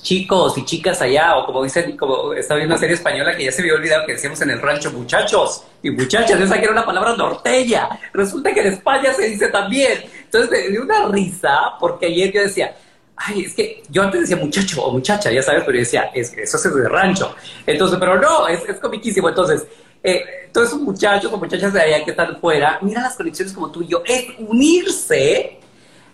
chicos 0.00 0.56
y 0.58 0.64
chicas 0.64 1.00
allá, 1.00 1.36
o 1.36 1.46
como 1.46 1.64
dicen, 1.64 1.96
como 1.96 2.32
estaba 2.34 2.58
viendo 2.58 2.74
una 2.74 2.80
serie 2.80 2.94
española 2.94 3.36
que 3.36 3.44
ya 3.44 3.52
se 3.52 3.62
había 3.62 3.74
olvidado 3.74 4.06
que 4.06 4.12
decíamos 4.12 4.40
en 4.42 4.50
el 4.50 4.60
rancho, 4.60 4.92
muchachos 4.92 5.64
y 5.82 5.90
muchachas, 5.90 6.40
esa 6.40 6.58
que 6.58 6.64
era 6.64 6.72
una 6.72 6.86
palabra 6.86 7.16
norteña. 7.16 7.88
Resulta 8.12 8.52
que 8.52 8.60
en 8.60 8.68
España 8.74 9.12
se 9.12 9.28
dice 9.28 9.48
también. 9.48 10.04
Entonces 10.24 10.50
me 10.50 10.68
dio 10.68 10.82
una 10.82 11.08
risa 11.08 11.72
porque 11.80 12.06
ayer 12.06 12.32
yo 12.32 12.42
decía, 12.42 12.76
ay, 13.16 13.42
es 13.46 13.54
que 13.54 13.82
yo 13.88 14.02
antes 14.02 14.22
decía 14.22 14.36
muchacho 14.36 14.82
o 14.82 14.92
muchacha, 14.92 15.30
ya 15.30 15.42
sabes, 15.42 15.62
pero 15.64 15.74
yo 15.74 15.80
decía, 15.80 16.10
es, 16.14 16.32
eso 16.36 16.56
es 16.56 16.74
de 16.74 16.88
rancho. 16.88 17.34
Entonces, 17.66 17.98
pero 17.98 18.20
no, 18.20 18.48
es, 18.48 18.68
es 18.68 18.78
comiquísimo. 18.78 19.28
Entonces, 19.28 19.66
eh, 20.02 20.48
todos 20.52 20.68
esos 20.68 20.80
muchachos 20.80 21.32
o 21.32 21.36
muchachas 21.36 21.72
de 21.72 21.80
allá 21.80 22.04
que 22.04 22.10
están 22.10 22.36
fuera, 22.40 22.78
mira 22.82 23.02
las 23.02 23.16
conexiones 23.16 23.52
como 23.52 23.70
tú 23.70 23.82
y 23.82 23.88
yo, 23.88 24.02
es 24.04 24.26
unirse 24.38 25.58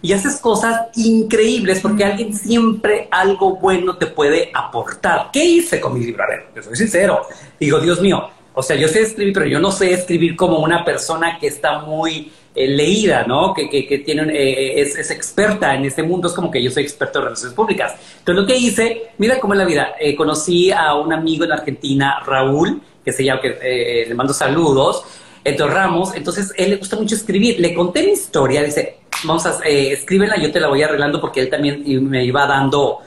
y 0.00 0.12
haces 0.12 0.36
cosas 0.36 0.88
increíbles 0.96 1.80
porque 1.80 2.04
alguien 2.04 2.34
siempre 2.34 3.08
algo 3.10 3.56
bueno 3.56 3.96
te 3.96 4.06
puede 4.06 4.50
aportar. 4.54 5.30
¿Qué 5.32 5.44
hice 5.44 5.80
con 5.80 5.94
mi 5.94 6.04
libro? 6.04 6.22
A 6.22 6.28
ver, 6.28 6.62
soy 6.62 6.76
sincero. 6.76 7.26
Digo, 7.58 7.80
Dios 7.80 8.00
mío, 8.00 8.30
O 8.54 8.62
sea, 8.62 8.74
yo 8.74 8.88
sé 8.88 9.02
escribir, 9.02 9.32
pero 9.32 9.46
yo 9.46 9.60
no 9.60 9.70
sé 9.70 9.92
escribir 9.92 10.34
como 10.34 10.58
una 10.58 10.84
persona 10.84 11.38
que 11.38 11.46
está 11.46 11.80
muy 11.80 12.32
eh, 12.56 12.66
leída, 12.66 13.22
¿no? 13.24 13.54
Que, 13.54 13.68
que, 13.68 13.98
tiene, 13.98 14.32
eh, 14.34 14.80
es, 14.80 15.10
experta 15.12 15.76
en 15.76 15.84
este 15.84 16.02
mundo, 16.02 16.26
es 16.26 16.34
como 16.34 16.50
que 16.50 16.60
yo 16.60 16.68
soy 16.68 16.82
experto 16.82 17.20
en 17.20 17.26
relaciones 17.26 17.54
públicas. 17.54 17.94
Entonces 18.18 18.42
lo 18.42 18.46
que 18.48 18.56
hice, 18.56 19.10
mira 19.18 19.38
cómo 19.38 19.54
es 19.54 19.58
la 19.58 19.64
vida, 19.64 19.94
eh, 20.00 20.16
conocí 20.16 20.72
a 20.72 20.94
un 20.94 21.12
amigo 21.12 21.44
en 21.44 21.52
Argentina, 21.52 22.20
Raúl, 22.26 22.82
que 23.10 23.16
se 23.16 23.24
llama, 23.24 23.40
que 23.40 24.04
le 24.08 24.14
mando 24.14 24.32
saludos, 24.32 25.04
entonces 25.44 25.74
Ramos, 25.74 26.14
entonces 26.14 26.52
él 26.56 26.70
le 26.70 26.76
gusta 26.76 26.96
mucho 26.96 27.14
escribir, 27.14 27.58
le 27.58 27.74
conté 27.74 28.02
mi 28.02 28.12
historia, 28.12 28.62
dice, 28.62 28.98
vamos 29.24 29.46
a, 29.46 29.60
escríbela, 29.64 30.36
yo 30.36 30.52
te 30.52 30.60
la 30.60 30.68
voy 30.68 30.82
arreglando 30.82 31.20
porque 31.20 31.40
él 31.40 31.50
también 31.50 31.82
me 32.08 32.24
iba 32.24 32.46
dando... 32.46 33.00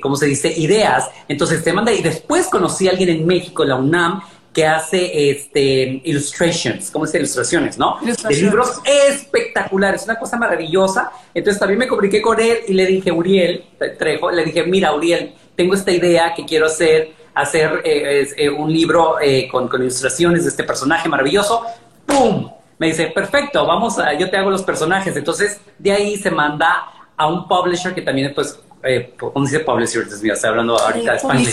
¿cómo 0.00 0.14
se 0.14 0.26
dice? 0.26 0.52
Ideas. 0.56 1.10
Entonces 1.26 1.64
te 1.64 1.72
manda 1.72 1.90
y 1.90 2.00
después 2.00 2.46
conocí 2.46 2.86
a 2.86 2.92
alguien 2.92 3.08
en 3.08 3.26
México, 3.26 3.64
la 3.64 3.74
UNAM, 3.74 4.22
que 4.52 4.66
hace 4.66 5.30
este, 5.30 6.00
illustrations, 6.04 6.90
¿cómo 6.90 7.06
se 7.06 7.18
Ilustraciones, 7.18 7.78
¿no? 7.78 7.98
De 8.00 8.34
libros 8.34 8.80
espectaculares, 8.84 10.04
una 10.04 10.18
cosa 10.18 10.36
maravillosa. 10.36 11.12
Entonces 11.34 11.60
también 11.60 11.78
me 11.78 11.86
comuniqué 11.86 12.20
con 12.20 12.40
él 12.40 12.58
y 12.66 12.72
le 12.72 12.86
dije, 12.86 13.12
Uriel 13.12 13.64
Trejo, 13.98 14.30
le 14.30 14.44
dije, 14.44 14.64
mira, 14.64 14.94
Uriel, 14.94 15.34
tengo 15.54 15.74
esta 15.74 15.92
idea 15.92 16.34
que 16.34 16.44
quiero 16.44 16.66
hacer, 16.66 17.12
hacer 17.34 17.82
eh, 17.84 18.28
eh, 18.36 18.50
un 18.50 18.72
libro 18.72 19.20
eh, 19.20 19.48
con, 19.50 19.68
con 19.68 19.80
ilustraciones 19.82 20.44
de 20.44 20.50
este 20.50 20.64
personaje 20.64 21.08
maravilloso. 21.08 21.62
¡Pum! 22.06 22.50
Me 22.78 22.88
dice, 22.88 23.08
perfecto, 23.08 23.66
vamos 23.66 23.98
a, 23.98 24.14
yo 24.14 24.30
te 24.30 24.36
hago 24.36 24.50
los 24.50 24.62
personajes. 24.62 25.16
Entonces, 25.16 25.60
de 25.78 25.92
ahí 25.92 26.16
se 26.16 26.30
manda 26.30 26.88
a 27.16 27.26
un 27.26 27.48
publisher 27.48 27.94
que 27.94 28.02
también, 28.02 28.32
pues, 28.34 28.60
eh, 28.84 29.14
¿cómo 29.18 29.44
dice 29.44 29.60
publisher? 29.60 30.02
estoy 30.02 30.30
hablando 30.48 30.78
ahorita 30.78 31.10
de 31.10 31.16
España. 31.16 31.50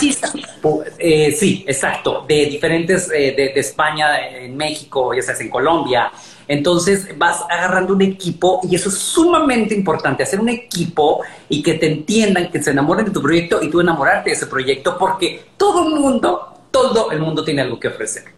Eh, 0.98 1.32
sí, 1.32 1.64
exacto, 1.66 2.24
de 2.26 2.46
diferentes, 2.46 3.10
eh, 3.10 3.34
de, 3.36 3.52
España, 3.56 4.28
en 4.28 4.56
México, 4.56 5.12
ya 5.12 5.22
sabes, 5.22 5.40
en 5.40 5.50
Colombia. 5.50 6.12
Entonces 6.48 7.08
vas 7.18 7.42
agarrando 7.50 7.94
un 7.94 8.02
equipo 8.02 8.60
y 8.62 8.76
eso 8.76 8.88
es 8.88 8.96
sumamente 8.96 9.74
importante, 9.74 10.22
hacer 10.22 10.40
un 10.40 10.48
equipo 10.48 11.22
y 11.48 11.62
que 11.62 11.74
te 11.74 11.90
entiendan, 11.90 12.50
que 12.50 12.62
se 12.62 12.70
enamoren 12.70 13.06
de 13.06 13.10
tu 13.10 13.20
proyecto 13.20 13.62
y 13.62 13.70
tú 13.70 13.80
enamorarte 13.80 14.30
de 14.30 14.36
ese 14.36 14.46
proyecto 14.46 14.96
porque 14.98 15.44
todo 15.56 15.88
el 15.88 16.00
mundo, 16.00 16.54
todo 16.70 17.10
el 17.10 17.20
mundo 17.20 17.44
tiene 17.44 17.62
algo 17.62 17.80
que 17.80 17.88
ofrecer. 17.88 18.36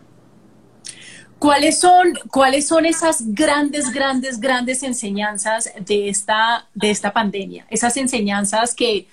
¿Cuáles 1.39 1.79
son, 1.79 2.15
¿Cuáles 2.33 2.67
son 2.67 2.85
esas 2.85 3.23
grandes, 3.33 3.93
grandes, 3.93 4.41
grandes 4.41 4.83
enseñanzas 4.83 5.71
de 5.79 6.09
esta, 6.09 6.67
de 6.75 6.91
esta 6.91 7.13
pandemia? 7.13 7.65
Esas 7.71 7.97
enseñanzas 7.97 8.75
que, 8.75 9.07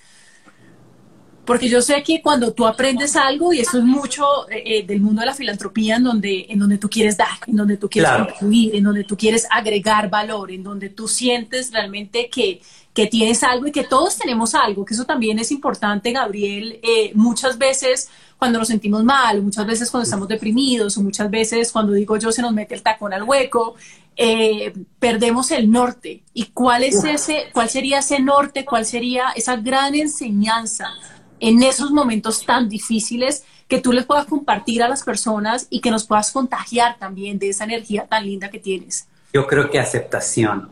porque 1.45 1.69
yo 1.69 1.81
sé 1.81 2.01
que 2.03 2.21
cuando 2.21 2.53
tú 2.53 2.65
aprendes 2.65 3.15
algo, 3.15 3.53
y 3.53 3.59
eso 3.59 3.77
es 3.77 3.83
mucho 3.83 4.49
eh, 4.49 4.63
eh, 4.65 4.85
del 4.85 5.01
mundo 5.01 5.21
de 5.21 5.27
la 5.27 5.33
filantropía, 5.33 5.97
en 5.97 6.03
donde, 6.03 6.45
en 6.49 6.59
donde 6.59 6.77
tú 6.77 6.89
quieres 6.89 7.17
dar, 7.17 7.37
en 7.47 7.55
donde 7.55 7.77
tú 7.77 7.89
quieres 7.89 8.11
contribuir, 8.11 8.75
en 8.75 8.83
donde 8.83 9.03
tú 9.03 9.15
quieres 9.15 9.47
agregar 9.51 10.09
valor, 10.09 10.51
en 10.51 10.63
donde 10.63 10.89
tú 10.89 11.07
sientes 11.07 11.71
realmente 11.71 12.29
que, 12.29 12.61
que 12.93 13.07
tienes 13.07 13.43
algo 13.43 13.67
y 13.67 13.71
que 13.71 13.83
todos 13.83 14.17
tenemos 14.17 14.55
algo, 14.55 14.85
que 14.85 14.93
eso 14.93 15.05
también 15.05 15.37
es 15.37 15.51
importante, 15.51 16.11
Gabriel. 16.11 16.79
Eh, 16.81 17.11
muchas 17.13 17.57
veces 17.57 18.09
cuando 18.37 18.59
nos 18.59 18.67
sentimos 18.67 19.03
mal, 19.03 19.41
muchas 19.41 19.65
veces 19.65 19.89
cuando 19.91 20.03
estamos 20.03 20.27
deprimidos, 20.27 20.97
o 20.97 21.01
muchas 21.01 21.29
veces 21.29 21.71
cuando 21.71 21.93
digo 21.93 22.17
yo 22.17 22.31
se 22.31 22.41
nos 22.41 22.53
mete 22.53 22.75
el 22.75 22.81
tacón 22.81 23.13
al 23.13 23.23
hueco, 23.23 23.75
eh, 24.15 24.73
perdemos 24.99 25.51
el 25.51 25.69
norte. 25.69 26.23
¿Y 26.33 26.45
cuál 26.45 26.83
es 26.83 27.03
ese, 27.03 27.45
cuál 27.53 27.69
sería 27.69 27.99
ese 27.99 28.19
norte, 28.19 28.65
cuál 28.65 28.85
sería 28.85 29.29
esa 29.35 29.57
gran 29.57 29.95
enseñanza 29.95 30.89
en 31.39 31.63
esos 31.63 31.91
momentos 31.91 32.45
tan 32.45 32.69
difíciles 32.69 33.43
que 33.67 33.79
tú 33.79 33.91
les 33.91 34.05
puedas 34.05 34.25
compartir 34.25 34.83
a 34.83 34.87
las 34.87 35.03
personas 35.03 35.67
y 35.69 35.81
que 35.81 35.91
nos 35.91 36.05
puedas 36.05 36.31
contagiar 36.31 36.97
también 36.99 37.39
de 37.39 37.49
esa 37.49 37.63
energía 37.63 38.05
tan 38.07 38.25
linda 38.25 38.49
que 38.49 38.59
tienes? 38.59 39.07
Yo 39.33 39.47
creo 39.47 39.69
que 39.69 39.79
aceptación. 39.79 40.69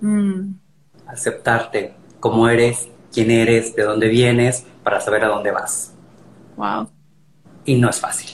Mm. 0.00 0.54
Aceptarte 1.06 1.94
como 2.20 2.48
eres, 2.48 2.88
quién 3.12 3.30
eres, 3.30 3.74
de 3.74 3.82
dónde 3.82 4.08
vienes, 4.08 4.64
para 4.82 5.00
saber 5.00 5.24
a 5.24 5.28
dónde 5.28 5.50
vas. 5.50 5.92
Wow 6.56 6.88
y 7.64 7.76
no 7.76 7.88
es 7.88 8.00
fácil. 8.00 8.30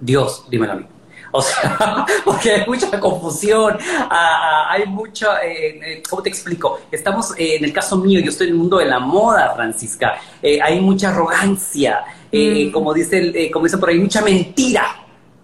Dios, 0.00 0.46
dímelo 0.50 0.72
a 0.72 0.76
mí. 0.76 0.86
O 1.32 1.42
sea, 1.42 2.04
porque 2.24 2.50
hay 2.50 2.66
mucha 2.66 2.98
confusión, 2.98 3.78
hay 4.10 4.84
mucha, 4.86 5.44
eh, 5.44 5.80
eh, 5.82 6.02
¿cómo 6.08 6.22
te 6.22 6.28
explico? 6.28 6.80
Estamos, 6.90 7.32
eh, 7.38 7.56
en 7.56 7.64
el 7.64 7.72
caso 7.72 7.96
mío, 7.96 8.20
yo 8.20 8.30
estoy 8.30 8.48
en 8.48 8.54
el 8.54 8.58
mundo 8.58 8.78
de 8.78 8.86
la 8.86 8.98
moda, 8.98 9.54
Francisca, 9.54 10.20
hay 10.42 10.80
mucha 10.80 11.10
arrogancia, 11.10 12.04
mm. 12.32 12.70
como, 12.72 12.92
dice, 12.92 13.50
como 13.52 13.66
dice 13.66 13.78
por 13.78 13.90
ahí, 13.90 13.98
mucha 13.98 14.22
mentira. 14.22 14.96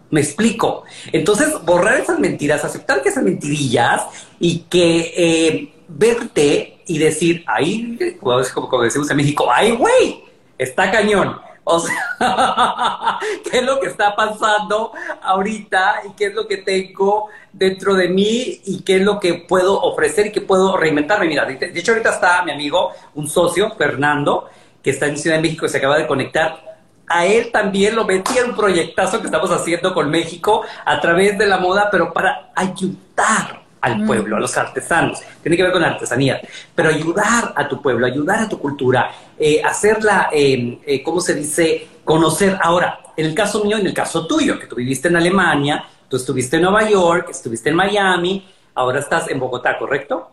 Me 0.08 0.20
explico. 0.20 0.84
Entonces, 1.12 1.52
borrar 1.64 1.98
esas 2.00 2.20
mentiras, 2.20 2.64
aceptar 2.64 3.02
que 3.02 3.08
esas 3.08 3.24
mentirillas 3.24 4.04
y 4.38 4.60
que 4.70 5.72
verte 5.88 6.78
y 6.86 6.98
decir, 6.98 7.44
ahí, 7.46 8.16
como, 8.20 8.68
como 8.68 8.82
decimos 8.84 9.10
en 9.10 9.16
México, 9.16 9.48
ay, 9.52 9.72
güey, 9.72 10.24
está 10.58 10.90
cañón 10.92 11.45
o 11.68 11.80
sea, 11.80 11.98
¿qué 13.50 13.58
es 13.58 13.64
lo 13.64 13.80
que 13.80 13.88
está 13.88 14.14
pasando 14.14 14.92
ahorita 15.20 16.02
y 16.08 16.12
qué 16.12 16.26
es 16.26 16.34
lo 16.34 16.46
que 16.46 16.58
tengo 16.58 17.28
dentro 17.52 17.94
de 17.94 18.08
mí 18.08 18.60
y 18.64 18.82
qué 18.82 18.96
es 18.96 19.02
lo 19.02 19.18
que 19.18 19.34
puedo 19.34 19.80
ofrecer 19.80 20.26
y 20.26 20.32
qué 20.32 20.40
puedo 20.40 20.76
reinventarme? 20.76 21.26
Mira, 21.26 21.44
de 21.44 21.72
hecho 21.74 21.90
ahorita 21.90 22.10
está 22.10 22.44
mi 22.44 22.52
amigo, 22.52 22.92
un 23.16 23.26
socio, 23.26 23.72
Fernando, 23.72 24.48
que 24.80 24.90
está 24.90 25.06
en 25.06 25.18
Ciudad 25.18 25.36
de 25.36 25.42
México 25.42 25.66
y 25.66 25.68
se 25.68 25.78
acaba 25.78 25.98
de 25.98 26.06
conectar. 26.06 26.78
A 27.08 27.26
él 27.26 27.50
también 27.50 27.96
lo 27.96 28.04
metí 28.04 28.38
en 28.38 28.50
un 28.50 28.56
proyectazo 28.56 29.18
que 29.18 29.26
estamos 29.26 29.50
haciendo 29.50 29.92
con 29.92 30.08
México 30.08 30.62
a 30.84 31.00
través 31.00 31.36
de 31.36 31.46
la 31.46 31.58
moda, 31.58 31.88
pero 31.90 32.12
para 32.12 32.52
ayudar 32.54 33.65
al 33.86 34.02
mm. 34.02 34.06
pueblo, 34.06 34.36
a 34.36 34.40
los 34.40 34.56
artesanos. 34.56 35.20
Tiene 35.42 35.56
que 35.56 35.62
ver 35.62 35.72
con 35.72 35.82
la 35.82 35.88
artesanía. 35.88 36.40
Pero 36.74 36.88
ayudar 36.88 37.52
a 37.54 37.68
tu 37.68 37.80
pueblo, 37.80 38.04
ayudar 38.06 38.40
a 38.40 38.48
tu 38.48 38.58
cultura, 38.58 39.10
eh, 39.38 39.62
hacerla, 39.64 40.28
eh, 40.32 40.78
eh, 40.84 41.02
¿cómo 41.02 41.20
se 41.20 41.34
dice? 41.34 41.86
Conocer. 42.04 42.58
Ahora, 42.60 42.98
en 43.16 43.26
el 43.26 43.34
caso 43.34 43.64
mío, 43.64 43.78
en 43.78 43.86
el 43.86 43.94
caso 43.94 44.26
tuyo, 44.26 44.58
que 44.58 44.66
tú 44.66 44.76
viviste 44.76 45.08
en 45.08 45.16
Alemania, 45.16 45.84
tú 46.08 46.16
estuviste 46.16 46.56
en 46.56 46.62
Nueva 46.62 46.88
York, 46.88 47.28
estuviste 47.30 47.70
en 47.70 47.76
Miami, 47.76 48.48
ahora 48.74 48.98
estás 48.98 49.30
en 49.30 49.38
Bogotá, 49.38 49.78
¿correcto? 49.78 50.30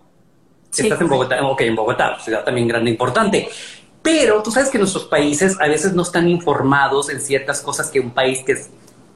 Sí, 0.71 0.83
estás 0.83 1.01
en 1.01 1.07
Bogotá, 1.07 1.45
ok, 1.45 1.61
en 1.61 1.75
Bogotá, 1.75 2.17
ciudad 2.19 2.43
también 2.43 2.67
grande, 2.67 2.89
importante. 2.89 3.49
Pero 4.01 4.41
tú 4.41 4.51
sabes 4.51 4.69
que 4.69 4.79
nuestros 4.79 5.05
países 5.05 5.55
a 5.61 5.67
veces 5.67 5.93
no 5.93 6.01
están 6.01 6.27
informados 6.27 7.09
en 7.09 7.21
ciertas 7.21 7.61
cosas 7.61 7.89
que 7.89 7.99
un 7.99 8.11
país 8.11 8.43
que 8.43 8.53
es 8.53 8.69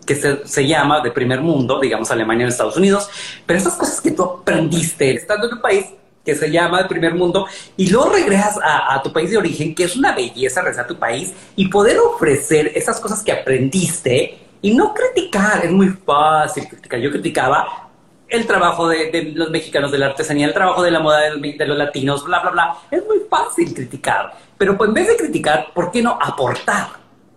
que 0.07 0.15
se, 0.15 0.67
llama 0.67 1.01
de 1.01 1.11
primer 1.11 1.41
mundo, 1.41 1.79
digamos 1.79 2.09
Alemania 2.09 2.45
en 2.45 2.49
Estados 2.49 2.77
Unidos, 2.77 3.09
pero 3.45 3.59
esas 3.59 3.75
cosas 3.75 4.01
que 4.01 4.11
tú 4.11 4.23
aprendiste 4.23 5.11
estando 5.11 5.47
en 5.47 5.55
un 5.55 5.61
país 5.61 5.85
que 6.25 6.33
se 6.33 6.49
llama 6.49 6.81
de 6.81 6.89
primer 6.89 7.13
mundo 7.13 7.45
y 7.75 7.89
luego 7.89 8.09
regresas 8.09 8.57
a, 8.63 9.01
tu 9.03 9.13
país 9.13 9.29
de 9.29 9.37
origen, 9.37 9.75
que 9.75 9.83
es 9.83 9.95
una 9.95 10.15
belleza 10.15 10.61
regresar 10.61 10.85
a 10.85 10.87
tu 10.87 10.97
país 10.97 11.33
y 11.55 11.67
poder 11.67 11.99
ofrecer 11.99 12.71
esas 12.73 12.99
cosas 12.99 13.21
que 13.21 13.31
aprendiste 13.31 14.39
y 14.61 14.73
no 14.73 14.93
criticar, 14.93 15.63
es 15.63 15.71
muy 15.71 15.89
fácil 15.89 16.67
criticar. 16.67 16.99
Yo 16.99 17.11
criticaba 17.11 17.89
el 18.29 18.47
trabajo 18.47 18.87
de, 18.87 19.33
los 19.35 19.51
mexicanos 19.51 19.91
de 19.91 19.99
la 19.99 20.07
artesanía, 20.07 20.47
el 20.47 20.53
trabajo 20.53 20.83
de 20.83 20.91
la 20.91 20.99
moda 20.99 21.19
de, 21.19 21.65
los 21.65 21.77
latinos, 21.77 22.23
bla, 22.23 22.39
bla, 22.39 22.51
bla. 22.51 22.77
Es 22.91 23.05
muy 23.05 23.19
fácil 23.29 23.73
criticar, 23.73 24.33
pero 24.57 24.77
pues 24.77 24.87
en 24.87 24.93
vez 24.93 25.07
de 25.07 25.17
criticar, 25.17 25.67
¿por 25.73 25.91
qué 25.91 26.01
no 26.01 26.17
aportar? 26.21 26.87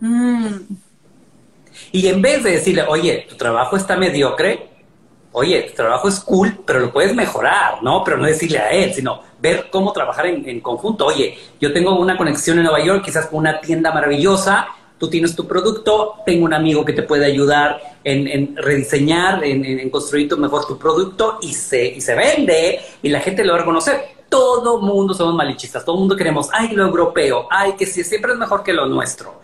Mm. 0.01 0.90
Y 1.93 2.07
en 2.07 2.23
vez 2.23 2.43
de 2.45 2.53
decirle, 2.53 2.85
oye, 2.87 3.27
tu 3.29 3.37
trabajo 3.37 3.77
está 3.77 3.97
mediocre, 3.97 4.69
oye, 5.33 5.63
tu 5.63 5.75
trabajo 5.75 6.09
es 6.09 6.21
cool, 6.21 6.61
pero 6.67 6.81
lo 6.81 6.93
puedes 6.93 7.15
mejorar, 7.15 7.83
¿no? 7.83 8.03
Pero 8.05 8.17
no 8.19 8.27
decirle 8.27 8.59
a 8.59 8.71
él, 8.71 8.93
sino 8.93 9.23
ver 9.41 9.69
cómo 9.71 9.93
trabajar 9.93 10.27
en, 10.27 10.61
conjunto. 10.61 11.07
Oye, 11.07 11.39
yo 11.61 11.73
tengo 11.73 11.99
una 11.99 12.17
conexión 12.17 12.59
en 12.59 12.65
Nueva 12.65 12.85
York, 12.85 13.05
quizás 13.05 13.27
con 13.27 13.41
una 13.41 13.61
tienda 13.61 13.93
maravillosa, 13.93 14.69
tú 14.99 15.09
tienes 15.09 15.35
tu 15.35 15.47
producto, 15.47 16.17
tengo 16.27 16.45
un 16.45 16.53
amigo 16.53 16.85
que 16.85 16.93
te 16.93 17.03
puede 17.03 17.25
ayudar 17.25 17.81
en, 18.05 18.55
rediseñar, 18.57 19.43
en, 19.45 19.89
construir 19.91 20.37
mejor 20.39 20.67
tu 20.67 20.79
producto 20.79 21.39
y 21.41 21.55
se, 21.55 21.87
y 21.87 22.01
se 22.01 22.15
vende 22.15 22.81
y 23.03 23.09
la 23.09 23.21
gente 23.21 23.45
lo 23.45 23.53
va 23.53 23.59
a 23.59 23.61
reconocer. 23.63 24.21
Todo 24.29 24.81
mundo 24.81 25.13
somos 25.13 25.35
malichistas, 25.35 25.85
todo 25.85 25.97
mundo 25.97 26.15
queremos, 26.15 26.49
ay, 26.53 26.69
lo 26.69 26.85
europeo, 26.85 27.49
ay, 27.51 27.73
que 27.73 27.87
siempre 27.87 28.33
es 28.33 28.39
mejor 28.39 28.63
que 28.63 28.73
lo 28.73 28.87
nuestro. 28.87 29.41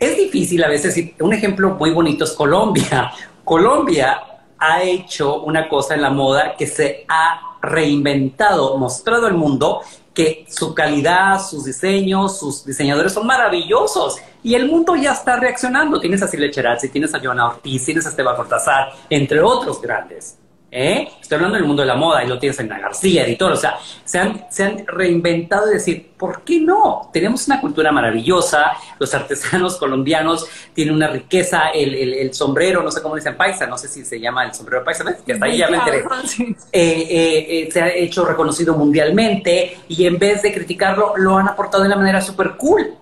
Es 0.00 0.16
difícil 0.16 0.64
a 0.64 0.68
veces, 0.68 1.12
un 1.20 1.34
ejemplo 1.34 1.76
muy 1.78 1.90
bonito 1.90 2.24
es 2.24 2.32
Colombia. 2.32 3.12
Colombia 3.44 4.18
ha 4.58 4.82
hecho 4.82 5.42
una 5.42 5.68
cosa 5.68 5.94
en 5.94 6.00
la 6.00 6.08
moda 6.08 6.54
que 6.56 6.66
se 6.66 7.04
ha 7.06 7.58
reinventado, 7.60 8.78
mostrado 8.78 9.26
al 9.26 9.34
mundo 9.34 9.82
que 10.14 10.46
su 10.48 10.74
calidad, 10.74 11.38
sus 11.38 11.66
diseños, 11.66 12.38
sus 12.38 12.64
diseñadores 12.64 13.12
son 13.12 13.26
maravillosos 13.26 14.16
y 14.42 14.54
el 14.54 14.66
mundo 14.70 14.96
ya 14.96 15.12
está 15.12 15.36
reaccionando. 15.36 16.00
Tienes 16.00 16.22
a 16.22 16.28
Silvia 16.28 16.50
Cherazzi, 16.50 16.88
tienes 16.88 17.14
a 17.14 17.20
Joana 17.20 17.48
Ortiz, 17.48 17.84
tienes 17.84 18.06
a 18.06 18.08
Esteban 18.08 18.36
Cortázar, 18.36 18.92
entre 19.10 19.42
otros 19.42 19.82
grandes. 19.82 20.39
¿Eh? 20.70 21.08
Estoy 21.20 21.36
hablando 21.36 21.56
del 21.56 21.66
mundo 21.66 21.82
de 21.82 21.88
la 21.88 21.96
moda, 21.96 22.24
y 22.24 22.28
lo 22.28 22.38
tienes 22.38 22.58
en 22.60 22.68
la 22.68 22.78
García, 22.78 23.24
editor, 23.24 23.52
o 23.52 23.56
sea, 23.56 23.78
se 24.04 24.18
han, 24.18 24.46
se 24.50 24.64
han 24.64 24.86
reinventado 24.86 25.70
y 25.70 25.74
decir, 25.74 26.10
¿por 26.16 26.42
qué 26.42 26.60
no? 26.60 27.10
Tenemos 27.12 27.46
una 27.46 27.60
cultura 27.60 27.92
maravillosa, 27.92 28.72
los 28.98 29.14
artesanos 29.14 29.76
colombianos 29.76 30.46
tienen 30.74 30.94
una 30.94 31.08
riqueza, 31.08 31.70
el, 31.70 31.94
el, 31.94 32.34
sombrero, 32.34 32.82
no 32.82 32.90
sé 32.90 33.02
cómo 33.02 33.16
dicen 33.16 33.36
paisa, 33.36 33.66
no 33.66 33.76
sé 33.76 33.88
si 33.88 34.04
se 34.04 34.20
llama 34.20 34.44
el 34.44 34.54
sombrero 34.54 34.84
paisa, 34.84 35.04
¿ves? 35.04 35.16
que 35.24 35.32
hasta 35.32 35.46
ahí 35.46 35.58
ya 35.58 35.68
me 35.68 35.78
enteré. 35.78 36.04
Eh, 36.72 37.06
eh, 37.62 37.68
se 37.72 37.80
ha 37.80 37.88
hecho 37.88 38.24
reconocido 38.24 38.74
mundialmente 38.74 39.78
y 39.88 40.06
en 40.06 40.18
vez 40.18 40.42
de 40.42 40.52
criticarlo, 40.52 41.14
lo 41.16 41.36
han 41.36 41.48
aportado 41.48 41.82
de 41.82 41.88
una 41.88 41.96
manera 41.96 42.20
súper 42.20 42.56
cool. 42.56 42.94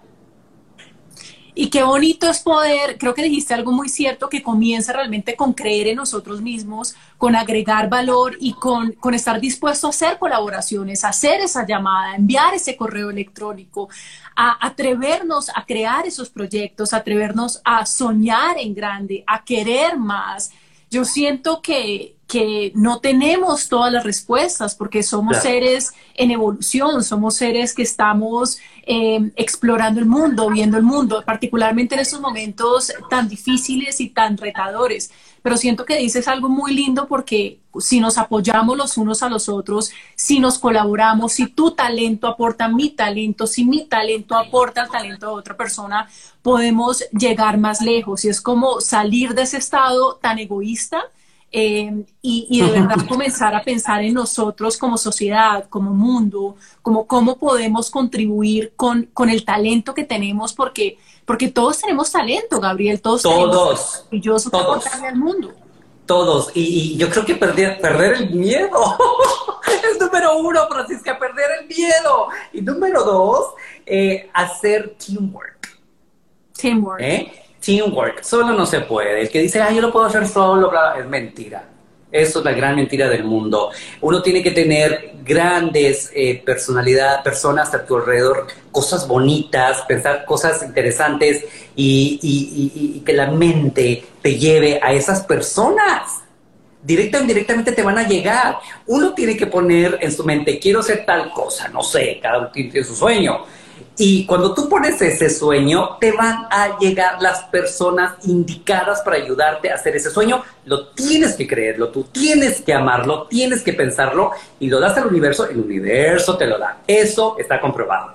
Y 1.60 1.70
qué 1.70 1.82
bonito 1.82 2.30
es 2.30 2.38
poder, 2.38 2.98
creo 2.98 3.14
que 3.14 3.24
dijiste 3.24 3.52
algo 3.52 3.72
muy 3.72 3.88
cierto, 3.88 4.28
que 4.28 4.44
comienza 4.44 4.92
realmente 4.92 5.34
con 5.34 5.54
creer 5.54 5.88
en 5.88 5.96
nosotros 5.96 6.40
mismos, 6.40 6.94
con 7.16 7.34
agregar 7.34 7.88
valor 7.88 8.36
y 8.38 8.52
con, 8.52 8.92
con 8.92 9.12
estar 9.12 9.40
dispuesto 9.40 9.88
a 9.88 9.90
hacer 9.90 10.20
colaboraciones, 10.20 11.02
a 11.02 11.08
hacer 11.08 11.40
esa 11.40 11.66
llamada, 11.66 12.14
enviar 12.14 12.54
ese 12.54 12.76
correo 12.76 13.10
electrónico, 13.10 13.88
a 14.36 14.64
atrevernos 14.64 15.48
a 15.52 15.66
crear 15.66 16.06
esos 16.06 16.30
proyectos, 16.30 16.92
atrevernos 16.92 17.60
a 17.64 17.84
soñar 17.86 18.56
en 18.56 18.72
grande, 18.72 19.24
a 19.26 19.42
querer 19.42 19.98
más. 19.98 20.52
Yo 20.92 21.04
siento 21.04 21.60
que, 21.60 22.17
que 22.28 22.72
no 22.74 23.00
tenemos 23.00 23.68
todas 23.68 23.90
las 23.90 24.04
respuestas 24.04 24.74
porque 24.74 25.02
somos 25.02 25.38
seres 25.38 25.94
en 26.14 26.30
evolución, 26.30 27.02
somos 27.02 27.36
seres 27.36 27.74
que 27.74 27.82
estamos 27.82 28.58
eh, 28.82 29.32
explorando 29.34 29.98
el 29.98 30.04
mundo, 30.04 30.50
viendo 30.50 30.76
el 30.76 30.82
mundo, 30.82 31.22
particularmente 31.24 31.94
en 31.94 32.02
estos 32.02 32.20
momentos 32.20 32.92
tan 33.08 33.30
difíciles 33.30 33.98
y 34.02 34.10
tan 34.10 34.36
retadores. 34.36 35.10
Pero 35.40 35.56
siento 35.56 35.86
que 35.86 35.96
dices 35.96 36.28
algo 36.28 36.50
muy 36.50 36.74
lindo 36.74 37.08
porque 37.08 37.60
si 37.80 37.98
nos 37.98 38.18
apoyamos 38.18 38.76
los 38.76 38.98
unos 38.98 39.22
a 39.22 39.30
los 39.30 39.48
otros, 39.48 39.90
si 40.14 40.38
nos 40.38 40.58
colaboramos, 40.58 41.32
si 41.32 41.46
tu 41.46 41.70
talento 41.70 42.26
aporta 42.26 42.68
mi 42.68 42.90
talento, 42.90 43.46
si 43.46 43.64
mi 43.64 43.86
talento 43.86 44.36
aporta 44.36 44.82
el 44.82 44.90
talento 44.90 45.28
de 45.28 45.32
otra 45.32 45.56
persona, 45.56 46.10
podemos 46.42 47.04
llegar 47.10 47.56
más 47.56 47.80
lejos. 47.80 48.26
Y 48.26 48.28
es 48.28 48.42
como 48.42 48.82
salir 48.82 49.32
de 49.32 49.42
ese 49.42 49.56
estado 49.56 50.16
tan 50.16 50.38
egoísta 50.38 51.04
eh, 51.50 52.04
y, 52.20 52.60
de 52.60 52.70
verdad 52.70 52.96
comenzar 53.08 53.54
a 53.54 53.62
pensar 53.62 54.02
en 54.04 54.14
nosotros 54.14 54.76
como 54.76 54.98
sociedad, 54.98 55.64
como 55.68 55.94
mundo, 55.94 56.56
como 56.82 57.06
cómo 57.06 57.38
podemos 57.38 57.90
contribuir 57.90 58.72
con, 58.76 59.04
con 59.14 59.30
el 59.30 59.44
talento 59.44 59.94
que 59.94 60.04
tenemos, 60.04 60.52
porque, 60.52 60.98
porque 61.24 61.48
todos 61.48 61.80
tenemos 61.80 62.12
talento, 62.12 62.60
Gabriel, 62.60 63.00
todos, 63.00 63.22
todos 63.22 64.04
tenemos 64.10 64.50
todos, 64.50 64.86
al 64.86 65.16
mundo. 65.16 65.52
Todos, 66.04 66.50
y, 66.54 66.96
yo 66.96 67.08
creo 67.10 67.24
que 67.24 67.34
perder, 67.34 67.80
perder 67.80 68.14
el 68.14 68.30
miedo 68.30 68.70
es 69.90 70.00
número 70.00 70.38
uno, 70.38 70.66
Francisca, 70.68 71.18
perder 71.18 71.46
el 71.60 71.66
miedo. 71.66 72.28
Y 72.52 72.60
número 72.60 73.04
dos, 73.04 73.54
eh, 73.86 74.30
hacer 74.34 74.96
teamwork. 74.98 75.78
Teamwork. 76.54 77.00
¿Eh? 77.00 77.47
Teamwork, 77.68 78.22
solo 78.22 78.54
no 78.54 78.64
se 78.64 78.80
puede. 78.80 79.20
El 79.20 79.28
que 79.28 79.42
dice, 79.42 79.60
ah, 79.60 79.70
yo 79.70 79.82
lo 79.82 79.92
puedo 79.92 80.06
hacer 80.06 80.26
solo, 80.26 80.72
es 80.98 81.04
mentira. 81.04 81.68
Eso 82.10 82.38
es 82.38 82.44
la 82.46 82.52
gran 82.52 82.76
mentira 82.76 83.10
del 83.10 83.24
mundo. 83.24 83.70
Uno 84.00 84.22
tiene 84.22 84.42
que 84.42 84.52
tener 84.52 85.12
grandes 85.22 86.10
eh, 86.14 86.42
personalidades, 86.42 87.20
personas 87.20 87.74
a 87.74 87.84
tu 87.84 87.96
alrededor, 87.96 88.46
cosas 88.72 89.06
bonitas, 89.06 89.82
pensar 89.82 90.24
cosas 90.24 90.62
interesantes 90.62 91.44
y, 91.76 93.02
que 93.04 93.12
la 93.12 93.30
mente 93.32 94.02
te 94.22 94.38
lleve 94.38 94.80
a 94.82 94.94
esas 94.94 95.24
personas. 95.24 96.22
Directa 96.82 97.18
o 97.18 97.20
indirectamente 97.20 97.72
te 97.72 97.82
van 97.82 97.98
a 97.98 98.08
llegar. 98.08 98.60
Uno 98.86 99.12
tiene 99.12 99.36
que 99.36 99.46
poner 99.46 99.98
en 100.00 100.10
su 100.10 100.24
mente, 100.24 100.58
quiero 100.58 100.80
hacer 100.80 101.04
tal 101.04 101.30
cosa, 101.32 101.68
no 101.68 101.82
sé, 101.82 102.18
cada 102.22 102.38
uno 102.38 102.50
tiene 102.50 102.82
su 102.82 102.96
sueño 102.96 103.44
y 103.96 104.26
cuando 104.26 104.54
tú 104.54 104.68
pones 104.68 105.00
ese 105.02 105.28
sueño, 105.28 105.96
te 106.00 106.12
van 106.12 106.46
a 106.50 106.78
llegar 106.78 107.20
las 107.20 107.42
personas 107.44 108.14
indicadas 108.26 109.00
para 109.02 109.16
ayudarte 109.16 109.70
a 109.70 109.74
hacer 109.74 109.96
ese 109.96 110.10
sueño. 110.10 110.42
Lo 110.64 110.88
tienes 110.88 111.34
que 111.34 111.46
creerlo, 111.46 111.88
tú 111.88 112.04
tienes 112.04 112.60
que 112.60 112.72
amarlo, 112.72 113.26
tienes 113.26 113.62
que 113.62 113.72
pensarlo 113.72 114.32
y 114.60 114.68
lo 114.68 114.80
das 114.80 114.96
al 114.96 115.06
universo, 115.06 115.48
el 115.48 115.58
universo 115.58 116.36
te 116.36 116.46
lo 116.46 116.58
da. 116.58 116.78
Eso 116.86 117.36
está 117.38 117.60
comprobado. 117.60 118.14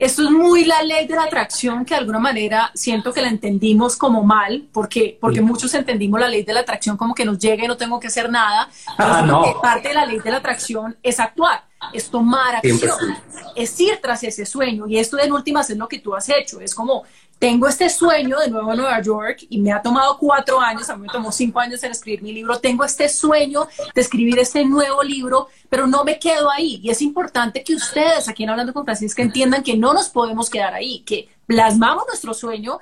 Esto 0.00 0.24
es 0.24 0.30
muy 0.30 0.64
la 0.64 0.82
ley 0.82 1.06
de 1.06 1.14
la 1.14 1.24
atracción 1.24 1.84
que 1.84 1.94
de 1.94 2.00
alguna 2.00 2.18
manera 2.18 2.70
siento 2.74 3.12
que 3.12 3.20
la 3.20 3.28
entendimos 3.28 3.96
como 3.96 4.24
mal, 4.24 4.66
porque, 4.72 5.18
porque 5.20 5.42
muchos 5.42 5.74
entendimos 5.74 6.18
la 6.18 6.28
ley 6.28 6.42
de 6.42 6.54
la 6.54 6.60
atracción 6.60 6.96
como 6.96 7.14
que 7.14 7.24
nos 7.24 7.38
llega 7.38 7.64
y 7.64 7.68
no 7.68 7.76
tengo 7.76 8.00
que 8.00 8.06
hacer 8.06 8.30
nada. 8.30 8.68
Ah, 8.96 9.22
no. 9.26 9.60
Parte 9.60 9.88
de 9.88 9.94
la 9.94 10.06
ley 10.06 10.18
de 10.18 10.30
la 10.30 10.38
atracción 10.38 10.96
es 11.02 11.20
actuar 11.20 11.70
es 11.92 12.10
tomar 12.10 12.56
acción, 12.56 13.16
es 13.56 13.80
ir 13.80 13.98
tras 14.00 14.22
ese 14.22 14.44
sueño. 14.46 14.86
Y 14.86 14.98
esto 14.98 15.18
en 15.18 15.32
últimas 15.32 15.70
es 15.70 15.76
lo 15.76 15.88
que 15.88 15.98
tú 15.98 16.14
has 16.14 16.28
hecho. 16.28 16.60
Es 16.60 16.74
como, 16.74 17.04
tengo 17.40 17.66
este 17.66 17.88
sueño 17.88 18.38
de 18.38 18.50
nuevo 18.50 18.70
en 18.70 18.76
Nueva 18.76 19.00
York 19.00 19.46
y 19.48 19.58
me 19.62 19.72
ha 19.72 19.80
tomado 19.80 20.18
cuatro 20.18 20.60
años, 20.60 20.90
a 20.90 20.96
mí 20.96 21.06
me 21.06 21.08
tomó 21.08 21.32
cinco 21.32 21.58
años 21.58 21.82
en 21.82 21.90
escribir 21.90 22.22
mi 22.22 22.34
libro. 22.34 22.58
Tengo 22.58 22.84
este 22.84 23.08
sueño 23.08 23.66
de 23.94 24.00
escribir 24.00 24.38
este 24.38 24.62
nuevo 24.66 25.02
libro, 25.02 25.48
pero 25.70 25.86
no 25.86 26.04
me 26.04 26.18
quedo 26.18 26.50
ahí. 26.50 26.80
Y 26.82 26.90
es 26.90 27.00
importante 27.00 27.64
que 27.64 27.74
ustedes, 27.74 28.28
aquí 28.28 28.44
en 28.44 28.50
Hablando 28.50 28.74
con 28.74 28.84
Francisca, 28.84 29.22
entiendan 29.22 29.62
que 29.62 29.74
no 29.74 29.94
nos 29.94 30.10
podemos 30.10 30.50
quedar 30.50 30.74
ahí, 30.74 31.00
que 31.00 31.30
plasmamos 31.46 32.04
nuestro 32.06 32.34
sueño, 32.34 32.78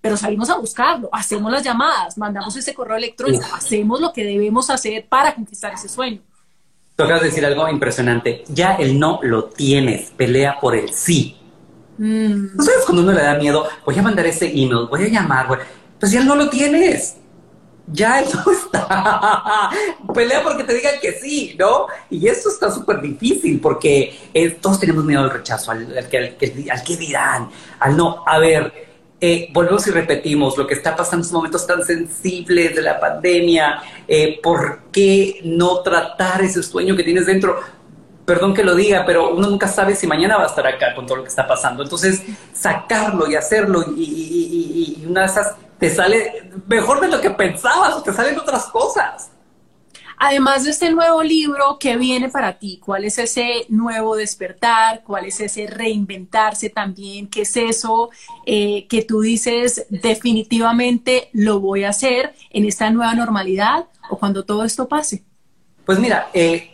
pero 0.00 0.16
salimos 0.16 0.50
a 0.50 0.56
buscarlo, 0.56 1.08
hacemos 1.10 1.50
las 1.50 1.64
llamadas, 1.64 2.16
mandamos 2.16 2.54
ese 2.54 2.74
correo 2.74 2.96
electrónico, 2.96 3.44
hacemos 3.52 4.00
lo 4.00 4.12
que 4.12 4.22
debemos 4.22 4.70
hacer 4.70 5.08
para 5.08 5.34
conquistar 5.34 5.74
ese 5.74 5.88
sueño. 5.88 6.22
De 6.96 7.20
decir 7.24 7.44
algo 7.44 7.68
impresionante. 7.68 8.44
Ya 8.48 8.76
el 8.76 9.00
no 9.00 9.18
lo 9.22 9.46
tienes, 9.46 10.12
pelea 10.12 10.60
por 10.60 10.76
el 10.76 10.90
sí. 10.90 11.36
Mm. 11.98 12.56
¿No 12.56 12.62
sabes 12.62 12.84
cuando 12.84 13.02
uno 13.02 13.12
le 13.12 13.22
da 13.22 13.34
miedo? 13.36 13.66
Voy 13.84 13.98
a 13.98 14.02
mandar 14.02 14.26
ese 14.26 14.46
email, 14.46 14.86
voy 14.88 15.04
a 15.04 15.08
llamar, 15.08 15.46
pues 15.98 16.12
ya 16.12 16.22
no 16.22 16.34
lo 16.34 16.48
tienes. 16.48 17.16
Ya 17.88 18.20
no 18.34 18.52
está. 18.52 19.70
pelea 20.12 20.42
porque 20.42 20.64
te 20.64 20.74
digan 20.74 20.94
que 21.00 21.12
sí, 21.12 21.54
¿no? 21.58 21.86
Y 22.10 22.26
eso 22.26 22.48
está 22.48 22.70
súper 22.70 23.00
difícil 23.00 23.60
porque 23.60 24.18
eh, 24.34 24.50
todos 24.50 24.80
tenemos 24.80 25.04
miedo 25.04 25.22
al 25.22 25.30
rechazo, 25.30 25.70
al, 25.70 25.96
al 25.96 26.08
que 26.08 26.96
dirán, 26.96 27.48
al 27.78 27.96
no. 27.96 28.24
A 28.26 28.38
ver, 28.38 28.86
eh, 29.18 29.48
volvemos 29.50 29.86
y 29.86 29.90
repetimos 29.92 30.58
lo 30.58 30.66
que 30.66 30.74
está 30.74 30.94
pasando 30.94 31.16
en 31.16 31.20
estos 31.22 31.32
momentos 31.32 31.66
tan 31.66 31.82
sensibles 31.82 32.74
de 32.74 32.82
la 32.82 33.00
pandemia, 33.00 33.82
eh, 34.06 34.38
¿por 34.42 34.90
qué 34.92 35.40
no 35.42 35.80
tratar 35.80 36.42
ese 36.42 36.62
sueño 36.62 36.94
que 36.94 37.02
tienes 37.02 37.24
dentro? 37.24 37.58
Perdón 38.26 38.54
que 38.54 38.64
lo 38.64 38.74
diga, 38.74 39.04
pero 39.06 39.32
uno 39.32 39.48
nunca 39.48 39.68
sabe 39.68 39.94
si 39.94 40.08
mañana 40.08 40.36
va 40.36 40.42
a 40.42 40.46
estar 40.46 40.66
acá 40.66 40.96
con 40.96 41.06
todo 41.06 41.18
lo 41.18 41.22
que 41.22 41.28
está 41.28 41.46
pasando. 41.46 41.84
Entonces, 41.84 42.22
sacarlo 42.52 43.30
y 43.30 43.36
hacerlo 43.36 43.84
y, 43.96 45.04
una 45.08 45.20
de 45.20 45.26
esas 45.26 45.54
te 45.78 45.88
sale 45.90 46.50
mejor 46.66 47.00
de 47.00 47.08
lo 47.08 47.20
que 47.20 47.30
pensabas 47.30 47.94
o 47.94 48.02
te 48.02 48.12
salen 48.12 48.36
otras 48.36 48.64
cosas. 48.64 49.30
Además 50.18 50.64
de 50.64 50.70
este 50.70 50.90
nuevo 50.90 51.22
libro, 51.22 51.76
¿qué 51.78 51.96
viene 51.96 52.28
para 52.28 52.58
ti? 52.58 52.80
¿Cuál 52.82 53.04
es 53.04 53.18
ese 53.18 53.66
nuevo 53.68 54.16
despertar? 54.16 55.04
¿Cuál 55.04 55.26
es 55.26 55.38
ese 55.40 55.66
reinventarse 55.66 56.70
también? 56.70 57.28
¿Qué 57.28 57.42
es 57.42 57.56
eso 57.56 58.10
eh, 58.46 58.86
que 58.88 59.02
tú 59.02 59.20
dices 59.20 59.86
definitivamente 59.90 61.28
lo 61.32 61.60
voy 61.60 61.84
a 61.84 61.90
hacer 61.90 62.34
en 62.50 62.64
esta 62.64 62.90
nueva 62.90 63.14
normalidad 63.14 63.86
o 64.08 64.18
cuando 64.18 64.44
todo 64.44 64.64
esto 64.64 64.88
pase? 64.88 65.25
Pues 65.86 65.98
mira, 65.98 66.28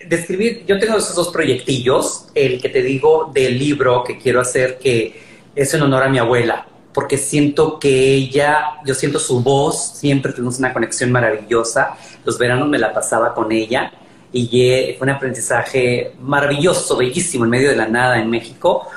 describir, 0.09 0.65
yo 0.67 0.79
tengo 0.79 0.97
esos 0.97 1.15
dos 1.15 1.29
proyectillos, 1.29 2.27
el 2.35 2.61
que 2.61 2.71
te 2.71 2.83
digo 2.83 3.31
del 3.33 3.59
libro 3.59 4.03
que 4.03 4.19
quiero 4.19 4.41
hacer, 4.41 4.79
que 4.79 5.23
es 5.55 5.73
en 5.75 5.83
honor 5.83 6.03
a 6.03 6.09
mi 6.09 6.19
abuela 6.19 6.67
porque 6.93 7.17
siento 7.17 7.79
que 7.79 8.15
ella, 8.15 8.81
yo 8.85 8.95
siento 8.95 9.19
su 9.19 9.41
voz, 9.41 9.95
siempre 9.95 10.33
tuvimos 10.33 10.59
una 10.59 10.73
conexión 10.73 11.11
maravillosa. 11.11 11.97
Los 12.25 12.39
veranos 12.39 12.69
me 12.69 12.79
la 12.79 12.93
pasaba 12.93 13.35
con 13.35 13.51
ella 13.51 13.93
y 14.33 14.95
fue 14.99 15.07
un 15.07 15.11
aprendizaje 15.11 16.13
maravilloso, 16.21 16.97
bellísimo, 16.97 17.45
en 17.45 17.51
medio 17.51 17.71
de 17.71 17.77
la 17.77 17.89
nada 17.89 18.19
en 18.19 18.29
México. 18.29 18.89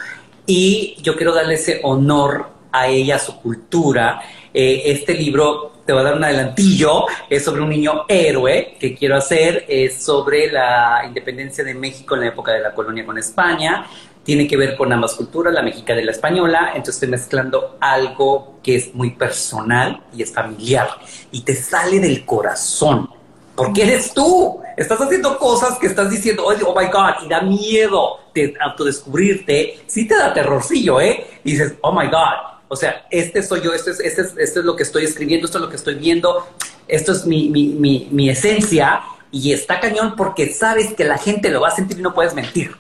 Y 0.46 0.98
yo 1.02 1.16
quiero 1.16 1.34
darle 1.34 1.56
ese 1.56 1.80
honor 1.84 2.48
a 2.72 2.88
ella, 2.88 3.16
a 3.16 3.20
su 3.20 3.40
cultura. 3.42 4.22
Eh, 4.54 4.84
este 4.86 5.14
libro, 5.14 5.72
te 5.86 5.94
voy 5.94 6.02
a 6.02 6.06
dar 6.06 6.16
un 6.16 6.24
adelantillo, 6.24 7.06
es 7.30 7.44
sobre 7.44 7.62
un 7.62 7.70
niño 7.70 8.06
héroe 8.08 8.76
que 8.80 8.96
quiero 8.96 9.18
hacer, 9.18 9.66
es 9.68 10.04
sobre 10.04 10.52
la 10.52 11.04
independencia 11.06 11.64
de 11.64 11.76
México 11.76 12.16
en 12.16 12.22
la 12.22 12.28
época 12.28 12.52
de 12.54 12.62
la 12.62 12.74
colonia 12.74 13.06
con 13.06 13.18
España. 13.18 13.86
Tiene 14.24 14.48
que 14.48 14.58
ver 14.58 14.76
con 14.76 14.92
ambas 14.92 15.14
culturas, 15.14 15.54
la 15.54 15.62
mexicana 15.62 16.02
y 16.02 16.06
la 16.06 16.12
española, 16.12 16.70
entonces 16.70 16.96
estoy 16.96 17.10
mezclando 17.10 17.78
algo 17.80 18.60
que 18.64 18.76
es 18.76 18.96
muy 18.96 19.12
personal 19.12 20.02
y 20.16 20.24
es 20.24 20.34
familiar 20.34 20.90
y 21.32 21.42
te 21.42 21.54
sale 21.54 22.00
del 22.00 22.26
corazón, 22.26 23.08
porque 23.56 23.84
eres 23.84 24.12
tú, 24.16 24.62
estás 24.76 25.00
haciendo 25.00 25.38
cosas 25.38 25.78
que 25.78 25.86
estás 25.86 26.10
diciendo, 26.10 26.44
oh, 26.44 26.80
my 26.80 26.88
God, 26.88 27.24
y 27.24 27.30
da 27.30 27.42
miedo 27.42 28.22
de 28.34 28.56
autodescubrirte, 28.60 29.82
sí 29.86 30.08
te 30.08 30.18
da 30.18 30.34
terrorcillo, 30.34 31.00
¿eh? 31.00 31.40
Y 31.44 31.52
dices, 31.52 31.76
oh 31.82 31.92
my 31.92 32.08
God, 32.08 32.55
o 32.68 32.76
sea, 32.76 33.06
este 33.12 33.44
soy 33.44 33.62
yo, 33.62 33.74
este 33.74 33.92
es, 33.92 34.00
este 34.00 34.22
es, 34.22 34.34
este 34.38 34.60
es 34.60 34.66
lo 34.66 34.76
que 34.76 34.84
estoy 34.84 35.06
escribiendo, 35.06 35.46
esto 35.46 35.58
es 35.58 35.64
lo 35.64 35.70
que 35.70 35.76
estoy 35.76 35.96
viendo, 35.96 36.48
esto 36.88 37.12
es 37.12 37.26
mi, 37.26 37.50
mi, 37.50 37.68
mi, 37.70 38.08
mi 38.12 38.30
esencia, 38.30 39.02
y 39.32 39.52
está 39.52 39.80
cañón 39.80 40.16
porque 40.16 40.54
sabes 40.54 40.94
que 40.94 41.04
la 41.04 41.18
gente 41.18 41.50
lo 41.50 41.62
va 41.62 41.68
a 41.68 41.76
sentir 41.76 42.00
y 42.00 42.02
no 42.02 42.14
puedes 42.14 42.34
mentir. 42.34 42.76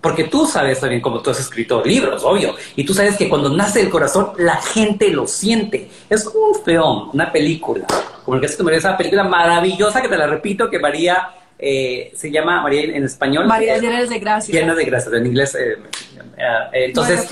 Porque 0.00 0.24
tú 0.24 0.46
sabes 0.46 0.78
también, 0.78 1.00
como 1.02 1.20
tú 1.20 1.30
has 1.30 1.40
escrito 1.40 1.82
libros, 1.84 2.22
obvio, 2.24 2.54
y 2.76 2.84
tú 2.84 2.94
sabes 2.94 3.16
que 3.16 3.28
cuando 3.28 3.50
nace 3.50 3.80
el 3.80 3.90
corazón, 3.90 4.30
la 4.38 4.56
gente 4.56 5.08
lo 5.10 5.26
siente. 5.26 5.90
Es 6.08 6.22
como 6.22 6.46
un 6.46 6.64
film, 6.64 7.10
una 7.12 7.32
película, 7.32 7.84
como 8.24 8.36
el 8.36 8.40
que 8.40 8.48
se 8.48 8.76
esa 8.76 8.96
película 8.96 9.24
maravillosa 9.24 10.00
que 10.00 10.08
te 10.08 10.16
la 10.16 10.28
repito, 10.28 10.70
que 10.70 10.78
María 10.78 11.30
eh, 11.58 12.12
se 12.14 12.30
llama 12.30 12.62
María 12.62 12.82
en 12.82 13.04
español. 13.04 13.46
María 13.46 13.78
llena 13.78 14.04
de 14.04 14.18
gracia. 14.20 14.60
Llena 14.60 14.76
de 14.76 14.84
gracia, 14.84 15.10
en 15.16 15.26
inglés. 15.26 15.56
Eh, 15.56 15.76
eh, 16.36 16.84
entonces. 16.86 17.28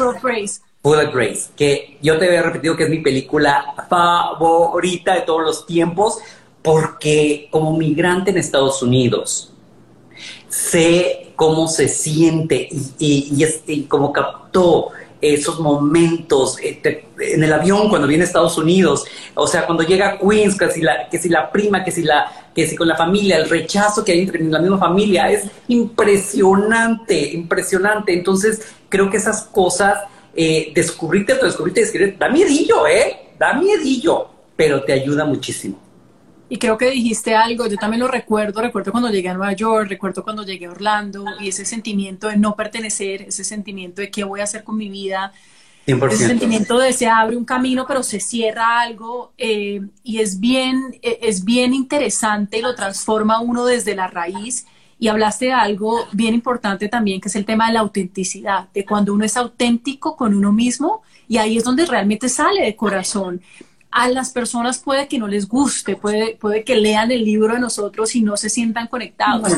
Of 0.95 1.15
Grace, 1.15 1.51
que 1.57 1.99
yo 2.01 2.19
te 2.19 2.27
había 2.27 2.43
repetido 2.43 2.77
que 2.77 2.85
es 2.85 2.91
mi 2.91 3.01
película 3.01 3.75
favorita 3.89 5.15
de 5.15 5.23
todos 5.23 5.43
los 5.43 5.67
tiempos, 5.67 6.19
porque 6.63 7.49
como 7.51 7.77
migrante 7.77 8.31
en 8.31 8.39
Estados 8.39 8.83
Unidos, 8.83 9.53
sé 10.49 11.33
cómo 11.37 11.69
se 11.69 11.89
siente 11.89 12.69
y, 12.99 13.45
y, 13.67 13.83
cómo 13.85 14.13
captó 14.13 14.91
esos 15.21 15.61
momentos 15.61 16.59
eh, 16.61 16.81
en 17.19 17.43
el 17.43 17.53
avión 17.53 17.89
cuando 17.89 18.07
viene 18.07 18.25
a 18.25 18.27
Estados 18.27 18.59
Unidos, 18.59 19.05
o 19.35 19.47
sea, 19.47 19.67
cuando 19.67 19.83
llega 19.83 20.11
a 20.11 20.19
Queens, 20.19 20.57
que 20.57 20.71
si 20.71 20.83
la, 20.83 21.09
que 21.09 21.19
si 21.19 21.29
la 21.29 21.51
prima, 21.51 21.85
que 21.85 21.91
si, 21.91 22.03
la, 22.03 22.51
que 22.55 22.67
si 22.67 22.77
con 22.77 22.89
la 22.89 22.97
familia, 22.97 23.37
el 23.37 23.49
rechazo 23.49 24.05
que 24.05 24.13
hay 24.13 24.21
entre 24.21 24.43
la 24.45 24.59
misma 24.59 24.79
familia, 24.79 25.31
es 25.31 25.47
impresionante, 25.69 27.33
impresionante. 27.33 28.13
Entonces, 28.13 28.63
creo 28.89 29.11
que 29.11 29.17
esas 29.17 29.43
cosas, 29.43 29.99
eh, 30.37 30.73
descubrirte, 30.75 31.35
descubrirte, 31.35 31.81
descubrirte, 31.81 32.17
da 32.19 32.29
miedillo, 32.29 32.87
¿eh? 32.87 33.31
Da 33.39 33.55
miedillo, 33.55 34.29
pero 34.55 34.85
te 34.85 34.93
ayuda 34.93 35.25
muchísimo. 35.25 35.81
Y 36.49 36.59
creo 36.59 36.79
que 36.79 36.91
dijiste 36.91 37.35
algo, 37.35 37.67
yo 37.67 37.77
también 37.77 38.01
lo 38.01 38.09
recuerdo, 38.09 38.61
recuerdo 38.61 38.93
cuando 38.93 39.11
llegué 39.11 39.31
a 39.31 39.35
Nueva 39.35 39.53
York, 39.55 39.89
recuerdo 39.89 40.23
cuando 40.23 40.45
llegué 40.45 40.67
a 40.67 40.71
Orlando 40.71 41.25
y 41.41 41.49
ese 41.49 41.65
sentimiento 41.65 42.29
de 42.29 42.37
no 42.37 42.55
pertenecer, 42.55 43.23
ese 43.23 43.43
sentimiento 43.43 44.01
de 44.01 44.11
qué 44.11 44.23
voy 44.23 44.41
a 44.41 44.45
hacer 44.45 44.63
con 44.63 44.77
mi 44.77 44.89
vida, 44.89 45.33
ese 45.87 46.27
sentimiento 46.27 46.79
de 46.79 46.93
se 46.93 47.07
abre 47.07 47.37
un 47.37 47.45
camino 47.45 47.85
pero 47.87 48.03
se 48.03 48.19
cierra 48.19 48.81
algo 48.81 49.33
eh, 49.39 49.81
y 50.03 50.19
es 50.19 50.39
bien, 50.39 50.99
e, 51.03 51.19
es 51.23 51.45
bien 51.45 51.75
interesante, 51.75 52.61
lo 52.61 52.75
transforma 52.75 53.41
uno 53.41 53.65
desde 53.65 53.95
la 53.95 54.07
raíz 54.07 54.67
y 54.99 55.09
hablaste 55.09 55.47
de 55.47 55.53
algo 55.53 56.07
bien 56.13 56.35
importante 56.35 56.89
también 56.89 57.21
que 57.21 57.29
es 57.29 57.37
el 57.37 57.45
tema 57.45 57.67
de 57.67 57.75
la 57.75 57.81
autenticidad, 57.81 58.69
de 58.73 58.85
cuando 58.85 59.13
uno 59.13 59.25
es 59.25 59.37
auténtico 59.37 60.17
con 60.17 60.35
uno 60.35 60.53
mismo 60.53 61.03
y 61.29 61.39
ahí 61.39 61.59
es 61.59 61.65
donde 61.65 61.87
realmente 61.87 62.29
sale 62.29 62.63
de 62.63 62.77
corazón 62.77 63.43
a 63.97 64.09
las 64.11 64.31
personas 64.31 64.79
puede 64.79 65.09
que 65.09 65.19
no 65.19 65.27
les 65.27 65.49
guste, 65.49 65.97
puede, 65.97 66.37
puede 66.37 66.65
que 66.65 66.77
lean 66.77 67.11
el 67.13 67.25
libro 67.25 67.55
de 67.55 67.61
nosotros 67.61 68.15
y 68.15 68.21
no 68.21 68.37
se 68.37 68.51
sientan 68.51 68.89
conectados. 68.89 69.51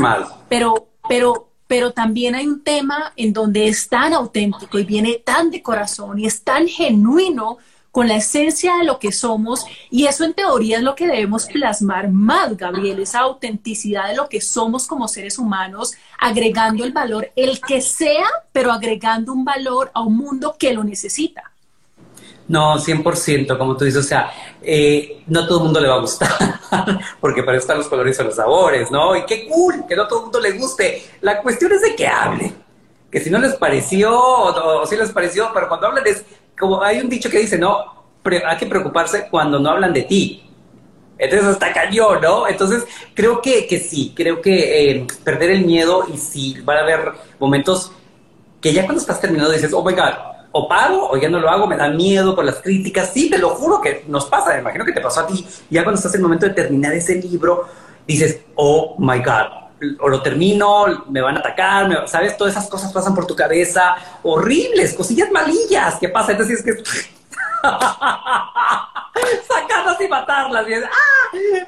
Pero, 0.48 0.90
pero, 1.08 1.50
pero 1.66 1.90
también 1.90 2.36
hay 2.36 2.46
un 2.46 2.62
tema 2.62 3.12
en 3.16 3.32
donde 3.32 3.66
es 3.66 3.88
tan 3.88 4.12
auténtico 4.14 4.78
y 4.78 4.84
viene 4.84 5.20
tan 5.24 5.50
de 5.50 5.60
corazón 5.60 6.20
y 6.20 6.26
es 6.26 6.44
tan 6.44 6.68
genuino 6.68 7.58
con 7.98 8.06
la 8.06 8.14
esencia 8.14 8.76
de 8.76 8.84
lo 8.84 9.00
que 9.00 9.10
somos 9.10 9.66
y 9.90 10.06
eso 10.06 10.22
en 10.22 10.32
teoría 10.32 10.76
es 10.76 10.84
lo 10.84 10.94
que 10.94 11.08
debemos 11.08 11.46
plasmar 11.46 12.08
más, 12.08 12.56
Gabriel, 12.56 13.00
esa 13.00 13.18
autenticidad 13.22 14.06
de 14.06 14.14
lo 14.14 14.28
que 14.28 14.40
somos 14.40 14.86
como 14.86 15.08
seres 15.08 15.36
humanos, 15.36 15.94
agregando 16.16 16.84
el 16.84 16.92
valor, 16.92 17.32
el 17.34 17.60
que 17.60 17.80
sea, 17.80 18.24
pero 18.52 18.70
agregando 18.70 19.32
un 19.32 19.44
valor 19.44 19.90
a 19.94 20.02
un 20.02 20.16
mundo 20.16 20.54
que 20.56 20.72
lo 20.72 20.84
necesita. 20.84 21.50
No, 22.46 22.76
100%, 22.76 23.58
como 23.58 23.76
tú 23.76 23.84
dices, 23.84 24.04
o 24.04 24.08
sea, 24.08 24.30
eh, 24.62 25.24
no 25.26 25.48
todo 25.48 25.58
el 25.58 25.64
mundo 25.64 25.80
le 25.80 25.88
va 25.88 25.96
a 25.96 26.00
gustar, 26.00 26.30
porque 27.20 27.42
para 27.42 27.56
eso 27.56 27.64
están 27.64 27.78
los 27.78 27.88
colores 27.88 28.16
y 28.16 28.22
los 28.22 28.36
sabores, 28.36 28.92
¿no? 28.92 29.16
Y 29.16 29.26
qué 29.26 29.48
cool, 29.48 29.86
que 29.88 29.96
no 29.96 30.06
todo 30.06 30.20
el 30.20 30.22
mundo 30.26 30.38
le 30.38 30.52
guste. 30.52 31.02
La 31.20 31.42
cuestión 31.42 31.72
es 31.72 31.82
de 31.82 31.96
que 31.96 32.06
hable, 32.06 32.52
que 33.10 33.18
si 33.18 33.28
no 33.28 33.40
les 33.40 33.56
pareció 33.56 34.16
o, 34.16 34.86
si 34.86 34.96
les 34.96 35.10
pareció, 35.10 35.50
pero 35.52 35.66
cuando 35.66 35.88
hablan 35.88 36.06
es, 36.06 36.24
como 36.58 36.82
hay 36.82 37.00
un 37.00 37.08
dicho 37.08 37.30
que 37.30 37.38
dice, 37.38 37.58
no, 37.58 37.98
hay 38.24 38.56
que 38.56 38.66
preocuparse 38.66 39.28
cuando 39.30 39.58
no 39.58 39.70
hablan 39.70 39.92
de 39.92 40.02
ti. 40.02 40.44
Entonces 41.18 41.48
hasta 41.48 41.72
cayó, 41.72 42.20
¿no? 42.20 42.46
Entonces 42.46 42.84
creo 43.14 43.42
que, 43.42 43.66
que 43.66 43.80
sí, 43.80 44.12
creo 44.14 44.40
que 44.40 44.90
eh, 44.90 45.06
perder 45.24 45.50
el 45.50 45.64
miedo 45.64 46.06
y 46.12 46.16
si 46.16 46.60
van 46.60 46.78
a 46.78 46.80
haber 46.80 47.12
momentos 47.40 47.92
que 48.60 48.72
ya 48.72 48.84
cuando 48.84 49.00
estás 49.00 49.20
terminando 49.20 49.52
dices, 49.52 49.72
oh 49.72 49.84
my 49.84 49.94
God, 49.94 50.14
o 50.52 50.68
paro 50.68 51.08
o 51.10 51.16
ya 51.16 51.28
no 51.28 51.40
lo 51.40 51.48
hago, 51.50 51.66
me 51.66 51.76
da 51.76 51.88
miedo 51.88 52.34
por 52.34 52.44
las 52.44 52.56
críticas. 52.56 53.10
Sí, 53.12 53.28
te 53.28 53.38
lo 53.38 53.50
juro 53.50 53.80
que 53.80 54.04
nos 54.08 54.26
pasa, 54.26 54.54
me 54.54 54.60
imagino 54.60 54.84
que 54.84 54.92
te 54.92 55.00
pasó 55.00 55.20
a 55.20 55.26
ti. 55.26 55.46
Ya 55.70 55.82
cuando 55.82 55.98
estás 55.98 56.14
en 56.14 56.20
el 56.20 56.22
momento 56.22 56.46
de 56.46 56.54
terminar 56.54 56.92
ese 56.94 57.16
libro, 57.16 57.66
dices, 58.06 58.40
oh 58.54 58.94
my 58.98 59.18
God, 59.18 59.67
o 60.00 60.08
lo 60.08 60.22
termino, 60.22 61.04
me 61.08 61.20
van 61.20 61.36
a 61.36 61.40
atacar, 61.40 62.08
¿sabes? 62.08 62.36
Todas 62.36 62.54
esas 62.54 62.68
cosas 62.68 62.92
pasan 62.92 63.14
por 63.14 63.26
tu 63.26 63.36
cabeza, 63.36 63.96
horribles, 64.22 64.94
cosillas 64.94 65.30
malillas 65.30 65.96
¿qué 66.00 66.08
pasa. 66.08 66.32
Entonces 66.32 66.58
es 66.58 66.64
que... 66.64 66.82
sacarlas 69.48 70.00
y 70.00 70.08
matarlas. 70.08 70.68
Y, 70.68 70.74
¡ah! 70.74 70.88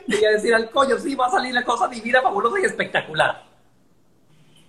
y 0.07 0.25
a 0.25 0.31
decir 0.31 0.55
al 0.55 0.71
coño, 0.71 0.99
sí, 0.99 1.15
va 1.15 1.27
a 1.27 1.31
salir 1.31 1.55
la 1.55 1.65
cosa 1.65 1.89
divina, 1.89 2.23
fabulosa 2.23 2.61
y 2.61 2.65
espectacular. 2.65 3.45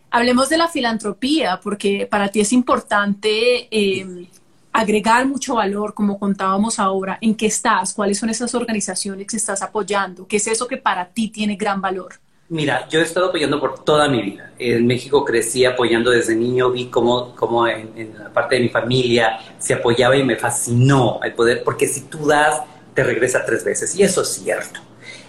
Hablemos 0.09 0.49
de 0.49 0.57
la 0.57 0.67
filantropía, 0.67 1.59
porque 1.61 2.07
para 2.09 2.27
ti 2.27 2.41
es 2.41 2.51
importante 2.51 3.67
eh, 3.71 4.27
agregar 4.73 5.25
mucho 5.25 5.55
valor, 5.55 5.93
como 5.93 6.19
contábamos 6.19 6.79
ahora. 6.79 7.17
¿En 7.21 7.35
qué 7.35 7.45
estás? 7.45 7.93
¿Cuáles 7.93 8.19
son 8.19 8.29
esas 8.29 8.53
organizaciones 8.53 9.27
que 9.27 9.37
estás 9.37 9.61
apoyando? 9.61 10.27
¿Qué 10.27 10.37
es 10.37 10.47
eso 10.47 10.67
que 10.67 10.77
para 10.77 11.05
ti 11.05 11.29
tiene 11.29 11.55
gran 11.55 11.79
valor? 11.79 12.19
Mira, 12.51 12.85
yo 12.89 12.99
he 12.99 13.03
estado 13.03 13.27
apoyando 13.27 13.61
por 13.61 13.85
toda 13.85 14.09
mi 14.09 14.21
vida. 14.21 14.51
En 14.59 14.85
México 14.85 15.23
crecí 15.23 15.63
apoyando 15.63 16.11
desde 16.11 16.35
niño, 16.35 16.69
vi 16.69 16.87
cómo, 16.87 17.33
cómo 17.33 17.65
en, 17.65 17.93
en, 17.95 18.19
la 18.19 18.29
parte 18.29 18.55
de 18.55 18.63
mi 18.63 18.67
familia 18.67 19.39
se 19.57 19.75
apoyaba 19.75 20.17
y 20.17 20.23
me 20.25 20.35
fascinó 20.35 21.21
el 21.23 21.33
poder, 21.33 21.63
porque 21.63 21.87
si 21.87 22.01
tú 22.09 22.27
das, 22.27 22.61
te 22.93 23.05
regresa 23.05 23.45
tres 23.45 23.63
veces. 23.63 23.95
Y 23.95 24.03
eso 24.03 24.23
es 24.23 24.27
cierto. 24.27 24.81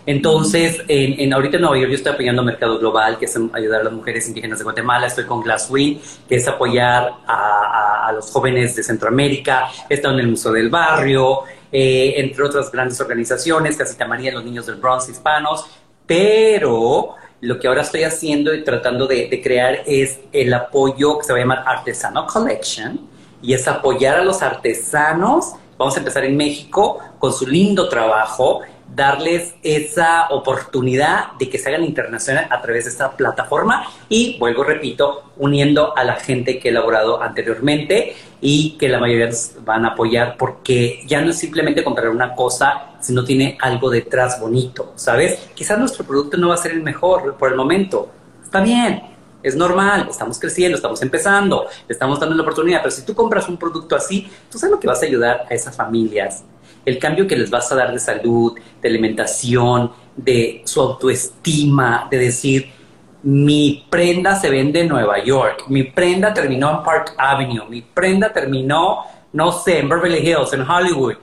Entonces, 0.04 0.82
en, 0.88 1.32
ahorita 1.32 1.58
en 1.58 1.62
Nueva 1.62 1.78
York 1.78 1.90
yo 1.90 1.96
estoy 1.96 2.12
apoyando 2.12 2.42
Mercado 2.42 2.76
Global, 2.80 3.18
que 3.18 3.26
es 3.26 3.38
ayudar 3.52 3.82
a 3.82 3.84
las 3.84 3.92
mujeres 3.92 4.26
indígenas 4.26 4.58
de 4.58 4.64
Guatemala. 4.64 5.06
Estoy 5.06 5.26
con 5.26 5.42
Glasswing, 5.42 6.00
que 6.28 6.34
es 6.34 6.48
apoyar 6.48 7.12
a, 7.26 8.10
los 8.12 8.30
jóvenes 8.32 8.74
de 8.74 8.82
Centroamérica. 8.82 9.68
He 9.88 9.94
estado 9.94 10.14
en 10.14 10.20
el 10.20 10.28
Museo 10.28 10.52
del 10.52 10.68
Barrio, 10.70 11.42
eh, 11.70 12.14
entre 12.16 12.42
otras 12.42 12.70
grandes 12.70 13.00
organizaciones, 13.00 13.76
Casita 13.76 14.06
María, 14.06 14.32
los 14.32 14.44
niños 14.44 14.66
del 14.66 14.74
Bronx 14.76 15.08
hispanos. 15.08 15.64
Pero 16.06 17.14
lo 17.40 17.58
que 17.58 17.66
ahora 17.66 17.82
estoy 17.82 18.04
haciendo 18.04 18.54
y 18.54 18.64
tratando 18.64 19.06
de, 19.06 19.40
crear 19.42 19.82
es 19.86 20.20
el 20.32 20.54
apoyo 20.54 21.18
que 21.18 21.24
se 21.24 21.32
va 21.32 21.38
a 21.38 21.42
llamar 21.42 21.64
Artesano 21.66 22.26
Collection, 22.26 23.00
y 23.42 23.54
es 23.54 23.66
apoyar 23.66 24.18
a 24.18 24.24
los 24.24 24.42
artesanos. 24.42 25.54
Vamos 25.76 25.96
a 25.96 25.98
empezar 25.98 26.24
en 26.24 26.36
México 26.36 27.00
con 27.18 27.32
su 27.32 27.46
lindo 27.46 27.88
trabajo 27.88 28.60
darles 28.94 29.54
esa 29.62 30.28
oportunidad 30.30 31.32
de 31.38 31.48
que 31.48 31.58
se 31.58 31.68
hagan 31.68 31.84
internacional 31.84 32.46
a 32.50 32.60
través 32.60 32.84
de 32.84 32.90
esta 32.90 33.10
plataforma. 33.12 33.86
Y, 34.08 34.38
vuelvo, 34.38 34.64
repito, 34.64 35.32
uniendo 35.38 35.96
a 35.96 36.04
la 36.04 36.16
gente 36.16 36.58
que 36.58 36.68
he 36.68 36.70
elaborado 36.70 37.22
anteriormente 37.22 38.14
y 38.40 38.76
que 38.78 38.88
la 38.88 38.98
mayoría 38.98 39.30
van 39.64 39.84
a 39.84 39.88
apoyar 39.88 40.36
porque 40.36 41.02
ya 41.06 41.20
no 41.20 41.30
es 41.30 41.38
simplemente 41.38 41.84
comprar 41.84 42.08
una 42.08 42.34
cosa, 42.34 42.90
sino 43.00 43.24
tiene 43.24 43.56
algo 43.60 43.88
detrás 43.88 44.40
bonito, 44.40 44.92
¿sabes? 44.96 45.50
Quizás 45.54 45.78
nuestro 45.78 46.04
producto 46.04 46.36
no 46.36 46.48
va 46.48 46.54
a 46.54 46.58
ser 46.58 46.72
el 46.72 46.82
mejor 46.82 47.36
por 47.36 47.50
el 47.50 47.56
momento, 47.56 48.10
está 48.42 48.60
bien, 48.60 49.02
es 49.42 49.56
normal, 49.56 50.08
estamos 50.10 50.38
creciendo, 50.38 50.76
estamos 50.76 51.00
empezando, 51.02 51.66
estamos 51.88 52.18
dando 52.18 52.34
la 52.34 52.42
oportunidad, 52.42 52.80
pero 52.82 52.90
si 52.90 53.02
tú 53.02 53.14
compras 53.14 53.48
un 53.48 53.56
producto 53.56 53.94
así, 53.94 54.28
tú 54.50 54.58
sabes 54.58 54.72
lo 54.72 54.80
que 54.80 54.88
vas 54.88 55.02
a 55.02 55.06
ayudar 55.06 55.46
a 55.48 55.54
esas 55.54 55.76
familias 55.76 56.44
el 56.84 56.98
cambio 56.98 57.26
que 57.26 57.36
les 57.36 57.50
vas 57.50 57.70
a 57.72 57.76
dar 57.76 57.92
de 57.92 57.98
salud, 57.98 58.58
de 58.80 58.88
alimentación, 58.88 59.92
de 60.16 60.62
su 60.64 60.80
autoestima, 60.80 62.08
de 62.10 62.18
decir, 62.18 62.70
mi 63.22 63.86
prenda 63.88 64.34
se 64.34 64.50
vende 64.50 64.80
en 64.80 64.88
Nueva 64.88 65.22
York, 65.22 65.64
mi 65.68 65.84
prenda 65.84 66.34
terminó 66.34 66.70
en 66.70 66.84
Park 66.84 67.14
Avenue, 67.16 67.68
mi 67.68 67.82
prenda 67.82 68.32
terminó, 68.32 68.98
no 69.32 69.52
sé, 69.52 69.78
en 69.78 69.88
Beverly 69.88 70.18
Hills, 70.18 70.52
en 70.52 70.62
Hollywood. 70.62 71.14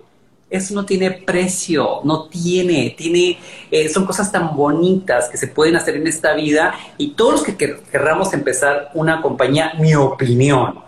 Eso 0.50 0.74
no 0.74 0.84
tiene 0.84 1.12
precio, 1.12 2.00
no 2.04 2.24
tiene, 2.24 2.96
tiene, 2.98 3.38
eh, 3.70 3.88
son 3.88 4.06
cosas 4.06 4.32
tan 4.32 4.56
bonitas 4.56 5.30
que 5.30 5.38
se 5.38 5.48
pueden 5.48 5.76
hacer 5.76 5.96
en 5.96 6.08
esta 6.08 6.34
vida 6.34 6.74
y 6.98 7.12
todos 7.12 7.34
los 7.34 7.44
que 7.44 7.56
querramos 7.56 8.34
empezar 8.34 8.90
una 8.96 9.22
compañía, 9.22 9.74
mi 9.78 9.94
opinión, 9.94 10.80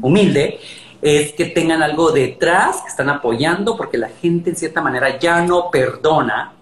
humilde, 0.00 0.60
es 1.06 1.32
que 1.34 1.44
tengan 1.46 1.82
algo 1.82 2.10
detrás, 2.10 2.82
que 2.82 2.88
están 2.88 3.08
apoyando, 3.08 3.76
porque 3.76 3.96
la 3.96 4.08
gente 4.08 4.50
en 4.50 4.56
cierta 4.56 4.80
manera 4.80 5.18
ya 5.20 5.40
no 5.42 5.70
perdona. 5.70 6.52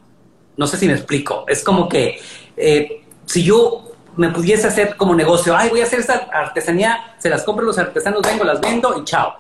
No 0.57 0.67
sé 0.67 0.77
si 0.77 0.87
me 0.87 0.93
explico. 0.93 1.45
Es 1.49 1.65
como 1.65 1.89
que 1.89 2.21
eh, 2.57 3.05
si 3.25 3.43
yo 3.43 3.93
me 4.17 4.29
pudiese 4.29 4.67
hacer 4.67 4.97
como 4.97 5.15
negocio, 5.15 5.57
ay, 5.57 5.71
voy 5.71 5.81
a 5.81 5.85
hacer 5.85 6.01
esta 6.01 6.29
artesanía, 6.33 7.15
se 7.19 7.31
las 7.31 7.43
compro 7.43 7.65
los 7.65 7.79
artesanos, 7.79 8.21
vengo, 8.23 8.45
las 8.45 8.61
vendo 8.61 8.99
y 9.01 9.05
chao. 9.05 9.35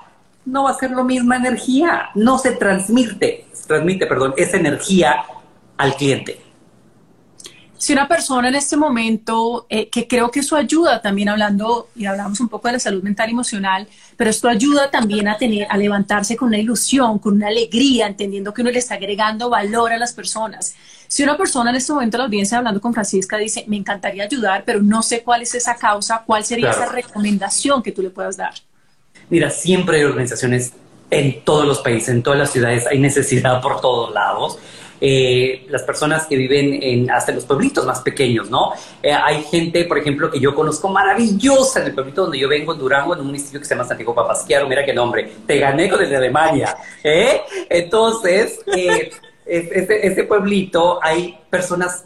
No 0.47 0.65
va 0.65 0.71
a 0.71 0.75
ser 0.75 0.91
lo 0.91 1.05
misma 1.05 1.37
energía, 1.37 2.11
no 2.15 2.39
se 2.39 2.53
transmite, 2.53 3.47
transmite, 3.67 4.07
perdón, 4.07 4.35
esa 4.37 4.57
energía 4.57 5.25
al 5.77 5.97
cliente. 5.97 6.44
Si 7.85 7.93
una 7.93 8.09
persona 8.09 8.49
en 8.49 8.55
este 8.55 8.79
momento, 8.79 9.67
eh, 9.69 9.91
que 9.91 10.09
creo 10.09 10.31
que 10.31 10.41
eso 10.41 10.57
ayuda 10.57 11.03
también 11.03 11.29
hablando, 11.29 11.91
y 11.95 12.07
hablamos 12.07 12.41
un 12.41 12.49
poco 12.49 12.69
de 12.69 12.73
la 12.73 12.79
salud 12.79 13.03
mental 13.03 13.29
y 13.29 13.33
emocional, 13.33 13.87
pero 14.17 14.31
esto 14.31 14.49
ayuda 14.49 14.91
también 14.91 15.29
a 15.29 15.37
tener, 15.37 15.67
a 15.69 15.77
levantarse 15.77 16.35
con 16.35 16.49
una 16.49 16.57
ilusión, 16.57 17.19
con 17.19 17.35
una 17.35 17.49
alegría, 17.49 18.07
entendiendo 18.07 18.55
que 18.55 18.63
uno 18.63 18.71
le 18.71 18.79
está 18.79 18.95
agregando 18.95 19.51
valor 19.51 19.93
a 19.93 19.99
las 19.99 20.15
personas. 20.15 20.75
Si 21.09 21.23
una 21.23 21.37
persona 21.37 21.69
en 21.69 21.77
este 21.77 21.93
momento, 21.93 22.17
la 22.17 22.25
audiencia 22.25 22.57
hablando 22.57 22.81
con 22.81 22.95
Francisca, 22.95 23.37
dice, 23.37 23.67
me 23.69 23.77
encantaría 23.77 24.25
ayudar, 24.25 24.65
pero 24.65 24.81
no 24.81 25.03
sé 25.03 25.23
cuál 25.23 25.43
es 25.43 25.55
esa 25.55 25.77
causa, 25.77 26.23
¿cuál 26.25 26.43
sería 26.43 26.71
esa 26.71 26.87
recomendación 26.87 27.83
que 27.83 27.93
tú 27.93 28.01
le 28.01 28.09
puedas 28.09 28.39
dar? 28.39 28.55
Mira, 29.29 29.51
siempre 29.51 29.99
hay 29.99 30.05
organizaciones 30.05 30.73
en 31.11 31.45
todos 31.45 31.67
los 31.67 31.81
países, 31.81 32.09
en 32.09 32.23
todas 32.23 32.39
las 32.39 32.51
ciudades, 32.51 32.87
hay 32.87 32.99
necesidad 32.99 33.61
por 33.61 33.83
todos 33.83 34.15
lados. 34.15 34.59
Eh, 35.01 35.67
las 35.69 35.83
personas 35.83 36.27
que 36.27 36.37
viven 36.37 36.79
en, 36.83 37.11
hasta 37.11 37.33
en 37.33 37.37
los 37.37 37.45
pueblitos 37.45 37.85
más 37.85 38.01
pequeños, 38.01 38.51
¿no? 38.51 38.73
Eh, 39.03 39.13
hay 39.13 39.43
gente, 39.45 39.85
por 39.85 39.99
ejemplo, 39.99 40.31
que 40.31 40.41
yo 40.41 40.55
conozco 40.55 40.89
maravillosa 40.89 41.81
en 41.81 41.87
el 41.87 41.95
pueblito 41.95 42.23
donde 42.23 42.39
yo 42.39 42.49
vengo, 42.49 42.73
en 42.73 42.79
Durango, 42.79 43.15
en 43.15 43.21
un 43.21 43.27
municipio 43.27 43.61
que 43.61 43.67
se 43.67 43.75
llama 43.75 43.87
Santiago 43.87 44.15
Papasquiaro, 44.15 44.69
mira 44.69 44.85
qué 44.85 44.95
nombre, 44.95 45.31
te 45.47 45.59
gané 45.59 45.89
con 45.89 46.03
el 46.03 46.09
de 46.09 46.17
Alemania, 46.17 46.77
¿eh? 47.03 47.41
Entonces, 47.69 48.61
eh, 48.75 49.11
este, 49.47 50.25
pueblito 50.25 50.99
hay 51.03 51.39
personas 51.51 52.05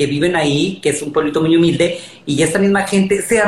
que 0.00 0.06
viven 0.06 0.34
ahí, 0.34 0.80
que 0.80 0.88
es 0.88 1.02
un 1.02 1.12
pueblito 1.12 1.42
muy 1.42 1.54
humilde, 1.54 2.00
y 2.24 2.42
esta 2.42 2.58
misma 2.58 2.86
gente 2.86 3.20
se, 3.20 3.38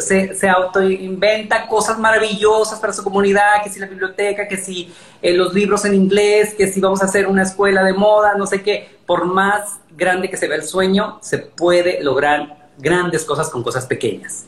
se, 0.00 0.34
se 0.34 0.46
autoinventa 0.46 1.66
cosas 1.68 1.98
maravillosas 1.98 2.78
para 2.78 2.92
su 2.92 3.02
comunidad, 3.02 3.62
que 3.64 3.70
si 3.70 3.80
la 3.80 3.86
biblioteca, 3.86 4.46
que 4.46 4.58
si 4.58 4.92
eh, 5.22 5.32
los 5.32 5.54
libros 5.54 5.86
en 5.86 5.94
inglés, 5.94 6.52
que 6.52 6.66
si 6.66 6.82
vamos 6.82 7.00
a 7.00 7.06
hacer 7.06 7.26
una 7.26 7.44
escuela 7.44 7.82
de 7.82 7.94
moda, 7.94 8.34
no 8.36 8.46
sé 8.46 8.60
qué, 8.60 8.98
por 9.06 9.24
más 9.24 9.80
grande 9.96 10.28
que 10.28 10.36
se 10.36 10.48
vea 10.48 10.58
el 10.58 10.64
sueño, 10.64 11.18
se 11.22 11.38
puede 11.38 12.02
lograr 12.02 12.68
grandes 12.76 13.24
cosas 13.24 13.48
con 13.48 13.62
cosas 13.62 13.86
pequeñas 13.86 14.44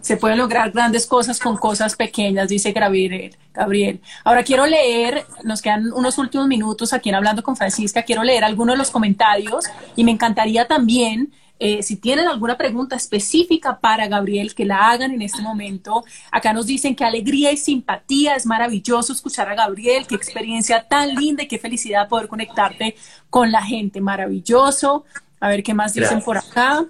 se 0.00 0.16
pueden 0.16 0.38
lograr 0.38 0.70
grandes 0.70 1.06
cosas 1.06 1.38
con 1.38 1.56
cosas 1.56 1.96
pequeñas, 1.96 2.48
dice 2.48 2.72
Gabriel. 2.72 3.36
Gabriel. 3.52 4.00
Ahora 4.24 4.42
quiero 4.42 4.66
leer, 4.66 5.24
nos 5.44 5.60
quedan 5.60 5.92
unos 5.92 6.16
últimos 6.18 6.46
minutos 6.48 6.92
aquí 6.92 7.10
en 7.10 7.16
Hablando 7.16 7.42
con 7.42 7.56
Francisca, 7.56 8.02
quiero 8.02 8.24
leer 8.24 8.44
algunos 8.44 8.74
de 8.74 8.78
los 8.78 8.90
comentarios 8.90 9.66
y 9.94 10.04
me 10.04 10.10
encantaría 10.10 10.66
también, 10.66 11.32
eh, 11.58 11.82
si 11.82 11.96
tienen 11.96 12.26
alguna 12.26 12.56
pregunta 12.56 12.96
específica 12.96 13.78
para 13.78 14.08
Gabriel, 14.08 14.54
que 14.54 14.64
la 14.64 14.90
hagan 14.90 15.12
en 15.12 15.22
este 15.22 15.42
momento. 15.42 16.04
Acá 16.32 16.52
nos 16.52 16.66
dicen 16.66 16.96
que 16.96 17.04
alegría 17.04 17.52
y 17.52 17.56
simpatía, 17.56 18.34
es 18.34 18.46
maravilloso 18.46 19.12
escuchar 19.12 19.48
a 19.48 19.54
Gabriel, 19.54 20.06
qué 20.08 20.16
experiencia 20.16 20.88
tan 20.88 21.14
linda 21.14 21.44
y 21.44 21.46
qué 21.46 21.60
felicidad 21.60 22.08
poder 22.08 22.26
conectarte 22.26 22.96
con 23.30 23.52
la 23.52 23.62
gente, 23.62 24.00
maravilloso. 24.00 25.04
A 25.38 25.48
ver 25.48 25.62
qué 25.62 25.72
más 25.72 25.94
dicen 25.94 26.20
por 26.22 26.38
acá. 26.38 26.84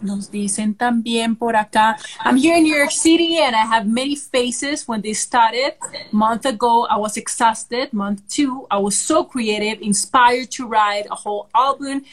Nos 0.00 0.30
dicen 0.30 0.74
también 0.74 1.36
por 1.36 1.56
acá, 1.56 1.98
I'm 2.24 2.36
here 2.36 2.56
in 2.56 2.64
New 2.64 2.76
York 2.76 2.90
City 2.90 3.38
and 3.38 3.54
I 3.54 3.66
have 3.66 3.86
many 3.86 4.16
faces 4.16 4.88
when 4.88 5.02
they 5.02 5.12
started. 5.12 5.74
Month 6.10 6.46
ago, 6.46 6.86
I 6.90 6.96
was 6.96 7.16
exhausted. 7.16 7.92
Month 7.92 8.22
two, 8.28 8.66
I 8.70 8.78
was 8.78 8.96
so 8.96 9.24
creative, 9.24 9.82
inspired 9.82 10.50
to 10.52 10.66
write 10.66 11.06
a 11.10 11.14
whole 11.14 11.48
album. 11.54 12.04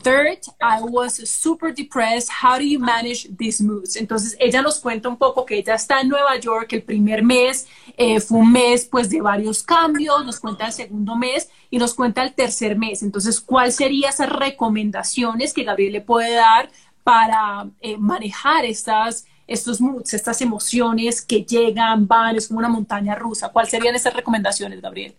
Third, 0.00 0.38
I 0.60 0.80
was 0.80 1.28
super 1.28 1.70
depressed. 1.70 2.30
How 2.30 2.58
do 2.58 2.64
you 2.64 2.78
manage 2.78 3.28
these 3.36 3.62
moods? 3.62 3.96
Entonces, 3.96 4.34
ella 4.40 4.62
nos 4.62 4.80
cuenta 4.80 5.08
un 5.08 5.16
poco 5.16 5.44
que 5.44 5.58
ella 5.58 5.74
está 5.74 6.00
en 6.00 6.08
Nueva 6.08 6.36
York. 6.38 6.72
El 6.72 6.82
primer 6.82 7.22
mes 7.22 7.66
eh, 7.98 8.18
fue 8.18 8.38
un 8.38 8.50
mes, 8.50 8.86
pues, 8.86 9.10
de 9.10 9.20
varios 9.20 9.62
cambios. 9.62 10.24
Nos 10.24 10.40
cuenta 10.40 10.66
el 10.66 10.72
segundo 10.72 11.14
mes 11.14 11.50
y 11.70 11.78
nos 11.78 11.94
cuenta 11.94 12.22
el 12.22 12.32
tercer 12.32 12.76
mes. 12.76 13.02
Entonces, 13.02 13.38
¿cuáles 13.40 13.76
serían 13.76 14.10
esas 14.10 14.30
recomendaciones 14.30 15.52
que 15.52 15.64
Gabriel 15.64 15.92
le 15.92 16.00
puede 16.00 16.34
dar 16.34 16.70
para 17.04 17.66
eh, 17.80 17.96
manejar 17.98 18.64
estas, 18.64 19.24
estos 19.46 19.80
moods, 19.80 20.14
estas 20.14 20.40
emociones 20.40 21.22
que 21.22 21.42
llegan, 21.42 22.06
van, 22.06 22.36
es 22.36 22.48
como 22.48 22.58
una 22.60 22.68
montaña 22.68 23.14
rusa. 23.14 23.48
¿Cuáles 23.48 23.70
serían 23.70 23.94
esas 23.94 24.14
recomendaciones, 24.14 24.80
Gabriel? 24.80 25.14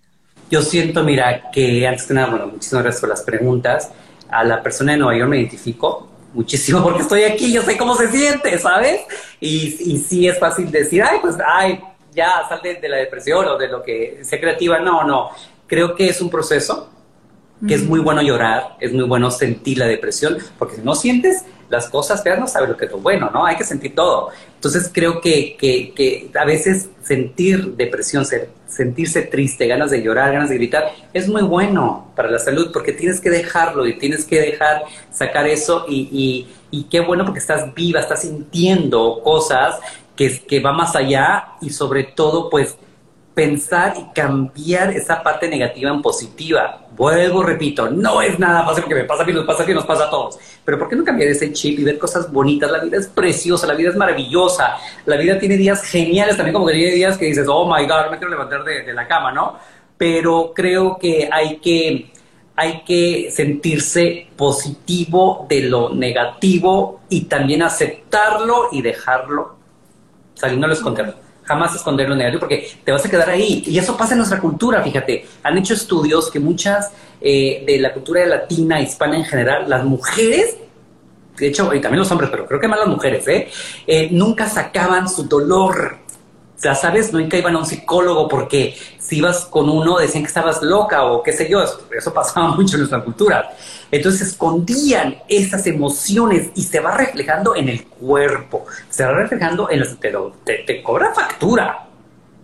Yo 0.49 0.61
siento, 0.61 1.03
mira, 1.03 1.49
que 1.51 1.87
antes 1.87 2.05
que 2.05 2.13
nada, 2.13 2.29
bueno, 2.29 2.47
muchísimas 2.47 2.83
gracias 2.83 3.01
por 3.01 3.09
las 3.09 3.21
preguntas. 3.21 3.91
A 4.29 4.43
la 4.43 4.61
persona 4.61 4.93
de 4.93 4.97
Nueva 4.99 5.17
York 5.17 5.29
me 5.29 5.37
identifico 5.37 6.09
muchísimo 6.33 6.81
porque 6.81 7.01
estoy 7.01 7.23
aquí, 7.23 7.51
yo 7.51 7.61
sé 7.61 7.77
cómo 7.77 7.95
se 7.95 8.09
siente, 8.09 8.57
¿sabes? 8.57 9.01
Y, 9.39 9.93
y 9.93 9.97
sí 9.97 10.27
es 10.27 10.39
fácil 10.39 10.71
decir, 10.71 11.03
ay, 11.03 11.19
pues, 11.21 11.35
ay, 11.45 11.79
ya 12.13 12.47
sal 12.47 12.59
de, 12.63 12.75
de 12.75 12.89
la 12.89 12.97
depresión 12.97 13.45
o 13.47 13.57
de 13.57 13.67
lo 13.67 13.83
que 13.83 14.19
sea 14.23 14.39
creativa. 14.39 14.79
No, 14.79 15.03
no. 15.03 15.29
Creo 15.67 15.95
que 15.95 16.07
es 16.07 16.21
un 16.21 16.29
proceso, 16.29 16.89
que 17.67 17.75
es 17.75 17.83
muy 17.83 17.99
bueno 18.01 18.21
llorar, 18.21 18.75
es 18.79 18.91
muy 18.91 19.05
bueno 19.05 19.31
sentir 19.31 19.77
la 19.77 19.85
depresión, 19.85 20.37
porque 20.59 20.75
si 20.75 20.81
no 20.81 20.95
sientes, 20.95 21.45
las 21.73 21.89
cosas 21.89 22.23
ya 22.23 22.35
no 22.35 22.47
sabes 22.47 22.69
lo 22.69 22.77
que 22.77 22.85
es 22.85 22.91
bueno, 22.91 23.31
¿no? 23.33 23.47
Hay 23.47 23.55
que 23.55 23.63
sentir 23.63 23.95
todo. 23.95 24.29
Entonces 24.55 24.91
creo 24.93 25.19
que, 25.19 25.57
que, 25.57 26.29
a 26.39 26.45
veces 26.45 26.87
sentir 27.01 27.75
depresión, 27.75 28.23
sentirse 28.67 29.23
triste, 29.23 29.65
ganas 29.67 29.89
de 29.89 30.03
llorar, 30.03 30.31
ganas 30.31 30.49
de 30.49 30.55
gritar, 30.55 30.91
es 31.13 31.27
muy 31.27 31.41
bueno 31.41 32.11
para 32.15 32.29
la 32.29 32.37
salud 32.37 32.69
porque 32.71 32.91
tienes 32.91 33.19
que 33.19 33.31
dejarlo 33.31 33.87
y 33.87 33.97
tienes 33.97 34.23
que 34.23 34.39
dejar 34.39 34.83
sacar 35.11 35.47
eso 35.47 35.85
y, 35.89 36.47
y, 36.69 36.83
qué 36.91 36.99
bueno 36.99 37.25
porque 37.25 37.39
estás 37.39 37.73
viva, 37.73 37.99
estás 37.99 38.21
sintiendo 38.21 39.21
cosas 39.23 39.79
que, 40.15 40.39
que 40.41 40.59
va 40.59 40.73
más 40.73 40.95
allá 40.95 41.53
y 41.59 41.71
sobre 41.71 42.03
todo 42.03 42.51
pues 42.51 42.77
pensar 43.33 43.95
y 43.97 44.13
cambiar 44.13 44.91
esa 44.91 45.23
parte 45.23 45.47
negativa 45.47 45.89
en 45.89 46.01
positiva. 46.01 46.85
Vuelvo, 46.95 47.41
repito, 47.41 47.89
no 47.89 48.21
es 48.21 48.37
nada 48.37 48.63
fácil 48.63 48.83
porque 48.83 49.01
me 49.01 49.05
pasa 49.05 49.23
a 49.23 49.25
mí, 49.25 49.33
nos 49.33 49.45
pasa 49.45 49.63
a 49.63 49.67
nos 49.67 49.85
pasa 49.85 50.05
a 50.05 50.09
todos. 50.09 50.37
Pero 50.63 50.77
¿por 50.77 50.87
qué 50.87 50.95
no 50.95 51.03
cambiar 51.03 51.29
ese 51.29 51.51
chip 51.51 51.79
y 51.79 51.83
ver 51.83 51.97
cosas 51.97 52.31
bonitas? 52.31 52.69
La 52.69 52.79
vida 52.79 52.97
es 52.97 53.07
preciosa, 53.07 53.65
la 53.65 53.73
vida 53.73 53.89
es 53.89 53.95
maravillosa, 53.95 54.77
la 55.05 55.17
vida 55.17 55.39
tiene 55.39 55.57
días 55.57 55.83
geniales 55.83 56.37
también, 56.37 56.53
como 56.53 56.67
que 56.67 56.73
tiene 56.73 56.91
días 56.91 57.17
que 57.17 57.25
dices, 57.25 57.47
oh 57.49 57.65
my 57.65 57.87
God, 57.87 58.11
me 58.11 58.17
quiero 58.17 58.29
levantar 58.29 58.63
de, 58.63 58.93
la 58.93 59.07
cama, 59.07 59.31
¿no? 59.31 59.57
Pero 59.97 60.53
creo 60.55 60.97
que 60.99 61.29
hay 61.31 61.57
que 61.57 62.11
hay 62.55 62.83
que 62.85 63.31
sentirse 63.31 64.27
positivo 64.37 65.47
de 65.49 65.61
lo 65.61 65.89
negativo 65.89 67.01
y 67.09 67.21
también 67.21 67.63
aceptarlo 67.63 68.67
y 68.71 68.83
dejarlo 68.83 69.55
saliendo 70.35 70.67
al 70.67 70.73
esconderlo 70.73 71.22
jamás 71.43 71.75
esconder 71.75 72.09
lo 72.09 72.15
negativo 72.15 72.41
porque 72.41 72.69
te 72.83 72.91
vas 72.91 73.05
a 73.05 73.09
quedar 73.09 73.29
ahí. 73.29 73.63
Y 73.65 73.77
eso 73.77 73.95
pasa 73.97 74.13
en 74.13 74.19
nuestra 74.19 74.39
cultura, 74.39 74.81
fíjate. 74.81 75.25
Han 75.43 75.57
hecho 75.57 75.73
estudios 75.73 76.31
que 76.31 76.39
muchas 76.39 76.91
eh, 77.21 77.63
de 77.65 77.79
la 77.79 77.93
cultura 77.93 78.25
latina, 78.25 78.81
hispana 78.81 79.17
en 79.17 79.25
general, 79.25 79.69
las 79.69 79.83
mujeres, 79.83 80.57
de 81.37 81.47
hecho, 81.47 81.73
y 81.73 81.81
también 81.81 81.99
los 81.99 82.11
hombres, 82.11 82.29
pero 82.29 82.45
creo 82.45 82.59
que 82.59 82.67
más 82.67 82.79
las 82.79 82.87
mujeres, 82.87 83.27
¿eh? 83.27 83.49
eh 83.87 84.09
nunca 84.11 84.47
sacaban 84.47 85.09
su 85.09 85.23
dolor. 85.23 86.02
Sea, 86.63 86.75
¿sabes? 86.75 87.11
Nunca 87.11 87.35
iban 87.37 87.57
a 87.57 87.59
un 87.59 87.65
psicólogo 87.65 88.29
porque 88.29 88.77
si 88.97 89.17
ibas 89.17 89.43
con 89.43 89.69
uno 89.69 89.97
decían 89.97 90.23
que 90.23 90.29
estabas 90.29 90.61
loca 90.61 91.03
o 91.03 91.21
qué 91.21 91.33
sé 91.33 91.49
yo. 91.49 91.61
Eso 91.61 92.13
pasaba 92.13 92.47
mucho 92.55 92.77
en 92.77 92.83
nuestra 92.83 93.03
cultura. 93.03 93.53
Entonces 93.91 94.29
escondían 94.29 95.17
esas 95.27 95.67
emociones 95.67 96.51
y 96.55 96.61
se 96.61 96.79
va 96.79 96.95
reflejando 96.95 97.53
en 97.53 97.67
el 97.67 97.83
cuerpo, 97.83 98.65
se 98.89 99.03
va 99.03 99.11
reflejando 99.11 99.69
en 99.69 99.81
los... 99.81 99.99
Te, 99.99 100.63
te, 100.65 100.81
cobra 100.81 101.13
factura. 101.13 101.85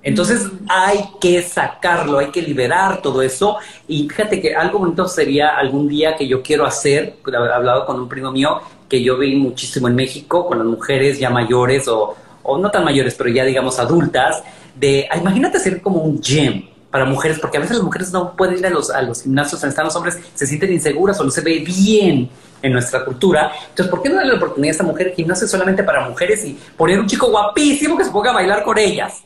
Entonces 0.04 0.50
hay 0.68 1.00
que 1.22 1.42
sacarlo, 1.42 2.20
hay 2.20 2.28
que 2.28 2.42
liberar 2.42 3.02
todo 3.02 3.22
eso. 3.22 3.56
Y 3.88 4.10
fíjate 4.10 4.42
que 4.42 4.54
algo 4.54 4.80
bonito 4.80 5.08
sería 5.08 5.56
algún 5.58 5.88
día 5.88 6.18
que 6.18 6.28
yo 6.28 6.44
quiero 6.44 6.66
hacer, 6.66 7.16
he 7.26 7.36
hablado 7.54 7.86
con 7.86 8.02
un 8.02 8.10
primo 8.10 8.34
mío 8.34 8.60
que 8.90 9.02
yo 9.02 9.18
vi 9.18 9.38
muchísimo 9.38 9.88
en 9.88 9.96
México, 9.96 10.46
con 10.46 10.58
las 10.58 10.68
mujeres 10.68 11.20
ya 11.20 11.30
mayores 11.30 11.88
o, 11.88 12.18
o 12.50 12.58
no 12.58 12.72
tan 12.72 12.84
mayores, 12.84 13.16
pero 13.16 13.30
ya 13.30 13.46
digamos 13.46 13.80
adultas, 13.80 14.44
de, 14.76 15.08
ah, 15.12 15.18
imagínate 15.18 15.58
hacer 15.58 15.82
como 15.82 16.02
un 16.02 16.22
gym 16.22 16.68
para 16.90 17.06
mujeres, 17.06 17.40
porque 17.40 17.58
a 17.58 17.60
veces 17.60 17.78
las 17.78 17.86
mujeres 17.86 18.12
no 18.12 18.36
pueden 18.36 18.58
ir 18.58 18.66
a 18.66 18.70
los, 18.70 18.90
a 18.90 19.02
los 19.02 19.22
gimnasios 19.22 19.62
donde 19.62 19.72
están 19.72 19.86
los 19.86 19.96
hombres, 19.96 20.18
se 20.34 20.48
sienten 20.48 20.74
inseguras 20.74 21.20
o 21.20 21.24
no 21.24 21.32
se 21.32 21.42
ve 21.42 21.60
bien 21.60 22.30
en 22.62 22.74
nuestra 22.74 23.06
cultura. 23.06 23.52
Entonces, 23.70 23.90
¿por 23.90 24.02
qué 24.02 24.10
no 24.10 24.16
darle 24.16 24.32
la 24.32 24.38
oportunidad 24.38 24.70
a 24.70 24.72
esta 24.72 24.84
mujer 24.84 25.14
gimnasio 25.16 25.48
solamente 25.48 25.84
para 25.84 26.08
mujeres 26.08 26.44
y 26.46 26.58
poner 26.76 27.00
un 27.00 27.08
chico 27.08 27.30
guapísimo 27.30 27.98
que 27.98 28.06
se 28.06 28.12
ponga 28.12 28.32
a 28.32 28.34
bailar 28.34 28.64
con 28.64 28.78
ellas? 28.78 29.24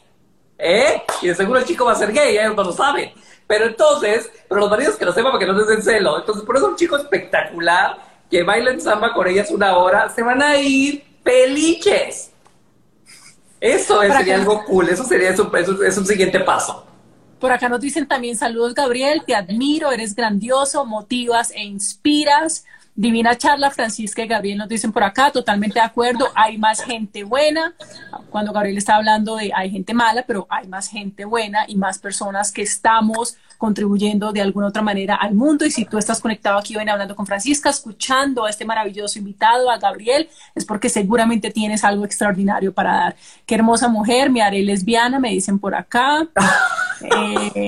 ¿Eh? 0.58 1.02
Y 1.22 1.28
de 1.28 1.36
seguro 1.36 1.60
el 1.60 1.66
chico 1.66 1.86
va 1.86 1.94
a 1.94 1.96
ser 1.96 2.12
gay, 2.12 2.38
ellos 2.38 2.56
no 2.56 2.64
lo 2.64 2.74
saben. 2.74 3.12
Pero 3.48 3.66
entonces, 3.66 4.30
pero 4.48 4.62
los 4.62 4.70
maridos 4.70 4.96
que 4.96 5.06
lo 5.06 5.14
sepan 5.14 5.32
para 5.32 5.46
que 5.46 5.52
no 5.52 5.58
les 5.58 5.68
den 5.68 5.82
celo. 5.82 6.20
Entonces, 6.20 6.44
por 6.44 6.58
eso 6.58 6.68
un 6.68 6.76
chico 6.76 6.98
espectacular 6.98 7.98
que 8.30 8.44
baila 8.44 8.72
en 8.72 8.82
samba 8.82 9.14
con 9.14 9.28
ellas 9.28 9.52
una 9.52 9.78
hora, 9.78 10.10
se 10.10 10.24
van 10.24 10.42
a 10.42 10.58
ir 10.58 11.04
peliches. 11.24 12.32
Eso 13.64 14.02
sería 14.02 14.36
algo 14.36 14.66
cool, 14.66 14.90
eso 14.90 15.06
sería 15.06 15.30
eso, 15.30 15.50
eso 15.56 15.84
es 15.84 15.98
un 15.98 16.06
siguiente 16.06 16.42
paso. 16.42 16.86
Por 17.40 17.50
acá 17.50 17.70
nos 17.70 17.80
dicen 17.80 18.06
también 18.06 18.36
saludos 18.36 18.74
Gabriel, 18.74 19.24
te 19.26 19.36
admiro, 19.36 19.90
eres 19.94 20.16
grandioso, 20.16 20.86
motivas 20.86 21.50
e 21.52 21.64
inspiras. 21.64 22.66
Divina 22.96 23.36
charla, 23.36 23.72
Francisca 23.72 24.24
y 24.24 24.28
Gabriel 24.28 24.60
nos 24.60 24.70
dicen 24.70 24.92
por 24.92 25.04
acá, 25.04 25.32
totalmente 25.32 25.80
de 25.80 25.86
acuerdo, 25.86 26.28
hay 26.36 26.60
más 26.60 26.84
gente 26.84 27.24
buena. 27.24 27.74
Cuando 28.30 28.54
Gabriel 28.54 28.78
está 28.78 28.98
hablando 28.98 29.36
de 29.36 29.52
hay 29.56 29.72
gente 29.72 29.96
mala, 29.96 30.24
pero 30.28 30.46
hay 30.48 30.68
más 30.68 30.90
gente 30.90 31.26
buena 31.26 31.66
y 31.68 31.76
más 31.76 31.98
personas 31.98 32.52
que 32.52 32.62
estamos 32.62 33.36
contribuyendo 33.58 34.32
de 34.32 34.42
alguna 34.42 34.68
otra 34.68 34.84
manera 34.84 35.16
al 35.16 35.34
mundo. 35.34 35.66
Y 35.66 35.72
si 35.72 35.86
tú 35.86 35.98
estás 35.98 36.20
conectado 36.20 36.60
aquí 36.60 36.76
hoy 36.76 36.88
hablando 36.88 37.16
con 37.16 37.26
Francisca, 37.26 37.72
escuchando 37.72 38.46
a 38.46 38.50
este 38.52 38.64
maravilloso 38.64 39.18
invitado, 39.18 39.72
a 39.72 39.80
Gabriel, 39.80 40.30
es 40.54 40.64
porque 40.64 40.88
seguramente 40.90 41.50
tienes 41.50 41.84
algo 41.84 42.06
extraordinario 42.06 42.74
para 42.74 42.94
dar. 42.94 43.16
Qué 43.48 43.56
hermosa 43.56 43.88
mujer, 43.88 44.30
me 44.30 44.44
haré 44.44 44.62
lesbiana, 44.62 45.18
me 45.18 45.30
dicen 45.30 45.60
por 45.60 45.74
acá. 45.76 46.28
Eh, 47.06 47.68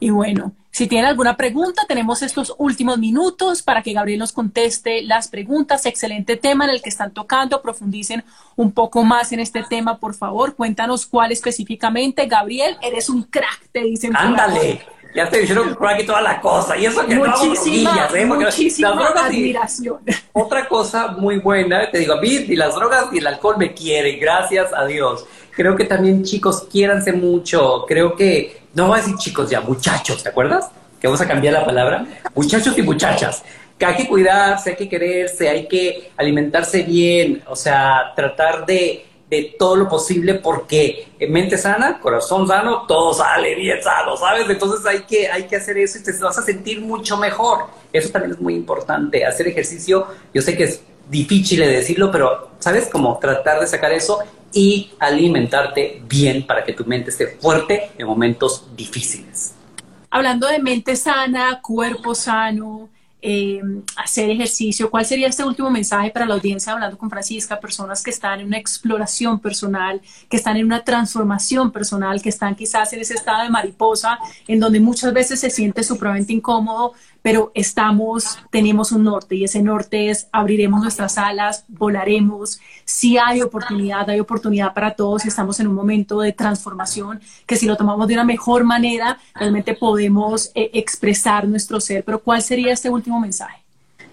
y 0.00 0.10
bueno, 0.10 0.52
si 0.74 0.88
tienen 0.88 1.06
alguna 1.06 1.36
pregunta, 1.36 1.82
tenemos 1.86 2.20
estos 2.22 2.52
últimos 2.58 2.98
minutos 2.98 3.62
para 3.62 3.80
que 3.80 3.92
Gabriel 3.92 4.18
nos 4.18 4.32
conteste 4.32 5.02
las 5.02 5.28
preguntas. 5.28 5.86
Excelente 5.86 6.36
tema 6.36 6.64
en 6.64 6.70
el 6.70 6.82
que 6.82 6.88
están 6.88 7.12
tocando. 7.12 7.62
Profundicen 7.62 8.24
un 8.56 8.72
poco 8.72 9.04
más 9.04 9.30
en 9.30 9.38
este 9.38 9.62
tema, 9.62 10.00
por 10.00 10.14
favor. 10.14 10.56
Cuéntanos 10.56 11.06
cuál 11.06 11.30
específicamente. 11.30 12.26
Gabriel, 12.26 12.76
eres 12.82 13.08
un 13.08 13.22
crack, 13.22 13.68
te 13.70 13.84
dicen. 13.84 14.16
Ándale. 14.16 14.84
Ya 15.14 15.28
te 15.28 15.42
dijeron 15.42 15.76
crack 15.76 16.00
y 16.00 16.06
toda 16.06 16.20
la 16.20 16.40
cosa. 16.40 16.76
Y 16.76 16.86
eso 16.86 17.06
que 17.06 17.14
muchísima, 17.14 18.08
no 18.10 18.16
¿eh? 18.16 18.26
muchísima 18.26 18.88
las 18.88 18.98
drogas 18.98 19.24
admiración. 19.26 19.98
otra 20.32 20.66
cosa 20.66 21.12
muy 21.12 21.38
buena, 21.38 21.88
te 21.88 22.00
digo, 22.00 22.14
a 22.14 22.20
mí 22.20 22.30
y 22.30 22.56
las 22.56 22.74
drogas 22.74 23.10
y 23.12 23.18
el 23.18 23.28
alcohol 23.28 23.58
me 23.58 23.74
quieren, 23.74 24.18
gracias 24.18 24.72
a 24.74 24.84
Dios. 24.86 25.24
Creo 25.52 25.76
que 25.76 25.84
también 25.84 26.24
chicos, 26.24 26.66
quiéranse 26.68 27.12
mucho. 27.12 27.84
Creo 27.86 28.16
que 28.16 28.63
no 28.74 28.88
voy 28.88 28.98
a 28.98 29.02
decir 29.02 29.16
chicos 29.16 29.48
ya, 29.50 29.60
muchachos, 29.60 30.22
¿te 30.22 30.28
acuerdas? 30.28 30.70
Que 31.00 31.06
vamos 31.06 31.20
a 31.20 31.28
cambiar 31.28 31.54
la 31.54 31.64
palabra. 31.64 32.06
Muchachos 32.34 32.76
y 32.76 32.82
muchachas. 32.82 33.44
Que 33.78 33.86
hay 33.86 33.96
que 33.96 34.08
cuidarse, 34.08 34.70
hay 34.70 34.76
que 34.76 34.88
quererse, 34.88 35.48
hay 35.48 35.66
que 35.66 36.10
alimentarse 36.16 36.82
bien, 36.82 37.42
o 37.46 37.56
sea, 37.56 38.12
tratar 38.14 38.64
de, 38.66 39.04
de 39.28 39.54
todo 39.58 39.76
lo 39.76 39.88
posible 39.88 40.34
porque 40.34 41.08
en 41.18 41.32
mente 41.32 41.58
sana, 41.58 41.98
corazón 42.00 42.46
sano, 42.46 42.86
todo 42.86 43.12
sale 43.14 43.54
bien 43.54 43.82
sano, 43.82 44.16
¿sabes? 44.16 44.48
Entonces 44.48 44.86
hay 44.86 45.00
que, 45.02 45.28
hay 45.28 45.44
que 45.44 45.56
hacer 45.56 45.78
eso 45.78 45.98
y 45.98 46.02
te 46.02 46.12
vas 46.18 46.38
a 46.38 46.42
sentir 46.42 46.80
mucho 46.80 47.16
mejor. 47.16 47.66
Eso 47.92 48.10
también 48.10 48.32
es 48.32 48.40
muy 48.40 48.54
importante. 48.54 49.24
Hacer 49.24 49.48
ejercicio, 49.48 50.06
yo 50.32 50.42
sé 50.42 50.56
que 50.56 50.64
es 50.64 50.82
difícil 51.08 51.60
de 51.60 51.68
decirlo, 51.68 52.10
pero 52.10 52.50
¿sabes? 52.58 52.88
Como 52.88 53.18
tratar 53.18 53.60
de 53.60 53.66
sacar 53.66 53.92
eso 53.92 54.20
y 54.52 54.92
alimentarte 54.98 56.02
bien 56.08 56.46
para 56.46 56.64
que 56.64 56.72
tu 56.72 56.84
mente 56.84 57.10
esté 57.10 57.26
fuerte 57.26 57.90
en 57.98 58.06
momentos 58.06 58.64
difíciles. 58.74 59.54
Hablando 60.10 60.46
de 60.46 60.60
mente 60.60 60.94
sana, 60.96 61.60
cuerpo 61.60 62.14
sano, 62.14 62.88
eh, 63.20 63.60
hacer 63.96 64.30
ejercicio, 64.30 64.90
¿cuál 64.90 65.04
sería 65.04 65.28
este 65.28 65.42
último 65.42 65.70
mensaje 65.70 66.10
para 66.10 66.26
la 66.26 66.34
audiencia 66.34 66.72
hablando 66.72 66.96
con 66.96 67.10
Francisca? 67.10 67.58
Personas 67.58 68.02
que 68.02 68.10
están 68.10 68.40
en 68.40 68.46
una 68.46 68.58
exploración 68.58 69.40
personal, 69.40 70.00
que 70.28 70.36
están 70.36 70.56
en 70.56 70.66
una 70.66 70.84
transformación 70.84 71.72
personal, 71.72 72.20
que 72.22 72.28
están 72.28 72.54
quizás 72.54 72.92
en 72.92 73.00
ese 73.00 73.14
estado 73.14 73.42
de 73.42 73.48
mariposa, 73.48 74.18
en 74.46 74.60
donde 74.60 74.78
muchas 74.78 75.12
veces 75.12 75.40
se 75.40 75.50
siente 75.50 75.82
supremamente 75.82 76.32
incómodo, 76.32 76.92
pero 77.24 77.52
estamos, 77.54 78.38
tenemos 78.50 78.92
un 78.92 79.04
norte 79.04 79.34
y 79.34 79.44
ese 79.44 79.62
norte 79.62 80.10
es 80.10 80.28
abriremos 80.30 80.82
nuestras 80.82 81.16
alas, 81.16 81.64
volaremos. 81.68 82.60
Si 82.84 83.16
hay 83.16 83.40
oportunidad, 83.40 84.10
hay 84.10 84.20
oportunidad 84.20 84.74
para 84.74 84.90
todos 84.90 85.24
estamos 85.24 85.58
en 85.58 85.68
un 85.68 85.74
momento 85.74 86.20
de 86.20 86.32
transformación 86.32 87.22
que 87.46 87.56
si 87.56 87.64
lo 87.64 87.76
tomamos 87.78 88.08
de 88.08 88.12
una 88.12 88.24
mejor 88.24 88.64
manera, 88.64 89.18
realmente 89.34 89.72
podemos 89.72 90.50
eh, 90.54 90.68
expresar 90.74 91.48
nuestro 91.48 91.80
ser. 91.80 92.04
Pero 92.04 92.18
¿cuál 92.18 92.42
sería 92.42 92.74
este 92.74 92.90
último 92.90 93.18
mensaje? 93.18 93.62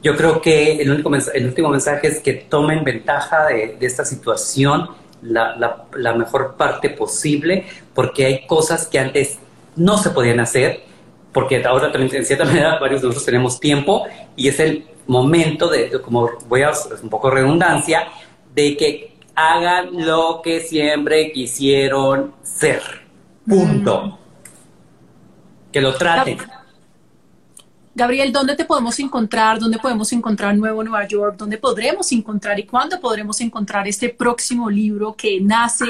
Yo 0.02 0.16
creo 0.16 0.42
que 0.42 0.78
el, 0.78 0.90
único 0.90 1.12
el 1.34 1.46
último 1.48 1.68
mensaje 1.68 2.08
es 2.08 2.20
que 2.22 2.32
tomen 2.32 2.86
ventaja 2.86 3.48
de, 3.48 3.76
esta 3.82 4.06
situación, 4.06 4.88
la, 5.22 5.58
la, 5.58 5.84
la 5.98 6.14
mejor 6.14 6.56
parte 6.56 6.90
posible, 6.90 7.66
porque 7.94 8.26
hay 8.26 8.48
cosas 8.48 8.88
que 8.88 9.00
antes 9.00 9.38
no 9.76 9.98
se 9.98 10.12
podían 10.12 10.40
hacer 10.40 10.91
porque 11.32 11.64
ahora 11.64 11.92
también 11.92 12.14
en 12.16 12.26
cierta 12.26 12.46
manera 12.46 12.80
varios 12.80 13.02
de 13.02 13.08
nosotros 13.08 13.26
tenemos 13.26 13.60
tiempo 13.60 14.06
y 14.36 14.48
es 14.48 14.60
el 14.60 14.86
momento 15.08 15.70
de, 15.70 16.02
como 16.02 16.30
voy 16.48 16.64
a 16.64 16.72
un 17.02 17.10
poco 17.10 17.30
redundancia, 17.30 18.08
de 18.54 18.78
que 18.78 19.18
hagan 19.36 20.06
lo 20.06 20.42
que 20.44 20.60
siempre 20.62 21.32
quisieron 21.32 22.34
ser. 22.44 22.82
Punto. 23.48 24.06
Mm. 24.06 24.18
Que 25.72 25.82
lo 25.82 25.96
traten. 25.96 26.38
Gabriel, 27.94 28.32
¿dónde 28.32 28.56
te 28.56 28.64
podemos 28.64 28.98
encontrar? 29.00 29.60
¿Dónde 29.60 29.78
podemos 29.78 30.14
encontrar 30.14 30.56
Nuevo 30.56 30.82
Nueva 30.82 31.06
York? 31.06 31.36
¿Dónde 31.38 31.58
podremos 31.58 32.10
encontrar 32.14 32.58
y 32.58 32.66
cuándo 32.66 33.02
podremos 33.02 33.42
encontrar 33.42 33.86
este 33.86 34.08
próximo 34.08 34.70
libro 34.70 35.14
que 35.14 35.42
nace 35.42 35.84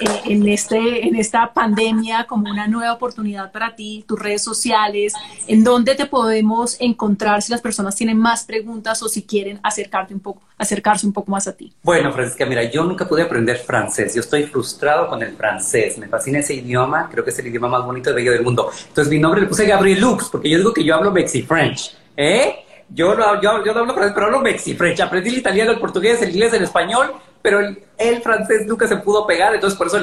eh, 0.00 0.20
en, 0.24 0.48
este, 0.48 1.06
en 1.06 1.14
esta 1.14 1.52
pandemia 1.52 2.26
como 2.26 2.50
una 2.50 2.66
nueva 2.66 2.92
oportunidad 2.92 3.52
para 3.52 3.76
ti, 3.76 4.04
tus 4.08 4.18
redes 4.18 4.42
sociales? 4.42 5.14
¿En 5.46 5.62
dónde 5.62 5.94
te 5.94 6.06
podemos 6.06 6.76
encontrar 6.80 7.40
si 7.40 7.52
las 7.52 7.60
personas 7.60 7.94
tienen 7.94 8.18
más 8.18 8.42
preguntas 8.42 9.00
o 9.04 9.08
si 9.08 9.22
quieren 9.22 9.60
acercarte 9.62 10.12
un 10.12 10.20
poco, 10.20 10.42
acercarse 10.56 11.06
un 11.06 11.12
poco 11.12 11.30
más 11.30 11.46
a 11.48 11.52
ti? 11.52 11.72
Bueno, 11.82 12.12
Francisca, 12.12 12.46
mira, 12.46 12.64
yo 12.64 12.84
nunca 12.84 13.06
pude 13.06 13.22
aprender 13.22 13.58
francés. 13.58 14.14
Yo 14.14 14.20
estoy 14.20 14.44
frustrado 14.44 15.08
con 15.08 15.22
el 15.22 15.36
francés. 15.36 15.98
Me 15.98 16.08
fascina 16.08 16.38
ese 16.38 16.54
idioma. 16.54 17.08
Creo 17.10 17.24
que 17.24 17.30
es 17.30 17.38
el 17.38 17.46
idioma 17.48 17.68
más 17.68 17.84
bonito 17.84 18.10
y 18.10 18.14
bello 18.14 18.32
del 18.32 18.42
mundo. 18.42 18.70
Entonces 18.88 19.12
mi 19.12 19.18
nombre 19.18 19.40
le 19.40 19.46
puse 19.46 19.66
Gabriel 19.66 20.00
Lux 20.00 20.28
porque 20.30 20.48
yo 20.48 20.58
digo 20.58 20.72
que 20.72 20.84
yo 20.84 20.94
hablo 20.94 21.10
mexicano 21.10 21.34
French, 21.46 21.96
¿eh? 22.16 22.64
Yo 22.88 23.14
no, 23.14 23.40
yo, 23.40 23.64
yo 23.64 23.72
no 23.72 23.80
hablo 23.80 23.94
francés, 23.94 24.12
pero 24.14 24.26
hablo 24.26 24.40
Mexi 24.40 24.74
French. 24.74 25.00
Aprendí 25.00 25.30
el 25.30 25.38
italiano, 25.38 25.72
el 25.72 25.78
portugués, 25.78 26.20
el 26.22 26.30
inglés, 26.30 26.52
el 26.52 26.64
español, 26.64 27.12
pero 27.42 27.60
el, 27.60 28.22
francés 28.22 28.66
nunca 28.66 28.86
se 28.86 28.96
pudo 28.96 29.26
pegar, 29.26 29.54
entonces 29.54 29.76
por 29.76 29.86
eso 29.86 29.98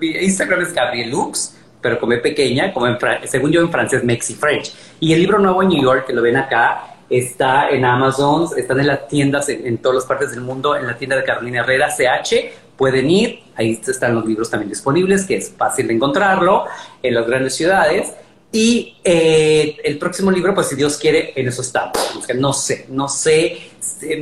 mi 0.00 0.08
Instagram 0.08 0.62
es 0.62 0.72
Gabriel 0.72 1.10
Lux, 1.10 1.56
pero 1.80 1.98
como 1.98 2.12
es 2.12 2.20
pequeña, 2.20 2.72
como 2.72 2.86
en, 2.86 2.96
según 3.26 3.50
yo 3.50 3.60
en 3.60 3.70
francés, 3.70 4.04
Mexi 4.04 4.34
French. 4.34 4.72
Y 5.00 5.12
el 5.12 5.20
libro 5.20 5.38
nuevo 5.38 5.62
en 5.62 5.68
New 5.68 5.82
York, 5.82 6.06
que 6.06 6.12
lo 6.12 6.22
ven 6.22 6.36
acá, 6.36 6.89
está 7.10 7.68
en 7.70 7.84
Amazon, 7.84 8.48
están 8.56 8.78
en 8.80 8.86
las 8.86 9.08
tiendas 9.08 9.48
en, 9.48 9.78
todas 9.78 9.96
las 9.96 10.06
partes 10.06 10.30
del 10.30 10.40
mundo, 10.40 10.76
en 10.76 10.86
la 10.86 10.96
tienda 10.96 11.16
de 11.16 11.24
Carolina 11.24 11.60
Herrera, 11.60 11.88
CH, 11.88 12.34
pueden 12.76 13.10
ir, 13.10 13.40
ahí 13.56 13.80
están 13.86 14.14
los 14.14 14.24
libros 14.24 14.48
también 14.48 14.70
disponibles, 14.70 15.26
que 15.26 15.36
es 15.36 15.52
fácil 15.56 15.88
de 15.88 15.94
encontrarlo 15.94 16.64
en 17.02 17.14
las 17.14 17.26
grandes 17.26 17.54
ciudades. 17.54 18.12
Y 18.52 18.96
eh, 19.04 19.76
el 19.84 19.98
próximo 19.98 20.30
libro, 20.30 20.54
pues 20.54 20.68
si 20.68 20.76
Dios 20.76 20.96
quiere, 20.96 21.32
en 21.36 21.48
eso 21.48 21.62
estamos. 21.62 21.98
no 22.36 22.52
sé, 22.52 22.86
no 22.88 23.08
sé. 23.08 23.58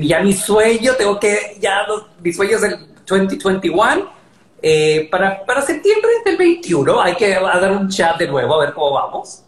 Ya 0.01 0.21
mi 0.21 0.33
sueño, 0.33 0.95
tengo 0.99 1.19
que, 1.21 1.57
ya 1.61 1.87
mi 2.21 2.33
sueño 2.33 2.57
es 2.57 2.63
el 2.65 2.79
2021. 3.07 4.19
Eh, 4.61 5.09
para, 5.11 5.45
para 5.47 5.63
septiembre 5.63 6.11
del 6.25 6.37
21 6.37 7.01
hay 7.01 7.15
que 7.15 7.29
dar 7.31 7.71
un 7.71 7.89
chat 7.89 8.19
de 8.19 8.27
nuevo 8.27 8.55
a 8.55 8.65
ver 8.65 8.75
cómo 8.75 8.93
vamos. 8.93 9.45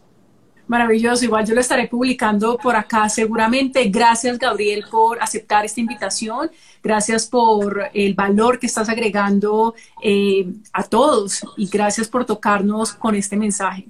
Maravilloso, 0.71 1.25
igual 1.25 1.45
yo 1.45 1.53
lo 1.57 1.61
estaré 1.61 1.89
publicando 1.89 2.57
por 2.57 2.77
acá 2.77 3.09
seguramente. 3.09 3.83
Gracias 3.89 4.39
Gabriel 4.39 4.85
por 4.89 5.21
aceptar 5.21 5.65
esta 5.65 5.81
invitación, 5.81 6.49
gracias 6.81 7.27
por 7.27 7.91
el 7.93 8.15
valor 8.15 8.61
que 8.61 8.69
estás 8.69 8.89
agregando 8.89 9.75
eh, 10.01 10.47
a 10.73 10.85
todos 10.85 11.45
y 11.57 11.69
gracias 11.69 12.07
por 12.07 12.25
tocarnos 12.25 12.93
con 12.93 13.17
este 13.17 13.37
mensaje. 13.37 13.89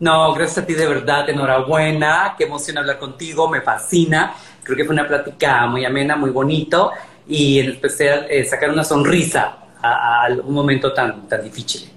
No, 0.00 0.34
gracias 0.34 0.58
a 0.58 0.66
ti 0.66 0.74
de 0.74 0.88
verdad, 0.88 1.30
enhorabuena, 1.30 2.34
qué 2.36 2.46
emoción 2.46 2.78
hablar 2.78 2.98
contigo, 2.98 3.48
me 3.48 3.60
fascina. 3.60 4.34
Creo 4.64 4.76
que 4.76 4.84
fue 4.84 4.94
una 4.94 5.06
plática 5.06 5.68
muy 5.68 5.84
amena, 5.84 6.16
muy 6.16 6.30
bonito 6.30 6.90
y 7.28 7.60
en 7.60 7.70
especial 7.70 8.26
eh, 8.28 8.42
sacar 8.44 8.70
una 8.70 8.82
sonrisa 8.82 9.56
a, 9.80 10.26
un 10.44 10.52
momento 10.52 10.92
tan, 10.92 11.28
tan 11.28 11.44
difícil. 11.44 11.88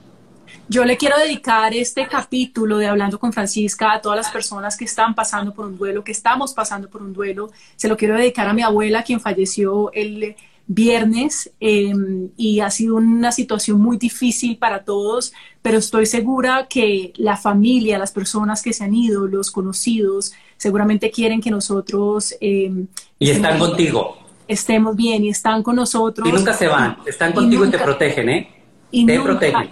Yo 0.68 0.86
le 0.86 0.96
quiero 0.98 1.18
dedicar 1.18 1.74
este 1.74 2.08
capítulo 2.08 2.78
de 2.78 2.88
Hablando 2.88 3.20
con 3.20 3.34
Francisca 3.34 3.94
a 3.94 4.02
todas 4.02 4.18
las 4.18 4.30
personas 4.30 4.78
que 4.78 4.86
están 4.86 5.14
pasando 5.14 5.54
por 5.54 5.66
un 5.66 5.78
duelo, 5.78 6.04
que 6.04 6.12
estamos 6.12 6.54
pasando 6.54 6.90
por 6.90 7.02
un 7.02 7.12
duelo. 7.12 7.52
Se 7.76 7.90
lo 7.90 7.98
quiero 7.98 8.16
dedicar 8.16 8.48
a 8.48 8.54
mi 8.54 8.62
abuela, 8.62 9.04
quien 9.04 9.20
falleció 9.20 9.92
el 9.94 10.36
viernes 10.68 11.52
em, 11.60 12.30
y 12.38 12.62
ha 12.62 12.70
sido 12.70 12.96
una 12.96 13.34
situación 13.34 13.82
muy 13.82 13.98
difícil 13.98 14.58
para 14.58 14.86
todos, 14.86 15.34
pero 15.62 15.78
estoy 15.78 16.06
segura 16.06 16.68
que 16.70 17.12
la 17.18 17.36
familia, 17.36 17.98
las 17.98 18.12
personas 18.12 18.62
que 18.62 18.72
se 18.72 18.86
han 18.86 18.96
ido, 18.96 19.28
los 19.28 19.52
conocidos, 19.52 20.32
seguramente 20.56 21.12
quieren 21.12 21.42
que 21.42 21.52
nosotros... 21.52 22.34
Em, 22.40 22.88
y 23.20 23.30
están 23.30 23.60
contigo. 23.60 24.18
Estemos 24.48 24.96
bien 24.96 25.26
y 25.26 25.30
están 25.30 25.64
con 25.64 25.76
nosotros. 25.76 26.28
Y 26.28 26.32
nunca 26.32 26.54
se 26.54 26.68
van, 26.68 26.98
están 27.06 27.34
contigo 27.34 27.66
y, 27.66 27.72
te 27.72 27.78
protegen, 27.78 28.30
¿eh? 28.30 28.52
Y 28.92 29.06
te 29.06 29.20
protegen. 29.20 29.72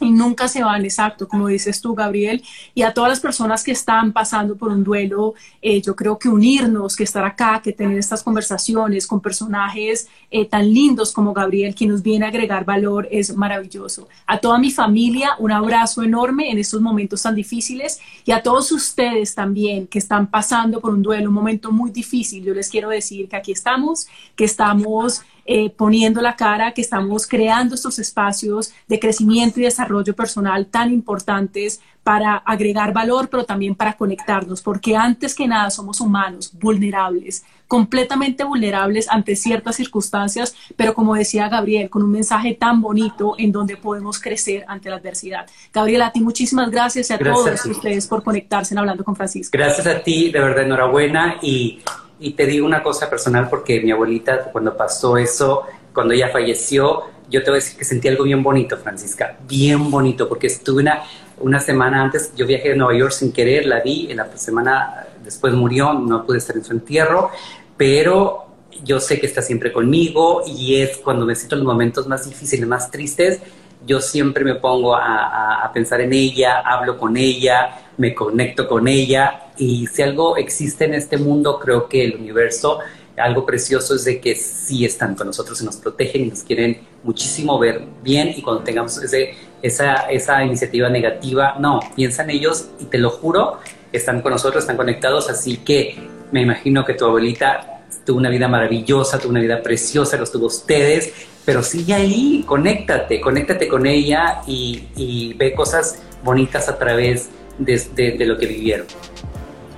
Y 0.00 0.10
nunca 0.10 0.48
se 0.48 0.62
van, 0.62 0.84
exacto, 0.84 1.28
como 1.28 1.48
dices 1.48 1.80
tú, 1.80 1.94
Gabriel, 1.94 2.42
y 2.74 2.82
a 2.82 2.92
todas 2.92 3.10
las 3.10 3.20
personas 3.20 3.62
que 3.62 3.72
están 3.72 4.12
pasando 4.12 4.56
por 4.56 4.70
un 4.70 4.84
duelo, 4.84 5.34
eh, 5.62 5.80
yo 5.80 5.94
creo 5.96 6.18
que 6.18 6.28
unirnos, 6.28 6.96
que 6.96 7.04
estar 7.04 7.24
acá, 7.24 7.60
que 7.62 7.72
tener 7.72 7.98
estas 7.98 8.22
conversaciones 8.22 9.06
con 9.06 9.20
personajes 9.20 10.08
eh, 10.30 10.44
tan 10.44 10.72
lindos 10.72 11.12
como 11.12 11.32
Gabriel, 11.32 11.74
que 11.74 11.86
nos 11.86 12.02
viene 12.02 12.26
a 12.26 12.28
agregar 12.28 12.64
valor, 12.64 13.08
es 13.10 13.34
maravilloso. 13.36 14.08
A 14.26 14.38
toda 14.38 14.58
mi 14.58 14.70
familia, 14.70 15.30
un 15.38 15.52
abrazo 15.52 16.02
enorme 16.02 16.50
en 16.50 16.58
estos 16.58 16.80
momentos 16.80 17.22
tan 17.22 17.34
difíciles 17.34 18.00
y 18.24 18.32
a 18.32 18.42
todos 18.42 18.70
ustedes 18.72 19.34
también 19.34 19.86
que 19.86 19.98
están 19.98 20.26
pasando 20.26 20.80
por 20.80 20.92
un 20.92 21.02
duelo, 21.02 21.28
un 21.28 21.34
momento 21.34 21.72
muy 21.72 21.90
difícil, 21.90 22.44
yo 22.44 22.54
les 22.54 22.68
quiero 22.68 22.88
decir 22.90 23.28
que 23.28 23.36
aquí 23.36 23.52
estamos, 23.52 24.06
que 24.36 24.44
estamos 24.44 25.22
eh, 25.50 25.70
poniendo 25.70 26.20
la 26.20 26.36
cara, 26.36 26.72
que 26.72 26.82
estamos 26.82 27.26
creando 27.26 27.74
estos 27.74 27.98
espacios 27.98 28.70
de 28.86 29.00
crecimiento 29.00 29.58
y 29.58 29.62
desarrollo 29.62 30.14
personal 30.14 30.66
tan 30.66 30.92
importantes 30.92 31.80
para 32.02 32.36
agregar 32.36 32.92
valor, 32.92 33.30
pero 33.30 33.44
también 33.44 33.74
para 33.74 33.94
conectarnos, 33.94 34.60
porque 34.60 34.94
antes 34.94 35.34
que 35.34 35.48
nada 35.48 35.70
somos 35.70 36.02
humanos, 36.02 36.52
vulnerables, 36.52 37.46
completamente 37.66 38.44
vulnerables 38.44 39.08
ante 39.08 39.36
ciertas 39.36 39.76
circunstancias, 39.76 40.54
pero 40.76 40.92
como 40.92 41.14
decía 41.14 41.48
Gabriel, 41.48 41.88
con 41.88 42.02
un 42.02 42.12
mensaje 42.12 42.52
tan 42.52 42.82
bonito 42.82 43.34
en 43.38 43.50
donde 43.50 43.78
podemos 43.78 44.20
crecer 44.20 44.66
ante 44.68 44.90
la 44.90 44.96
adversidad. 44.96 45.46
Gabriel, 45.72 46.02
a 46.02 46.12
ti 46.12 46.20
muchísimas 46.20 46.70
gracias 46.70 47.08
y 47.08 47.14
a 47.14 47.18
todos 47.18 47.64
ustedes 47.64 48.06
por 48.06 48.22
conectarse 48.22 48.74
en 48.74 48.80
Hablando 48.80 49.02
con 49.02 49.16
Francisco. 49.16 49.56
Gracias 49.56 49.86
a 49.86 50.02
ti, 50.02 50.30
de 50.30 50.40
verdad, 50.40 50.64
enhorabuena 50.64 51.38
y 51.40 51.78
y 52.20 52.32
te 52.32 52.46
digo 52.46 52.66
una 52.66 52.82
cosa 52.82 53.08
personal 53.08 53.48
porque 53.48 53.80
mi 53.80 53.90
abuelita 53.90 54.50
cuando 54.52 54.76
pasó 54.76 55.16
eso, 55.16 55.64
cuando 55.92 56.14
ella 56.14 56.28
falleció, 56.30 57.04
yo 57.30 57.42
te 57.42 57.50
voy 57.50 57.58
a 57.58 57.62
decir 57.62 57.78
que 57.78 57.84
sentí 57.84 58.08
algo 58.08 58.24
bien 58.24 58.42
bonito, 58.42 58.76
Francisca, 58.76 59.36
bien 59.46 59.90
bonito, 59.90 60.28
porque 60.28 60.46
estuve 60.46 60.82
una, 60.82 61.02
una 61.38 61.60
semana 61.60 62.02
antes, 62.02 62.32
yo 62.34 62.46
viajé 62.46 62.72
a 62.72 62.76
Nueva 62.76 62.98
York 62.98 63.12
sin 63.12 63.32
querer, 63.32 63.66
la 63.66 63.80
vi, 63.80 64.10
en 64.10 64.16
la 64.16 64.36
semana 64.36 65.06
después 65.22 65.52
murió, 65.52 65.92
no 65.92 66.24
pude 66.24 66.38
estar 66.38 66.56
en 66.56 66.64
su 66.64 66.72
entierro, 66.72 67.30
pero 67.76 68.46
yo 68.84 69.00
sé 69.00 69.20
que 69.20 69.26
está 69.26 69.42
siempre 69.42 69.72
conmigo 69.72 70.42
y 70.46 70.80
es 70.80 70.98
cuando 70.98 71.26
me 71.26 71.34
siento 71.34 71.56
en 71.56 71.64
los 71.64 71.72
momentos 71.72 72.06
más 72.06 72.28
difíciles, 72.28 72.66
más 72.66 72.90
tristes, 72.90 73.40
yo 73.86 74.00
siempre 74.00 74.44
me 74.44 74.56
pongo 74.56 74.94
a, 74.94 75.70
pensar 75.72 76.00
en 76.00 76.12
ella, 76.12 76.60
hablo 76.60 76.98
con 76.98 77.16
ella, 77.16 77.87
me 77.98 78.14
conecto 78.14 78.66
con 78.66 78.88
ella. 78.88 79.50
Y 79.58 79.86
si 79.88 80.02
algo 80.02 80.36
existe 80.36 80.86
en 80.86 80.94
este 80.94 81.18
mundo, 81.18 81.58
creo 81.60 81.88
que 81.88 82.04
el 82.04 82.16
universo, 82.16 82.78
algo 83.16 83.44
precioso 83.44 83.94
es 83.94 84.04
de 84.04 84.20
que 84.20 84.34
sí 84.34 84.84
están 84.84 85.14
con 85.14 85.26
nosotros 85.26 85.60
y 85.60 85.64
nos 85.64 85.76
protegen 85.76 86.22
y 86.22 86.30
nos 86.30 86.42
quieren 86.42 86.80
muchísimo 87.02 87.58
ver 87.58 87.82
bien. 88.02 88.32
Y 88.34 88.40
cuando 88.40 88.62
tengamos 88.62 88.96
ese, 89.02 89.34
esa, 89.60 89.94
esa 90.10 90.42
iniciativa 90.44 90.88
negativa, 90.88 91.56
no, 91.58 91.80
piensa 91.94 92.22
en 92.22 92.30
ellos 92.30 92.70
y 92.80 92.86
te 92.86 92.98
lo 92.98 93.10
juro, 93.10 93.58
están 93.92 94.22
con 94.22 94.32
nosotros, 94.32 94.64
están 94.64 94.76
conectados, 94.76 95.28
así 95.28 95.58
que 95.58 95.96
me 96.30 96.42
imagino 96.42 96.84
que 96.84 96.94
tu 96.94 97.04
abuelita 97.04 97.78
tuvo 98.04 98.18
una 98.18 98.30
vida 98.30 98.48
maravillosa, 98.48 99.18
tuvo 99.18 99.30
una 99.30 99.40
vida 99.40 99.62
preciosa, 99.62 100.16
los 100.16 100.32
tuvo 100.32 100.46
ustedes. 100.46 101.12
Pero 101.44 101.62
sigue 101.62 101.94
ahí, 101.94 102.44
conéctate, 102.46 103.20
conéctate 103.20 103.68
con 103.68 103.86
ella 103.86 104.42
y, 104.46 105.34
ve 105.34 105.54
cosas 105.54 106.02
bonitas 106.22 106.68
a 106.68 106.78
través 106.78 107.30
de, 107.58 108.16
lo 108.26 108.38
que 108.38 108.46
vivieron. 108.46 108.86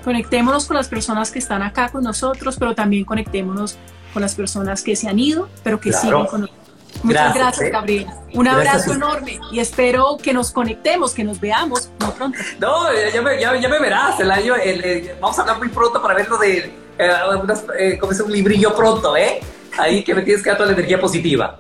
Conectémonos 0.05 0.67
con 0.67 0.77
las 0.77 0.89
personas 0.89 1.31
que 1.31 1.39
están 1.39 1.63
acá 1.63 1.91
con 1.91 2.05
nosotros, 2.05 2.57
pero 2.59 2.75
también 2.75 3.05
conectémonos 3.05 3.77
con 4.13 4.23
las 4.23 4.35
personas 4.35 4.83
que 4.83 4.97
se 4.97 5.09
han 5.09 5.19
ido, 5.19 5.49
pero 5.63 5.81
que 5.81 5.93
siguen 5.93 6.27
con 6.27 6.43
nosotros. 6.43 6.61
Muchas 7.03 7.35
gracias, 7.35 7.69
¿eh? 7.69 7.71
Gabriel. 7.71 8.07
Un 8.35 8.49
abrazo 8.49 8.93
enorme 8.93 9.39
y 9.53 9.61
espero 9.61 10.19
que 10.23 10.33
nos 10.33 10.51
conectemos, 10.51 11.15
que 11.15 11.25
nos 11.25 11.41
veamos 11.41 11.91
muy 12.01 12.11
pronto. 12.13 12.39
No, 12.59 12.87
ya 13.13 13.23
me, 13.23 13.41
ya, 13.41 13.69
me 13.69 13.79
verás. 13.79 14.19
El 14.21 14.31
año, 14.31 14.55
vamos 15.21 15.39
a 15.39 15.43
hablar 15.43 15.59
muy 15.59 15.69
pronto 15.69 16.03
para 16.03 16.15
ver 16.15 16.29
lo 16.29 16.39
de 16.39 16.81
eh, 16.99 17.13
eh, 17.79 17.99
como 17.99 18.13
es 18.13 18.21
un 18.21 18.31
librillo 18.31 18.77
pronto, 18.77 19.17
¿eh? 19.17 19.41
ahí 19.79 20.05
que 20.05 20.15
me 20.15 20.23
tienes 20.23 20.43
que 20.43 20.51
dar 20.51 20.59
toda 20.59 20.69
la 20.69 20.75
energía 20.75 21.01
positiva. 21.01 21.57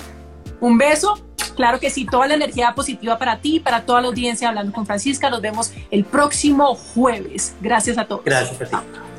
Un 0.60 0.76
beso. 0.76 1.18
Claro 1.60 1.78
que 1.78 1.90
sí, 1.90 2.06
toda 2.06 2.26
la 2.26 2.36
energía 2.36 2.74
positiva 2.74 3.18
para 3.18 3.36
ti, 3.42 3.60
para 3.60 3.82
toda 3.82 4.00
la 4.00 4.06
audiencia 4.06 4.48
hablando 4.48 4.72
con 4.72 4.86
Francisca. 4.86 5.28
Nos 5.28 5.42
vemos 5.42 5.74
el 5.90 6.06
próximo 6.06 6.74
jueves. 6.74 7.54
Gracias 7.60 7.98
a 7.98 8.06
todos. 8.06 8.24
Gracias 8.24 8.72
a 8.72 8.80
ti. 8.80 9.09